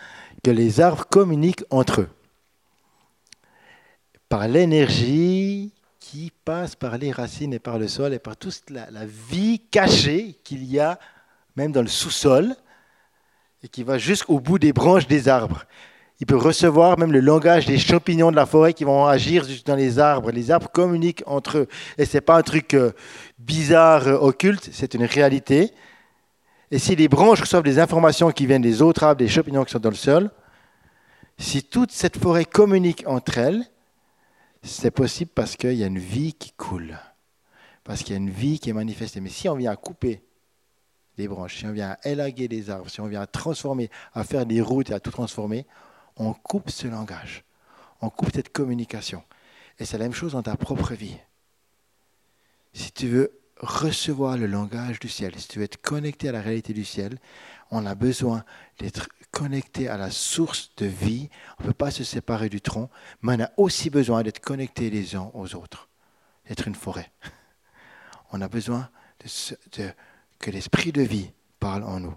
que 0.42 0.50
les 0.50 0.80
arbres 0.80 1.06
communiquent 1.06 1.64
entre 1.70 2.02
eux. 2.02 2.10
Par 4.28 4.48
l'énergie 4.48 5.72
qui 6.04 6.30
passe 6.44 6.76
par 6.76 6.98
les 6.98 7.12
racines 7.12 7.54
et 7.54 7.58
par 7.58 7.78
le 7.78 7.88
sol 7.88 8.12
et 8.12 8.18
par 8.18 8.36
toute 8.36 8.68
la, 8.68 8.90
la 8.90 9.06
vie 9.06 9.58
cachée 9.70 10.38
qu'il 10.44 10.62
y 10.62 10.78
a 10.78 10.98
même 11.56 11.72
dans 11.72 11.80
le 11.80 11.88
sous-sol, 11.88 12.54
et 13.62 13.68
qui 13.68 13.84
va 13.84 13.96
jusqu'au 13.96 14.38
bout 14.38 14.58
des 14.58 14.74
branches 14.74 15.06
des 15.06 15.28
arbres. 15.28 15.64
Il 16.20 16.26
peut 16.26 16.36
recevoir 16.36 16.98
même 16.98 17.10
le 17.10 17.20
langage 17.20 17.64
des 17.64 17.78
champignons 17.78 18.30
de 18.30 18.36
la 18.36 18.44
forêt 18.44 18.74
qui 18.74 18.84
vont 18.84 19.06
agir 19.06 19.46
dans 19.64 19.76
les 19.76 19.98
arbres. 19.98 20.30
Les 20.30 20.50
arbres 20.50 20.68
communiquent 20.70 21.22
entre 21.24 21.58
eux. 21.58 21.68
Et 21.96 22.04
ce 22.04 22.18
n'est 22.18 22.20
pas 22.20 22.36
un 22.36 22.42
truc 22.42 22.74
euh, 22.74 22.92
bizarre, 23.38 24.06
euh, 24.06 24.18
occulte, 24.18 24.68
c'est 24.72 24.92
une 24.92 25.04
réalité. 25.04 25.72
Et 26.70 26.78
si 26.78 26.94
les 26.96 27.08
branches 27.08 27.40
reçoivent 27.40 27.62
des 27.62 27.78
informations 27.78 28.30
qui 28.30 28.44
viennent 28.46 28.62
des 28.62 28.82
autres 28.82 29.04
arbres, 29.04 29.20
des 29.20 29.28
champignons 29.28 29.64
qui 29.64 29.72
sont 29.72 29.78
dans 29.78 29.88
le 29.88 29.96
sol, 29.96 30.30
si 31.38 31.62
toute 31.62 31.92
cette 31.92 32.18
forêt 32.18 32.44
communique 32.44 33.04
entre 33.06 33.38
elles, 33.38 33.64
c'est 34.64 34.90
possible 34.90 35.30
parce 35.34 35.56
qu'il 35.56 35.74
y 35.74 35.84
a 35.84 35.86
une 35.86 35.98
vie 35.98 36.32
qui 36.32 36.52
coule, 36.52 36.98
parce 37.84 38.02
qu'il 38.02 38.12
y 38.12 38.14
a 38.14 38.18
une 38.18 38.30
vie 38.30 38.58
qui 38.58 38.70
est 38.70 38.74
manifestée. 38.74 39.20
Mais 39.20 39.28
si 39.28 39.48
on 39.48 39.56
vient 39.56 39.70
à 39.70 39.76
couper 39.76 40.22
des 41.16 41.28
branches, 41.28 41.58
si 41.58 41.66
on 41.66 41.72
vient 41.72 41.90
à 41.90 42.08
élaguer 42.08 42.48
des 42.48 42.70
arbres, 42.70 42.88
si 42.88 43.00
on 43.00 43.06
vient 43.06 43.20
à 43.20 43.26
transformer, 43.26 43.90
à 44.14 44.24
faire 44.24 44.46
des 44.46 44.60
routes 44.60 44.90
et 44.90 44.94
à 44.94 45.00
tout 45.00 45.10
transformer, 45.10 45.66
on 46.16 46.32
coupe 46.32 46.70
ce 46.70 46.86
langage, 46.86 47.44
on 48.00 48.08
coupe 48.08 48.32
cette 48.32 48.52
communication. 48.52 49.22
Et 49.78 49.84
c'est 49.84 49.98
la 49.98 50.04
même 50.04 50.14
chose 50.14 50.32
dans 50.32 50.42
ta 50.42 50.56
propre 50.56 50.94
vie. 50.94 51.16
Si 52.72 52.90
tu 52.90 53.08
veux 53.08 53.38
recevoir 53.60 54.36
le 54.36 54.46
langage 54.46 54.98
du 54.98 55.08
ciel, 55.08 55.38
si 55.38 55.48
tu 55.48 55.58
veux 55.58 55.64
être 55.64 55.80
connecté 55.80 56.28
à 56.28 56.32
la 56.32 56.40
réalité 56.40 56.72
du 56.72 56.84
ciel, 56.84 57.18
on 57.70 57.86
a 57.86 57.94
besoin 57.94 58.44
d'être 58.78 59.08
connecté 59.34 59.88
à 59.88 59.96
la 59.96 60.10
source 60.10 60.70
de 60.76 60.86
vie. 60.86 61.28
On 61.58 61.64
ne 61.64 61.68
peut 61.68 61.74
pas 61.74 61.90
se 61.90 62.04
séparer 62.04 62.48
du 62.48 62.60
tronc, 62.60 62.88
mais 63.20 63.34
on 63.34 63.40
a 63.42 63.50
aussi 63.56 63.90
besoin 63.90 64.22
d'être 64.22 64.40
connecté 64.40 64.90
les 64.90 65.16
uns 65.16 65.30
aux 65.34 65.56
autres, 65.56 65.88
d'être 66.48 66.68
une 66.68 66.76
forêt. 66.76 67.10
On 68.32 68.40
a 68.40 68.48
besoin 68.48 68.88
de, 69.76 69.90
que 70.40 70.50
l'esprit 70.50 70.90
de 70.90 71.02
vie 71.02 71.30
parle 71.60 71.84
en 71.84 72.00
nous. 72.00 72.16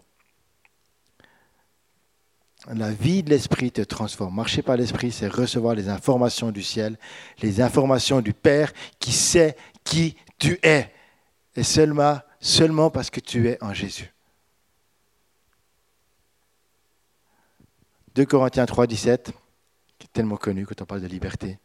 La 2.73 2.91
vie 2.91 3.21
de 3.21 3.29
l'esprit 3.29 3.71
te 3.71 3.81
transforme. 3.81 4.33
Marcher 4.33 4.63
par 4.63 4.77
l'esprit, 4.77 5.11
c'est 5.11 5.27
recevoir 5.27 5.75
les 5.75 5.89
informations 5.89 6.51
du 6.51 6.63
ciel, 6.63 6.97
les 7.43 7.61
informations 7.61 8.21
du 8.21 8.33
Père 8.33 8.73
qui 8.99 9.11
sait 9.11 9.55
qui 9.83 10.17
tu 10.39 10.59
es. 10.63 10.91
Et 11.55 11.63
seulement, 11.63 12.19
seulement 12.39 12.89
parce 12.89 13.11
que 13.11 13.19
tu 13.19 13.47
es 13.47 13.63
en 13.63 13.73
Jésus. 13.73 14.11
2 18.17 18.25
Corinthiens 18.25 18.65
3, 18.65 18.87
17, 18.87 19.31
qui 19.99 20.07
est 20.07 20.09
tellement 20.11 20.37
connu 20.37 20.65
quand 20.65 20.81
on 20.81 20.85
parle 20.85 21.01
de 21.01 21.07
liberté. 21.07 21.59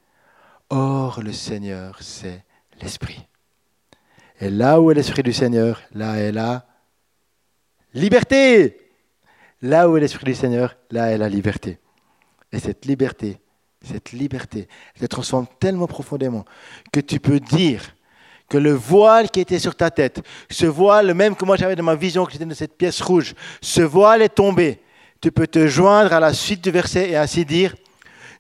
Or, 0.69 1.23
le 1.23 1.33
Seigneur, 1.33 1.97
c'est 2.03 2.45
l'Esprit. 2.83 3.27
Et 4.39 4.51
là 4.51 4.79
où 4.79 4.91
est 4.91 4.95
l'Esprit 4.95 5.23
du 5.23 5.33
Seigneur, 5.33 5.81
là 5.95 6.17
est 6.17 6.31
la 6.31 6.67
liberté. 7.95 8.91
Là 9.63 9.89
où 9.89 9.97
est 9.97 10.01
l'Esprit 10.01 10.27
du 10.27 10.35
Seigneur, 10.35 10.77
là 10.91 11.11
est 11.11 11.17
la 11.17 11.31
liberté. 11.31 11.79
Et 12.53 12.59
cette 12.59 12.85
liberté, 12.85 13.39
cette 13.83 14.13
liberté, 14.13 14.69
elle 14.95 15.01
te 15.01 15.07
transforme 15.07 15.47
tellement 15.59 15.87
profondément 15.87 16.45
que 16.93 17.01
tu 17.01 17.19
peux 17.19 17.41
dire 17.41 17.97
que 18.51 18.59
le 18.59 18.73
voile 18.73 19.31
qui 19.31 19.41
était 19.41 19.59
sur 19.59 19.75
ta 19.75 19.91
tête, 19.91 20.21
ce 20.51 20.67
voile, 20.67 21.15
même 21.15 21.35
que 21.35 21.47
moi 21.47 21.57
j'avais 21.57 21.77
dans 21.77 21.83
ma 21.83 21.95
vision, 21.95 22.27
que 22.27 22.33
j'étais 22.33 22.45
dans 22.45 22.55
cette 22.55 22.77
pièce 22.77 23.01
rouge, 23.01 23.35
ce 23.63 23.81
voile 23.81 24.21
est 24.21 24.35
tombé. 24.35 24.83
Tu 25.23 25.31
peux 25.31 25.47
te 25.47 25.69
joindre 25.69 26.13
à 26.13 26.21
la 26.21 26.35
suite 26.35 26.63
du 26.65 26.73
verset 26.73 27.11
et 27.11 27.17
ainsi 27.17 27.45
dire, 27.45 27.77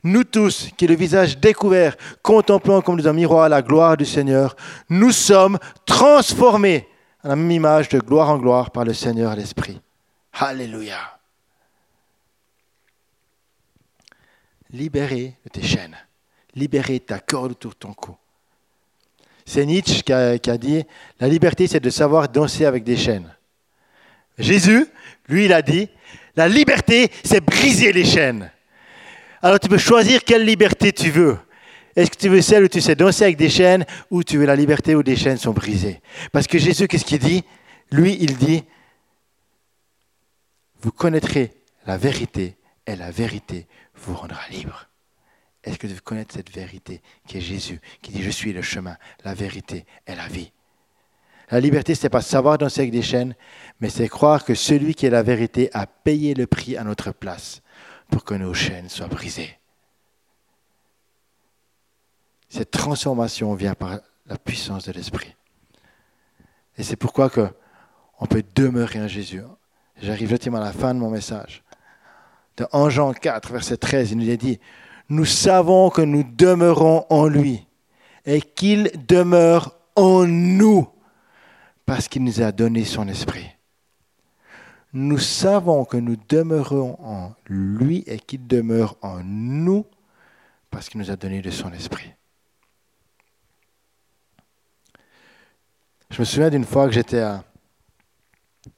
nous 0.02 0.24
tous, 0.24 0.68
qui 0.76 0.88
le 0.88 0.96
visage 0.96 1.38
découvert, 1.38 1.96
contemplant 2.22 2.82
comme 2.82 3.00
dans 3.00 3.08
un 3.08 3.12
miroir 3.12 3.48
la 3.48 3.62
gloire 3.62 3.96
du 3.96 4.04
Seigneur, 4.04 4.56
nous 4.90 5.12
sommes 5.12 5.60
transformés 5.86 6.88
à 7.22 7.28
la 7.28 7.36
même 7.36 7.52
image 7.52 7.88
de 7.88 8.00
gloire 8.00 8.30
en 8.30 8.38
gloire 8.38 8.72
par 8.72 8.84
le 8.84 8.92
Seigneur 8.94 9.36
l'Esprit. 9.36 9.80
Alléluia. 10.32 10.98
Libéré 14.72 15.36
de 15.44 15.50
tes 15.50 15.62
chaînes, 15.62 15.96
libéré 16.56 16.98
de 16.98 17.04
ta 17.04 17.20
corde 17.20 17.52
autour 17.52 17.72
de 17.72 17.76
ton 17.76 17.92
cou. 17.92 18.16
C'est 19.44 19.66
Nietzsche 19.66 20.02
qui 20.02 20.12
a, 20.12 20.58
dit, 20.58 20.84
la 21.20 21.28
liberté 21.28 21.68
c'est 21.68 21.78
de 21.78 21.90
savoir 21.90 22.28
danser 22.28 22.64
avec 22.64 22.82
des 22.82 22.96
chaînes. 22.96 23.32
Jésus, 24.38 24.86
lui, 25.28 25.44
il 25.44 25.52
a 25.52 25.62
dit, 25.62 25.88
la 26.36 26.48
liberté 26.48 27.10
c'est 27.24 27.40
briser 27.40 27.92
les 27.92 28.04
chaînes. 28.04 28.50
Alors 29.42 29.58
tu 29.58 29.68
peux 29.68 29.78
choisir 29.78 30.24
quelle 30.24 30.44
liberté 30.44 30.92
tu 30.92 31.10
veux. 31.10 31.38
Est-ce 31.94 32.10
que 32.10 32.16
tu 32.16 32.28
veux 32.28 32.40
celle 32.40 32.64
où 32.64 32.68
tu 32.68 32.80
sais 32.80 32.94
danser 32.94 33.24
avec 33.24 33.36
des 33.36 33.50
chaînes 33.50 33.84
ou 34.10 34.24
tu 34.24 34.38
veux 34.38 34.46
la 34.46 34.56
liberté 34.56 34.94
où 34.94 35.02
des 35.02 35.16
chaînes 35.16 35.36
sont 35.36 35.52
brisées? 35.52 36.00
Parce 36.32 36.46
que 36.46 36.58
Jésus, 36.58 36.88
qu'est-ce 36.88 37.04
qu'il 37.04 37.18
dit? 37.18 37.44
Lui, 37.90 38.16
il 38.18 38.38
dit, 38.38 38.64
vous 40.80 40.92
connaîtrez 40.92 41.52
la 41.86 41.98
vérité 41.98 42.56
et 42.86 42.96
la 42.96 43.10
vérité 43.10 43.66
vous 43.94 44.14
rendra 44.14 44.40
libre. 44.50 44.88
Est-ce 45.64 45.78
que 45.78 45.86
tu 45.86 45.92
veux 45.92 46.24
cette 46.32 46.52
vérité 46.52 47.02
qui 47.26 47.38
est 47.38 47.42
Jésus, 47.42 47.80
qui 48.00 48.10
dit 48.10 48.22
je 48.22 48.30
suis 48.30 48.52
le 48.52 48.62
chemin, 48.62 48.96
la 49.24 49.34
vérité 49.34 49.84
et 50.06 50.14
la 50.14 50.26
vie? 50.26 50.50
La 51.52 51.60
liberté, 51.60 51.94
ce 51.94 52.04
n'est 52.04 52.10
pas 52.10 52.22
savoir 52.22 52.56
danser 52.56 52.80
avec 52.80 52.92
des 52.92 53.02
chaînes, 53.02 53.34
mais 53.78 53.90
c'est 53.90 54.08
croire 54.08 54.42
que 54.42 54.54
celui 54.54 54.94
qui 54.94 55.04
est 55.04 55.10
la 55.10 55.22
vérité 55.22 55.68
a 55.74 55.86
payé 55.86 56.32
le 56.32 56.46
prix 56.46 56.78
à 56.78 56.82
notre 56.82 57.12
place 57.12 57.60
pour 58.10 58.24
que 58.24 58.32
nos 58.32 58.54
chaînes 58.54 58.88
soient 58.88 59.06
brisées. 59.06 59.58
Cette 62.48 62.70
transformation 62.70 63.54
vient 63.54 63.74
par 63.74 64.00
la 64.26 64.38
puissance 64.38 64.86
de 64.86 64.92
l'Esprit. 64.92 65.36
Et 66.78 66.82
c'est 66.82 66.96
pourquoi 66.96 67.28
que 67.28 67.46
on 68.18 68.24
peut 68.24 68.44
demeurer 68.54 69.02
en 69.02 69.08
Jésus. 69.08 69.42
J'arrive 70.00 70.30
gentiment 70.30 70.56
à 70.56 70.64
la 70.64 70.72
fin 70.72 70.94
de 70.94 71.00
mon 71.00 71.10
message. 71.10 71.62
Dans 72.56 72.88
Jean 72.88 73.12
4, 73.12 73.52
verset 73.52 73.76
13, 73.76 74.12
il 74.12 74.18
nous 74.18 74.30
a 74.30 74.36
dit, 74.36 74.58
nous 75.10 75.26
savons 75.26 75.90
que 75.90 76.00
nous 76.00 76.24
demeurons 76.24 77.04
en 77.10 77.26
lui 77.26 77.66
et 78.24 78.40
qu'il 78.40 78.90
demeure 79.06 79.76
en 79.96 80.24
nous 80.24 80.88
parce 81.86 82.08
qu'il 82.08 82.24
nous 82.24 82.40
a 82.40 82.52
donné 82.52 82.84
son 82.84 83.08
esprit. 83.08 83.46
Nous 84.92 85.18
savons 85.18 85.84
que 85.84 85.96
nous 85.96 86.16
demeurons 86.28 86.98
en 87.00 87.34
lui 87.46 88.04
et 88.06 88.18
qu'il 88.18 88.46
demeure 88.46 88.96
en 89.00 89.22
nous 89.24 89.86
parce 90.70 90.88
qu'il 90.88 91.00
nous 91.00 91.10
a 91.10 91.16
donné 91.16 91.40
de 91.40 91.50
son 91.50 91.72
esprit. 91.72 92.12
Je 96.10 96.20
me 96.20 96.24
souviens 96.24 96.50
d'une 96.50 96.64
fois 96.64 96.86
que 96.86 96.92
j'étais 96.92 97.20
à... 97.20 97.42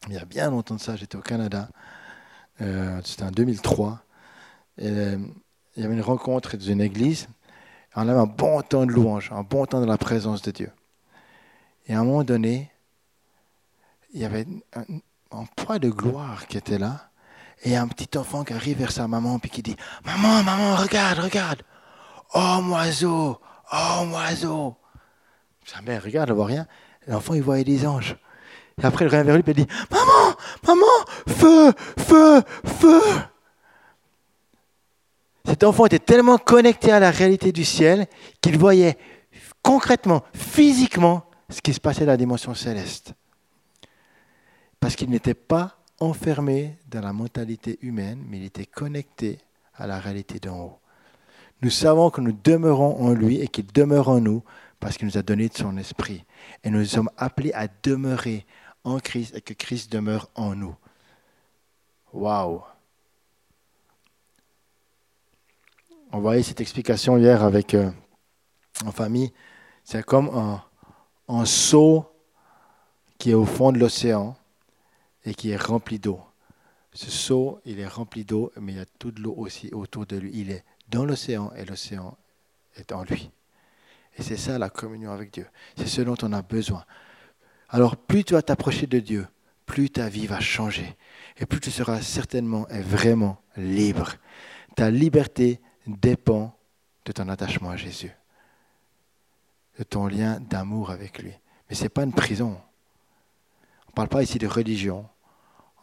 Il 0.07 0.15
y 0.15 0.19
a 0.19 0.25
bien 0.25 0.51
longtemps 0.51 0.77
de 0.77 0.81
ça, 0.81 0.95
j'étais 0.97 1.17
au 1.17 1.21
Canada. 1.21 1.69
Euh, 2.61 3.01
c'était 3.05 3.25
en 3.25 3.33
2003. 3.33 4.01
Et, 4.79 4.89
il 5.77 5.83
y 5.83 5.85
avait 5.85 5.95
une 5.95 6.01
rencontre 6.01 6.57
dans 6.57 6.65
une 6.65 6.81
église. 6.81 7.27
On 7.97 8.09
avait 8.09 8.19
un 8.19 8.27
bon 8.27 8.63
temps 8.63 8.87
de 8.87 8.93
louange, 8.93 9.31
un 9.33 9.43
bon 9.43 9.67
temps 9.67 9.81
de 9.81 9.87
la 9.87 9.99
présence 9.99 10.43
de 10.43 10.53
Dieu. 10.53 10.71
Et 11.87 11.95
à 11.95 12.01
un 12.01 12.05
moment 12.05 12.25
donné, 12.25 12.71
il 14.15 14.21
y 14.21 14.25
avait 14.25 14.47
un, 14.75 15.45
poids 15.57 15.81
de 15.81 15.91
gloire 15.91 16.47
qui 16.47 16.57
était 16.57 16.79
là. 16.79 17.11
Et 17.65 17.77
un 17.77 17.89
petit 17.89 18.17
enfant 18.17 18.45
qui 18.45 18.53
arrive 18.53 18.79
vers 18.79 18.93
sa 18.93 19.09
maman 19.09 19.39
puis 19.39 19.51
qui 19.51 19.63
dit 19.63 19.77
Maman, 20.05 20.43
maman, 20.43 20.77
regarde, 20.77 21.19
regarde. 21.19 21.63
Oh, 22.35 22.61
oiseau, 22.71 23.41
oh, 23.73 24.07
oiseau. 24.13 24.77
Sa 25.65 25.81
mère 25.81 26.03
regarde, 26.03 26.31
elle 26.31 26.37
voit 26.37 26.47
rien. 26.47 26.67
L'enfant, 27.07 27.35
il 27.35 27.43
voyait 27.43 27.65
des 27.65 27.87
anges. 27.87 28.17
Et 28.81 28.85
après, 28.85 29.05
il 29.05 29.09
revient 29.09 29.25
vers 29.25 29.37
lui 29.37 29.45
et 29.47 29.55
dit 29.55 29.67
Maman, 29.91 30.37
maman, 30.67 31.05
feu, 31.29 31.73
feu, 31.99 32.43
feu. 32.65 33.03
Cet 35.47 35.65
enfant 35.65 35.87
était 35.87 35.99
tellement 35.99 36.39
connecté 36.39 36.93
à 36.93 37.01
la 37.01 37.11
réalité 37.11 37.51
du 37.53 37.65
ciel 37.65 38.07
qu'il 38.41 38.59
voyait 38.59 38.97
concrètement, 39.63 40.23
physiquement, 40.35 41.25
ce 41.51 41.61
qui 41.61 41.75
se 41.75 41.81
passait 41.81 42.05
dans 42.05 42.13
la 42.13 42.17
dimension 42.17 42.55
céleste. 42.55 43.15
Parce 44.85 44.97
qu'il 44.97 45.09
n'était 45.09 45.33
pas 45.33 45.79
enfermé 45.99 46.77
dans 46.89 47.01
la 47.01 47.15
mentalité 47.15 47.79
humaine, 47.81 48.23
mais 48.29 48.37
il 48.37 48.45
était 48.45 48.67
connecté 48.67 49.39
à 49.77 49.87
la 49.87 49.99
réalité 49.99 50.39
d'en 50.39 50.61
haut. 50.61 50.79
Nous 51.63 51.71
savons 51.71 52.11
que 52.11 52.21
nous 52.21 52.33
demeurons 52.45 53.01
en 53.01 53.15
lui 53.15 53.41
et 53.41 53.49
qu'il 53.49 53.67
demeure 53.67 54.11
en 54.11 54.21
nous 54.21 54.45
parce 54.81 54.99
qu'il 54.99 55.07
nous 55.07 55.17
a 55.17 55.23
donné 55.23 55.49
de 55.49 55.55
son 55.55 55.79
esprit. 55.79 56.23
Et 56.63 56.69
nous 56.69 56.85
sommes 56.85 57.09
appelés 57.17 57.51
à 57.55 57.67
demeurer 57.83 58.45
en 58.85 58.99
Christ 58.99 59.35
et 59.35 59.41
que 59.41 59.55
Christ 59.55 59.91
demeure 59.91 60.29
en 60.35 60.55
nous. 60.55 60.77
Waouh! 62.13 62.61
On 66.13 66.21
voyait 66.21 66.43
cette 66.43 66.61
explication 66.61 67.17
hier 67.17 67.43
avec 67.43 67.73
euh, 67.73 67.91
en 68.85 68.93
famille. 68.93 69.33
C'est 69.83 70.05
comme 70.05 70.29
un, 70.29 70.63
un 71.27 71.47
seau 71.47 72.05
qui 73.17 73.31
est 73.31 73.35
au 73.35 73.47
fond 73.47 73.73
de 73.73 73.79
l'océan 73.79 74.37
et 75.25 75.35
qui 75.35 75.51
est 75.51 75.57
rempli 75.57 75.99
d'eau. 75.99 76.21
Ce 76.93 77.11
seau, 77.11 77.61
il 77.65 77.81
est 77.81 77.89
rempli 77.89 78.25
d'eau, 78.25 78.53
mais 78.61 78.73
il 78.73 78.77
y 78.77 78.81
a 78.81 78.87
toute 78.99 79.19
l'eau 79.19 79.35
aussi 79.37 79.71
autour 79.73 80.07
de 80.07 80.17
lui. 80.17 80.31
Il 80.35 80.51
est 80.51 80.65
dans 80.89 81.05
l'océan 81.05 81.53
et 81.57 81.65
l'océan 81.65 82.17
est 82.77 82.93
en 82.93 83.03
lui. 83.03 83.31
Et 84.17 84.23
c'est 84.23 84.37
ça 84.37 84.59
la 84.59 84.71
communion 84.71 85.11
avec 85.11 85.33
Dieu. 85.33 85.47
C'est 85.77 85.89
ce 85.89 86.03
dont 86.03 86.17
on 86.23 86.33
a 86.33 86.43
besoin. 86.43 86.85
Alors 87.69 87.97
plus 87.97 88.23
tu 88.25 88.35
vas 88.35 88.43
t'approcher 88.43 88.87
de 88.87 89.01
Dieu, 89.01 89.27
plus 89.67 89.91
ta 89.91 90.09
vie 90.09 90.27
va 90.27 90.41
changer. 90.41 90.97
Et 91.39 91.47
plus 91.47 91.61
tu 91.61 91.71
seras 91.71 92.01
certainement 92.01 92.69
et 92.69 92.81
vraiment 92.81 93.41
libre. 93.57 94.15
Ta 94.77 94.91
liberté 94.91 95.61
dépend 95.87 96.57
de 97.05 97.13
ton 97.13 97.29
attachement 97.29 97.71
à 97.71 97.77
Jésus, 97.77 98.13
de 99.79 99.85
ton 99.85 100.07
lien 100.07 100.39
d'amour 100.41 100.91
avec 100.91 101.23
lui. 101.23 101.33
Mais 101.69 101.75
ce 101.75 101.85
n'est 101.85 101.89
pas 101.89 102.05
une 102.05 102.13
prison. 102.13 102.61
On 103.87 103.91
ne 103.91 103.95
parle 103.95 104.09
pas 104.09 104.23
ici 104.23 104.39
de 104.39 104.47
religion, 104.47 105.09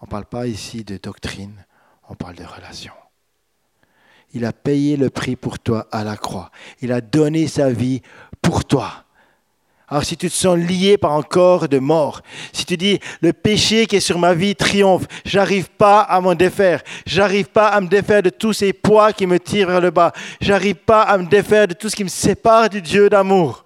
on 0.01 0.05
ne 0.05 0.09
parle 0.09 0.25
pas 0.25 0.47
ici 0.47 0.83
de 0.83 0.97
doctrine, 0.97 1.63
on 2.09 2.15
parle 2.15 2.35
de 2.35 2.43
relation. 2.43 2.93
Il 4.33 4.45
a 4.45 4.53
payé 4.53 4.97
le 4.97 5.09
prix 5.09 5.35
pour 5.35 5.59
toi 5.59 5.87
à 5.91 6.03
la 6.03 6.17
croix. 6.17 6.51
Il 6.81 6.91
a 6.91 7.01
donné 7.01 7.47
sa 7.47 7.69
vie 7.69 8.01
pour 8.41 8.65
toi. 8.65 9.05
Alors 9.87 10.05
si 10.05 10.15
tu 10.15 10.29
te 10.29 10.33
sens 10.33 10.57
lié 10.57 10.97
par 10.97 11.11
un 11.11 11.21
corps 11.21 11.67
de 11.67 11.77
mort, 11.77 12.21
si 12.53 12.65
tu 12.65 12.77
dis 12.77 12.99
le 13.21 13.33
péché 13.33 13.85
qui 13.85 13.97
est 13.97 13.99
sur 13.99 14.17
ma 14.17 14.33
vie 14.33 14.55
triomphe, 14.55 15.05
j'arrive 15.25 15.69
pas 15.69 15.99
à 15.99 16.21
m'en 16.21 16.33
défaire, 16.33 16.81
j'arrive 17.05 17.49
pas 17.49 17.67
à 17.67 17.81
me 17.81 17.87
défaire 17.87 18.23
de 18.23 18.29
tous 18.29 18.53
ces 18.53 18.71
poids 18.71 19.11
qui 19.11 19.27
me 19.27 19.37
tirent 19.37 19.67
vers 19.67 19.81
le 19.81 19.91
bas, 19.91 20.13
j'arrive 20.39 20.75
pas 20.75 21.01
à 21.01 21.17
me 21.17 21.25
défaire 21.25 21.67
de 21.67 21.73
tout 21.73 21.89
ce 21.89 21.95
qui 21.97 22.05
me 22.05 22.09
sépare 22.09 22.69
du 22.69 22.81
Dieu 22.81 23.09
d'amour. 23.09 23.65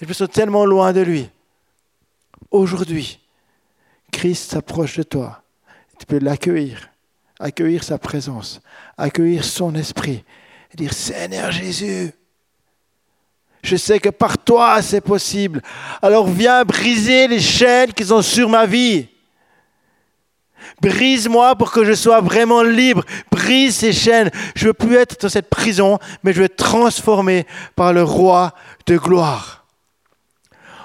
Je 0.00 0.06
me 0.06 0.12
sens 0.12 0.28
tellement 0.28 0.66
loin 0.66 0.92
de 0.92 1.00
lui. 1.00 1.30
Aujourd'hui, 2.50 3.20
Christ 4.10 4.50
s'approche 4.50 4.96
de 4.96 5.02
toi. 5.02 5.42
Tu 5.98 6.06
peux 6.06 6.18
l'accueillir, 6.18 6.88
accueillir 7.38 7.84
sa 7.84 7.98
présence, 7.98 8.60
accueillir 8.96 9.44
son 9.44 9.74
esprit 9.74 10.24
dire 10.76 10.92
Seigneur 10.92 11.50
Jésus, 11.50 12.12
je 13.62 13.76
sais 13.76 13.98
que 13.98 14.08
par 14.08 14.38
toi, 14.38 14.80
c'est 14.82 15.00
possible. 15.00 15.60
Alors 16.00 16.26
viens 16.26 16.64
briser 16.64 17.28
les 17.28 17.40
chaînes 17.40 17.92
qui 17.92 18.04
sont 18.04 18.22
sur 18.22 18.48
ma 18.48 18.66
vie. 18.66 19.06
Brise-moi 20.80 21.56
pour 21.56 21.72
que 21.72 21.84
je 21.84 21.92
sois 21.92 22.20
vraiment 22.20 22.62
libre. 22.62 23.04
Brise 23.30 23.76
ces 23.76 23.92
chaînes. 23.92 24.30
Je 24.54 24.64
ne 24.64 24.68
veux 24.68 24.74
plus 24.74 24.96
être 24.96 25.20
dans 25.20 25.28
cette 25.28 25.50
prison, 25.50 25.98
mais 26.22 26.32
je 26.32 26.38
veux 26.38 26.44
être 26.46 26.56
transformé 26.56 27.46
par 27.76 27.92
le 27.92 28.02
roi 28.02 28.54
de 28.86 28.96
gloire. 28.96 29.66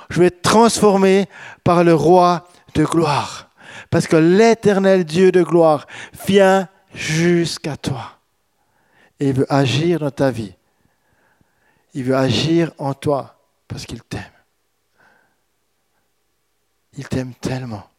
Je 0.10 0.20
veux 0.20 0.26
être 0.26 0.42
transformé 0.42 1.28
par 1.64 1.84
le 1.84 1.94
roi 1.94 2.48
de 2.76 2.86
gloire. 2.86 3.50
Parce 3.90 4.08
que 4.08 4.16
l'éternel 4.16 5.06
Dieu 5.06 5.32
de 5.32 5.42
gloire 5.44 5.88
vient 6.28 6.70
jusqu'à 6.94 7.78
toi 7.78 8.20
et 9.20 9.32
veut 9.32 9.52
agir 9.52 10.00
dans 10.00 10.12
ta 10.12 10.32
vie. 10.32 10.54
Il 11.94 12.04
veut 12.04 12.16
agir 12.16 12.72
en 12.78 12.94
toi 12.94 13.40
parce 13.68 13.86
qu'il 13.86 14.04
t'aime. 14.04 14.22
Il 16.98 17.08
t'aime 17.08 17.34
tellement. 17.34 17.90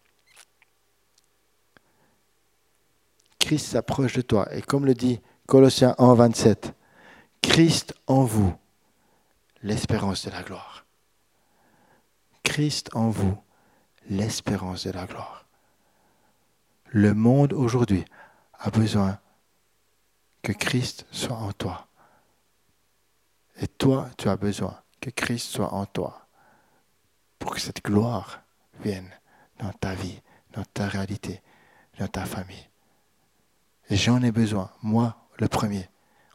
Christ 3.39 3.67
s'approche 3.67 4.15
de 4.15 4.23
toi. 4.23 4.49
Et 4.55 4.63
comme 4.63 4.87
le 4.87 4.95
dit 4.95 5.21
Colossiens 5.47 5.95
1, 5.99 6.15
27, 6.15 6.75
Christ 7.41 7.95
en 8.07 8.25
vous, 8.25 8.55
l'espérance 9.63 10.27
de 10.27 10.31
la 10.31 10.43
gloire. 10.43 10.85
Christ 12.43 12.91
en 12.95 13.11
vous, 13.11 13.37
l'espérance 14.09 14.87
de 14.87 14.93
la 14.93 15.07
gloire. 15.07 15.47
Le 16.87 17.15
monde 17.15 17.53
aujourd'hui 17.53 18.05
a 18.59 18.71
besoin 18.71 19.19
que 20.43 20.53
Christ 20.53 21.07
soit 21.11 21.37
en 21.37 21.53
toi. 21.53 21.89
Et 23.61 23.67
toi, 23.67 24.09
tu 24.17 24.29
as 24.29 24.37
besoin 24.37 24.81
que 25.01 25.11
Christ 25.11 25.51
soit 25.51 25.73
en 25.73 25.87
toi 25.87 26.27
pour 27.39 27.55
que 27.55 27.61
cette 27.61 27.85
gloire 27.85 28.43
vienne 28.81 29.11
dans 29.59 29.73
ta 29.73 29.95
vie, 29.95 30.21
dans 30.53 30.65
ta 30.65 30.87
réalité, 30.87 31.43
dans 31.99 32.09
ta 32.09 32.25
famille. 32.25 32.69
Et 33.89 33.97
j'en 33.97 34.23
ai 34.23 34.33
besoin, 34.33 34.71
moi 34.83 35.17
le 35.39 35.49
premier. 35.49 35.89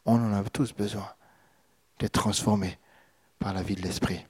On 0.06 0.16
en 0.16 0.34
a 0.34 0.44
tous 0.50 0.74
besoin 0.74 1.08
d'être 2.00 2.14
transformés 2.14 2.80
par 3.40 3.54
la 3.54 3.64
vie 3.64 3.76
de 3.76 3.82
l'Esprit. 3.82 4.26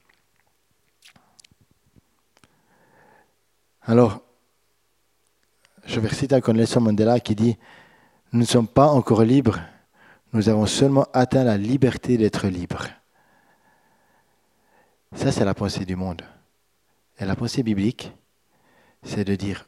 Alors, 3.84 4.22
je 5.86 6.00
vais 6.00 6.14
citer 6.14 6.36
un 6.36 6.54
Nelson 6.54 6.82
Mandela 6.82 7.20
qui 7.20 7.36
dit 7.36 7.58
Nous 8.32 8.42
ne 8.42 8.46
sommes 8.46 8.68
pas 8.68 8.88
encore 8.88 9.24
libres, 9.24 9.60
nous 10.34 10.50
avons 10.50 10.68
seulement 10.68 11.08
atteint 11.14 11.44
la 11.44 11.58
liberté 11.58 12.18
d'être 12.18 12.48
libres. 12.48 12.88
Ça, 15.16 15.32
c'est 15.32 15.44
la 15.44 15.56
pensée 15.56 15.84
du 15.84 15.96
monde. 15.96 16.22
Et 17.20 17.26
la 17.26 17.36
pensée 17.36 17.64
biblique, 17.64 18.12
c'est 19.04 19.26
de 19.26 19.36
dire 19.36 19.68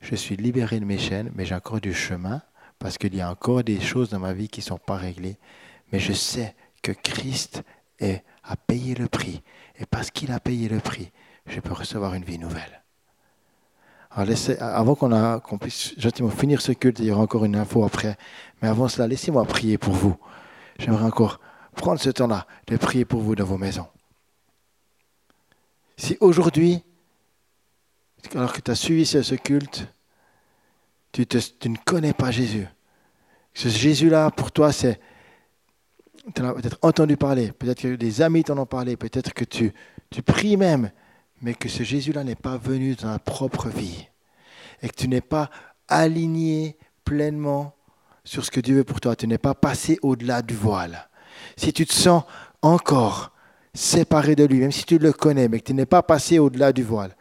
Je 0.00 0.14
suis 0.14 0.36
libéré 0.36 0.78
de 0.78 0.84
mes 0.84 0.98
chaînes, 0.98 1.32
mais 1.34 1.46
j'ai 1.46 1.54
encore 1.54 1.80
du 1.80 1.94
chemin, 1.94 2.42
parce 2.78 2.98
qu'il 2.98 3.14
y 3.14 3.22
a 3.22 3.30
encore 3.30 3.64
des 3.64 3.80
choses 3.80 4.10
dans 4.10 4.20
ma 4.20 4.34
vie 4.34 4.48
qui 4.48 4.60
ne 4.60 4.64
sont 4.64 4.78
pas 4.78 4.96
réglées. 4.96 5.38
Mais 5.92 5.98
je 5.98 6.12
sais 6.12 6.54
que 6.82 6.92
Christ 6.92 7.62
a 8.00 8.56
payé 8.56 8.94
le 8.94 9.08
prix. 9.08 9.42
Et 9.78 9.86
parce 9.86 10.10
qu'il 10.10 10.30
a 10.30 10.40
payé 10.40 10.68
le 10.68 10.78
prix, 10.78 11.10
je 11.46 11.60
peux 11.60 11.72
recevoir 11.72 12.14
une 12.14 12.24
vie 12.24 12.38
nouvelle. 12.38 12.83
Alors 14.16 14.36
avant 14.60 14.94
qu'on 14.94 15.58
puisse 15.58 15.98
gentiment 15.98 16.30
finir 16.30 16.60
ce 16.60 16.70
culte, 16.70 17.00
il 17.00 17.06
y 17.06 17.10
aura 17.10 17.22
encore 17.22 17.44
une 17.44 17.56
info 17.56 17.84
après. 17.84 18.16
Mais 18.62 18.68
avant 18.68 18.86
cela, 18.86 19.08
laissez-moi 19.08 19.44
prier 19.44 19.76
pour 19.76 19.92
vous. 19.92 20.16
J'aimerais 20.78 21.04
encore 21.04 21.40
prendre 21.74 22.00
ce 22.00 22.10
temps-là 22.10 22.46
de 22.68 22.76
prier 22.76 23.04
pour 23.04 23.20
vous 23.20 23.34
dans 23.34 23.44
vos 23.44 23.58
maisons. 23.58 23.88
Si 25.96 26.16
aujourd'hui, 26.20 26.84
alors 28.34 28.52
que 28.52 28.60
tu 28.60 28.70
as 28.70 28.76
suivi 28.76 29.04
ce 29.04 29.34
culte, 29.34 29.88
tu, 31.10 31.26
ne 31.68 31.76
connais 31.84 32.12
pas 32.12 32.30
Jésus, 32.30 32.66
ce 33.52 33.68
Jésus-là, 33.68 34.30
pour 34.30 34.52
toi, 34.52 34.72
c'est... 34.72 35.00
Tu 36.34 36.42
as 36.42 36.54
peut-être 36.54 36.78
entendu 36.82 37.16
parler, 37.16 37.52
peut-être 37.52 37.82
que 37.82 37.94
des 37.96 38.22
amis 38.22 38.44
t'en 38.44 38.58
ont 38.58 38.66
parlé, 38.66 38.96
peut-être 38.96 39.34
que 39.34 39.44
tu 39.44 39.72
pries 40.24 40.56
même, 40.56 40.90
mais 41.44 41.52
que 41.52 41.68
ce 41.68 41.82
Jésus-là 41.82 42.24
n'est 42.24 42.34
pas 42.34 42.56
venu 42.56 42.94
dans 42.94 43.12
ta 43.12 43.18
propre 43.18 43.68
vie 43.68 44.08
et 44.82 44.88
que 44.88 44.96
tu 44.96 45.08
n'es 45.08 45.20
pas 45.20 45.50
aligné 45.88 46.78
pleinement 47.04 47.76
sur 48.24 48.46
ce 48.46 48.50
que 48.50 48.60
Dieu 48.60 48.76
veut 48.76 48.84
pour 48.84 48.98
toi, 48.98 49.14
tu 49.14 49.26
n'es 49.26 49.36
pas 49.36 49.54
passé 49.54 49.98
au-delà 50.00 50.40
du 50.40 50.54
voile. 50.54 51.06
Si 51.58 51.74
tu 51.74 51.84
te 51.84 51.92
sens 51.92 52.22
encore 52.62 53.30
séparé 53.74 54.34
de 54.34 54.44
lui, 54.44 54.60
même 54.60 54.72
si 54.72 54.84
tu 54.84 54.96
le 54.96 55.12
connais, 55.12 55.48
mais 55.48 55.60
que 55.60 55.66
tu 55.66 55.74
n'es 55.74 55.84
pas 55.84 56.02
passé 56.02 56.38
au-delà 56.38 56.72
du 56.72 56.82
voile, 56.82 57.14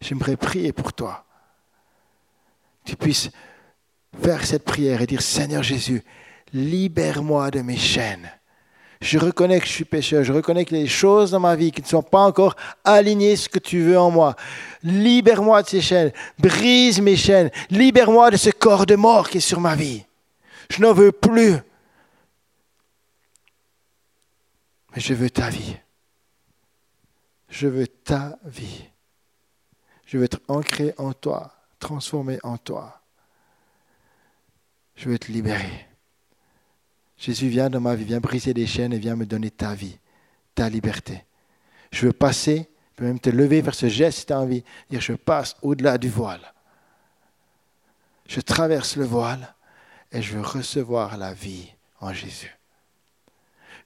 j'aimerais 0.00 0.38
prier 0.38 0.72
pour 0.72 0.94
toi. 0.94 1.26
Tu 2.86 2.96
puisses 2.96 3.28
faire 4.22 4.46
cette 4.46 4.64
prière 4.64 5.02
et 5.02 5.06
dire 5.06 5.20
Seigneur 5.20 5.62
Jésus, 5.62 6.02
libère-moi 6.54 7.50
de 7.50 7.60
mes 7.60 7.76
chaînes. 7.76 8.30
Je 9.00 9.18
reconnais 9.18 9.60
que 9.60 9.66
je 9.66 9.72
suis 9.72 9.84
pécheur. 9.84 10.24
Je 10.24 10.32
reconnais 10.32 10.64
que 10.64 10.74
les 10.74 10.86
choses 10.86 11.30
dans 11.30 11.40
ma 11.40 11.54
vie 11.54 11.70
qui 11.70 11.82
ne 11.82 11.86
sont 11.86 12.02
pas 12.02 12.20
encore 12.20 12.56
alignées 12.84 13.36
ce 13.36 13.48
que 13.48 13.58
tu 13.58 13.82
veux 13.82 13.98
en 13.98 14.10
moi. 14.10 14.34
Libère-moi 14.82 15.62
de 15.62 15.68
ces 15.68 15.80
chaînes. 15.80 16.12
Brise 16.38 17.00
mes 17.00 17.16
chaînes. 17.16 17.50
Libère-moi 17.70 18.30
de 18.30 18.36
ce 18.36 18.50
corps 18.50 18.86
de 18.86 18.96
mort 18.96 19.28
qui 19.28 19.38
est 19.38 19.40
sur 19.40 19.60
ma 19.60 19.74
vie. 19.74 20.04
Je 20.70 20.80
n'en 20.80 20.92
veux 20.92 21.12
plus. 21.12 21.56
Mais 24.94 25.00
je 25.00 25.14
veux 25.14 25.30
ta 25.30 25.50
vie. 25.50 25.76
Je 27.48 27.68
veux 27.68 27.86
ta 27.86 28.38
vie. 28.44 28.84
Je 30.06 30.18
veux 30.18 30.24
être 30.24 30.40
ancré 30.48 30.94
en 30.98 31.12
toi, 31.12 31.52
transformé 31.78 32.38
en 32.42 32.56
toi. 32.56 33.02
Je 34.94 35.08
veux 35.08 35.14
être 35.14 35.28
libéré. 35.28 35.85
Jésus, 37.18 37.48
viens 37.48 37.70
dans 37.70 37.80
ma 37.80 37.94
vie, 37.94 38.04
viens 38.04 38.20
briser 38.20 38.52
les 38.52 38.66
chaînes 38.66 38.92
et 38.92 38.98
viens 38.98 39.16
me 39.16 39.26
donner 39.26 39.50
ta 39.50 39.74
vie, 39.74 39.98
ta 40.54 40.68
liberté. 40.68 41.24
Je 41.90 42.06
veux 42.06 42.12
passer, 42.12 42.68
je 42.90 42.96
peux 42.96 43.04
même 43.04 43.20
te 43.20 43.30
lever 43.30 43.62
vers 43.62 43.74
ce 43.74 43.88
geste 43.88 44.20
si 44.20 44.26
tu 44.26 44.32
as 44.32 44.40
envie, 44.40 44.64
dire 44.90 45.00
je 45.00 45.14
passe 45.14 45.56
au-delà 45.62 45.98
du 45.98 46.08
voile. 46.08 46.52
Je 48.26 48.40
traverse 48.40 48.96
le 48.96 49.04
voile 49.04 49.54
et 50.12 50.20
je 50.20 50.36
veux 50.36 50.42
recevoir 50.42 51.16
la 51.16 51.32
vie 51.32 51.72
en 52.00 52.12
Jésus. 52.12 52.56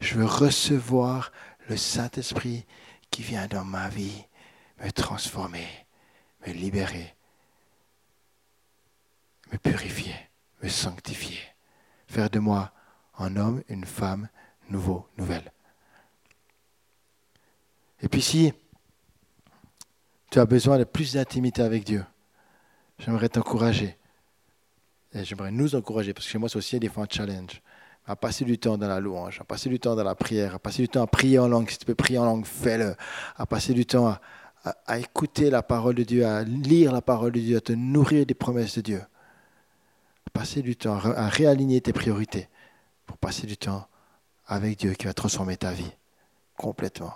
Je 0.01 0.15
veux 0.15 0.27
recevoir 0.27 1.31
le 1.69 1.77
Saint-Esprit 1.77 2.65
qui 3.11 3.23
vient 3.23 3.47
dans 3.47 3.65
ma 3.65 3.89
vie 3.89 4.25
me 4.83 4.91
transformer, 4.91 5.69
me 6.47 6.53
libérer, 6.53 7.15
me 9.53 9.59
purifier, 9.59 10.15
me 10.63 10.69
sanctifier, 10.69 11.41
faire 12.09 12.31
de 12.31 12.39
moi 12.39 12.73
un 13.21 13.37
homme, 13.37 13.63
une 13.69 13.85
femme, 13.85 14.29
nouveau, 14.71 15.07
nouvelle. 15.19 15.53
Et 18.03 18.09
puis 18.09 18.23
si 18.23 18.53
tu 20.31 20.39
as 20.39 20.47
besoin 20.47 20.79
de 20.79 20.85
plus 20.85 21.15
d'intimité 21.15 21.63
avec 21.63 21.85
Dieu, 21.85 22.05
j'aimerais 22.99 23.29
t'encourager. 23.29 23.97
Et 25.13 25.25
j'aimerais 25.25 25.51
nous 25.51 25.75
encourager, 25.75 26.15
parce 26.15 26.27
que 26.27 26.33
chez 26.33 26.39
moi, 26.39 26.49
c'est 26.49 26.57
aussi 26.57 26.79
des 26.79 26.89
fois 26.89 27.05
un 27.05 27.09
challenge. 27.11 27.61
À 28.07 28.17
passer 28.17 28.45
du 28.45 28.59
temps 28.59 28.79
dans 28.79 28.89
la 28.89 29.01
louange, 29.01 29.41
à 29.41 29.45
passer 29.45 29.69
du 29.69 29.79
temps 29.79 29.95
dans 29.95 30.05
la 30.05 30.15
prière, 30.15 30.55
à 30.55 30.59
passer 30.59 30.83
du 30.83 30.89
temps 30.89 31.03
à 31.03 31.07
prier 31.07 31.39
en 31.39 31.49
langue. 31.49 31.69
Si 31.69 31.79
tu 31.79 31.85
peux 31.85 31.95
prier 31.95 32.19
en 32.19 32.25
langue, 32.25 32.45
fais-le. 32.47 32.95
À 33.37 33.45
passer 33.45 33.75
du 33.75 33.87
temps 33.87 34.09
à, 34.09 34.21
à 34.87 34.99
écouter 34.99 35.51
la 35.51 35.63
parole 35.63 35.97
de 35.97 36.05
Dieu, 36.05 36.25
à 36.25 36.43
lire 36.43 36.93
la 36.93 37.03
parole 37.03 37.33
de 37.33 37.41
Dieu, 37.41 37.57
à 37.57 37.61
te 37.61 37.73
nourrir 37.73 38.25
des 38.25 38.35
promesses 38.35 38.77
de 38.77 38.81
Dieu. 38.81 39.03
À 40.27 40.31
passer 40.33 40.63
du 40.63 40.77
temps 40.77 40.95
à 40.95 41.29
réaligner 41.29 41.81
tes 41.81 41.93
priorités 41.93 42.49
pour 43.11 43.19
passer 43.19 43.45
du 43.49 43.57
temps 43.57 43.89
avec 44.47 44.79
Dieu 44.79 44.93
qui 44.93 45.07
va 45.07 45.13
transformer 45.13 45.57
ta 45.57 45.73
vie 45.73 45.91
complètement. 46.57 47.13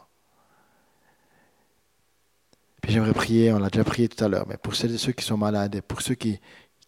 Puis 2.83 2.93
j'aimerais 2.93 3.13
prier, 3.13 3.53
on 3.53 3.61
l'a 3.61 3.71
déjà 3.71 3.85
prié 3.85 4.09
tout 4.09 4.23
à 4.25 4.27
l'heure, 4.27 4.45
mais 4.49 4.57
pour 4.57 4.75
celles 4.75 4.93
et 4.93 4.99
ceux 4.99 5.13
qui 5.13 5.25
sont 5.25 5.37
malades 5.37 5.77
et 5.77 5.83
pour 5.83 6.03
ceux 6.03 6.17
qui, 6.17 6.41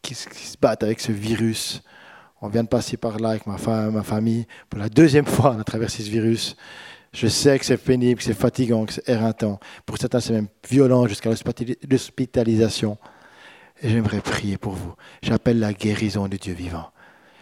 qui, 0.03 0.17
se 0.17 0.59
battent 0.61 0.83
avec 0.83 0.99
ce 0.99 1.13
virus, 1.13 1.83
on 2.41 2.49
vient 2.49 2.65
de 2.65 2.69
passer 2.69 2.97
par 2.97 3.21
là 3.21 3.31
avec 3.31 3.47
ma, 3.47 3.59
femme, 3.59 3.95
ma 3.95 4.03
famille. 4.03 4.45
Pour 4.69 4.81
la 4.81 4.89
deuxième 4.89 5.27
fois, 5.35 5.55
on 5.57 5.61
a 5.61 5.65
traversé 5.65 6.03
ce 6.03 6.11
virus. 6.11 6.57
Je 7.13 7.29
sais 7.29 7.57
que 7.61 7.65
c'est 7.65 7.77
pénible, 7.77 8.19
que 8.19 8.25
c'est 8.25 8.35
fatigant, 8.35 8.87
que 8.87 8.93
c'est 8.93 9.09
éreintant. 9.09 9.61
Pour 9.87 9.99
certains, 9.99 10.19
c'est 10.19 10.33
même 10.33 10.49
violent 10.69 11.07
jusqu'à 11.07 11.31
l'hospitalisation. 11.31 12.99
Et 13.81 13.89
j'aimerais 13.89 14.21
prier 14.21 14.59
pour 14.59 14.73
vous. 14.73 14.95
J'appelle 15.23 15.61
la 15.61 15.73
guérison 15.73 16.27
de 16.27 16.37
Dieu 16.37 16.55
vivant. 16.55 16.91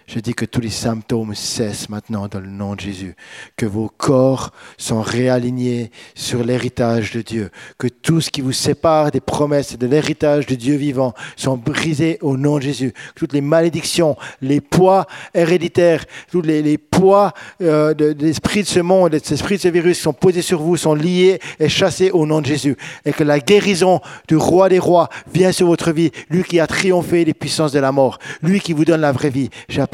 Je 0.07 0.21
dis 0.21 0.35
que 0.35 0.45
tous 0.45 0.61
les 0.61 0.71
symptômes 0.71 1.35
cessent 1.35 1.89
maintenant 1.89 2.29
dans 2.29 2.41
le 2.41 2.49
nom 2.49 2.75
de 2.75 2.81
Jésus, 2.81 3.17
que 3.57 3.65
vos 3.65 3.89
corps 3.89 4.53
sont 4.77 5.01
réalignés 5.01 5.91
sur 6.15 6.45
l'héritage 6.45 7.13
de 7.13 7.23
Dieu, 7.23 7.51
que 7.79 7.89
tout 7.89 8.21
ce 8.21 8.31
qui 8.31 8.43
vous 8.43 8.53
sépare 8.53 9.11
des 9.11 9.23
promesses 9.23 9.73
et 9.73 9.77
de 9.79 9.87
l'héritage 9.87 10.45
de 10.45 10.57
Dieu 10.57 10.77
vivant 10.77 11.15
sont 11.37 11.57
brisés 11.57 12.19
au 12.21 12.37
nom 12.37 12.59
de 12.59 12.65
Jésus, 12.65 12.93
que 12.93 13.21
toutes 13.21 13.33
les 13.33 13.41
malédictions, 13.41 14.15
les 14.43 14.61
poids 14.61 15.07
héréditaires, 15.33 16.05
tous 16.31 16.43
les, 16.43 16.77
poids 16.77 17.33
euh, 17.63 17.95
de, 17.95 18.13
de 18.13 18.27
l'esprit 18.27 18.63
de 18.63 18.69
ce 18.69 18.81
monde, 18.81 19.13
de 19.13 19.21
l'esprit 19.31 19.57
de 19.57 19.63
ce 19.63 19.69
virus 19.69 19.99
sont 19.99 20.13
posés 20.13 20.43
sur 20.43 20.61
vous, 20.61 20.77
sont 20.77 20.95
liés 20.95 21.41
et 21.59 21.71
chassés 21.71 22.11
au 22.11 22.27
nom 22.27 22.43
de 22.43 22.47
Jésus, 22.47 22.77
et 23.07 23.13
que 23.13 23.25
la 23.25 23.41
guérison 23.41 24.01
du 24.29 24.37
roi 24.37 24.69
des 24.69 24.79
rois 24.79 25.09
vient 25.33 25.51
sur 25.51 25.67
votre 25.67 25.93
vie, 25.93 26.11
lui 26.29 26.45
qui 26.45 26.61
a 26.61 26.67
triomphé 26.67 27.25
des 27.25 27.35
puissances 27.35 27.73
de 27.73 27.81
la 27.81 27.91
mort, 27.91 28.19
lui 28.43 28.61
qui 28.61 28.75
vous 28.75 28.85
donne 28.85 29.01
la 29.01 29.13
vraie 29.13 29.31
vie 29.31 29.49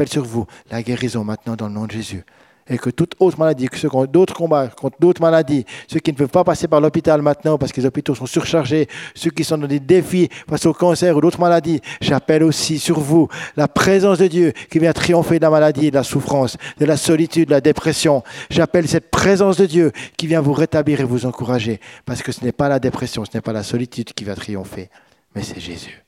sur 0.09 0.25
vous 0.25 0.47
la 0.71 0.83
guérison 0.83 1.25
maintenant 1.25 1.57
dans 1.57 1.69
le 1.69 1.75
nom 1.75 1.87
de 1.87 1.93
Jésus. 1.93 2.25
Et 2.73 2.79
que 2.79 2.91
toute 2.91 3.17
autre 3.19 3.37
maladie, 3.37 3.67
que 3.67 3.77
ceux 3.77 3.89
qui 3.89 3.97
ont 3.97 4.05
d'autres 4.05 4.35
combats 4.35 4.69
contre 4.69 4.97
d'autres 5.01 5.21
maladies, 5.21 5.65
ceux 5.89 5.99
qui 5.99 6.13
ne 6.13 6.17
peuvent 6.17 6.29
pas 6.29 6.45
passer 6.45 6.69
par 6.69 6.81
l'hôpital 6.81 7.21
maintenant 7.21 7.59
parce 7.59 7.73
que 7.73 7.81
les 7.81 7.87
hôpitaux 7.87 8.15
sont 8.15 8.27
surchargés, 8.27 8.87
ceux 9.15 9.31
qui 9.31 9.43
sont 9.43 9.59
dans 9.59 9.67
des 9.67 9.81
défis 9.81 10.29
face 10.49 10.67
au 10.67 10.73
cancer 10.73 11.17
ou 11.17 11.21
d'autres 11.21 11.41
maladies, 11.41 11.81
j'appelle 12.01 12.45
aussi 12.45 12.79
sur 12.79 13.01
vous 13.01 13.27
la 13.57 13.67
présence 13.67 14.19
de 14.19 14.29
Dieu 14.29 14.53
qui 14.71 14.79
vient 14.79 14.93
triompher 14.93 15.39
de 15.39 15.45
la 15.45 15.51
maladie, 15.51 15.91
de 15.91 15.97
la 15.97 16.05
souffrance, 16.05 16.57
de 16.79 16.85
la 16.85 16.97
solitude, 16.97 17.49
de 17.49 17.55
la 17.55 17.61
dépression. 17.61 18.23
J'appelle 18.51 18.87
cette 18.87 19.11
présence 19.11 19.57
de 19.57 19.67
Dieu 19.67 19.91
qui 20.17 20.29
vient 20.29 20.41
vous 20.41 20.53
rétablir 20.53 21.01
et 21.01 21.05
vous 21.05 21.27
encourager 21.27 21.81
parce 22.05 22.23
que 22.23 22.31
ce 22.31 22.45
n'est 22.45 22.53
pas 22.53 22.69
la 22.69 22.79
dépression, 22.79 23.25
ce 23.25 23.31
n'est 23.35 23.43
pas 23.43 23.53
la 23.53 23.65
solitude 23.65 24.13
qui 24.13 24.23
va 24.23 24.37
triompher, 24.37 24.91
mais 25.35 25.43
c'est 25.43 25.59
Jésus. 25.59 26.05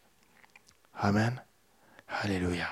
Amen. 0.95 1.43
Alléluia. 2.22 2.68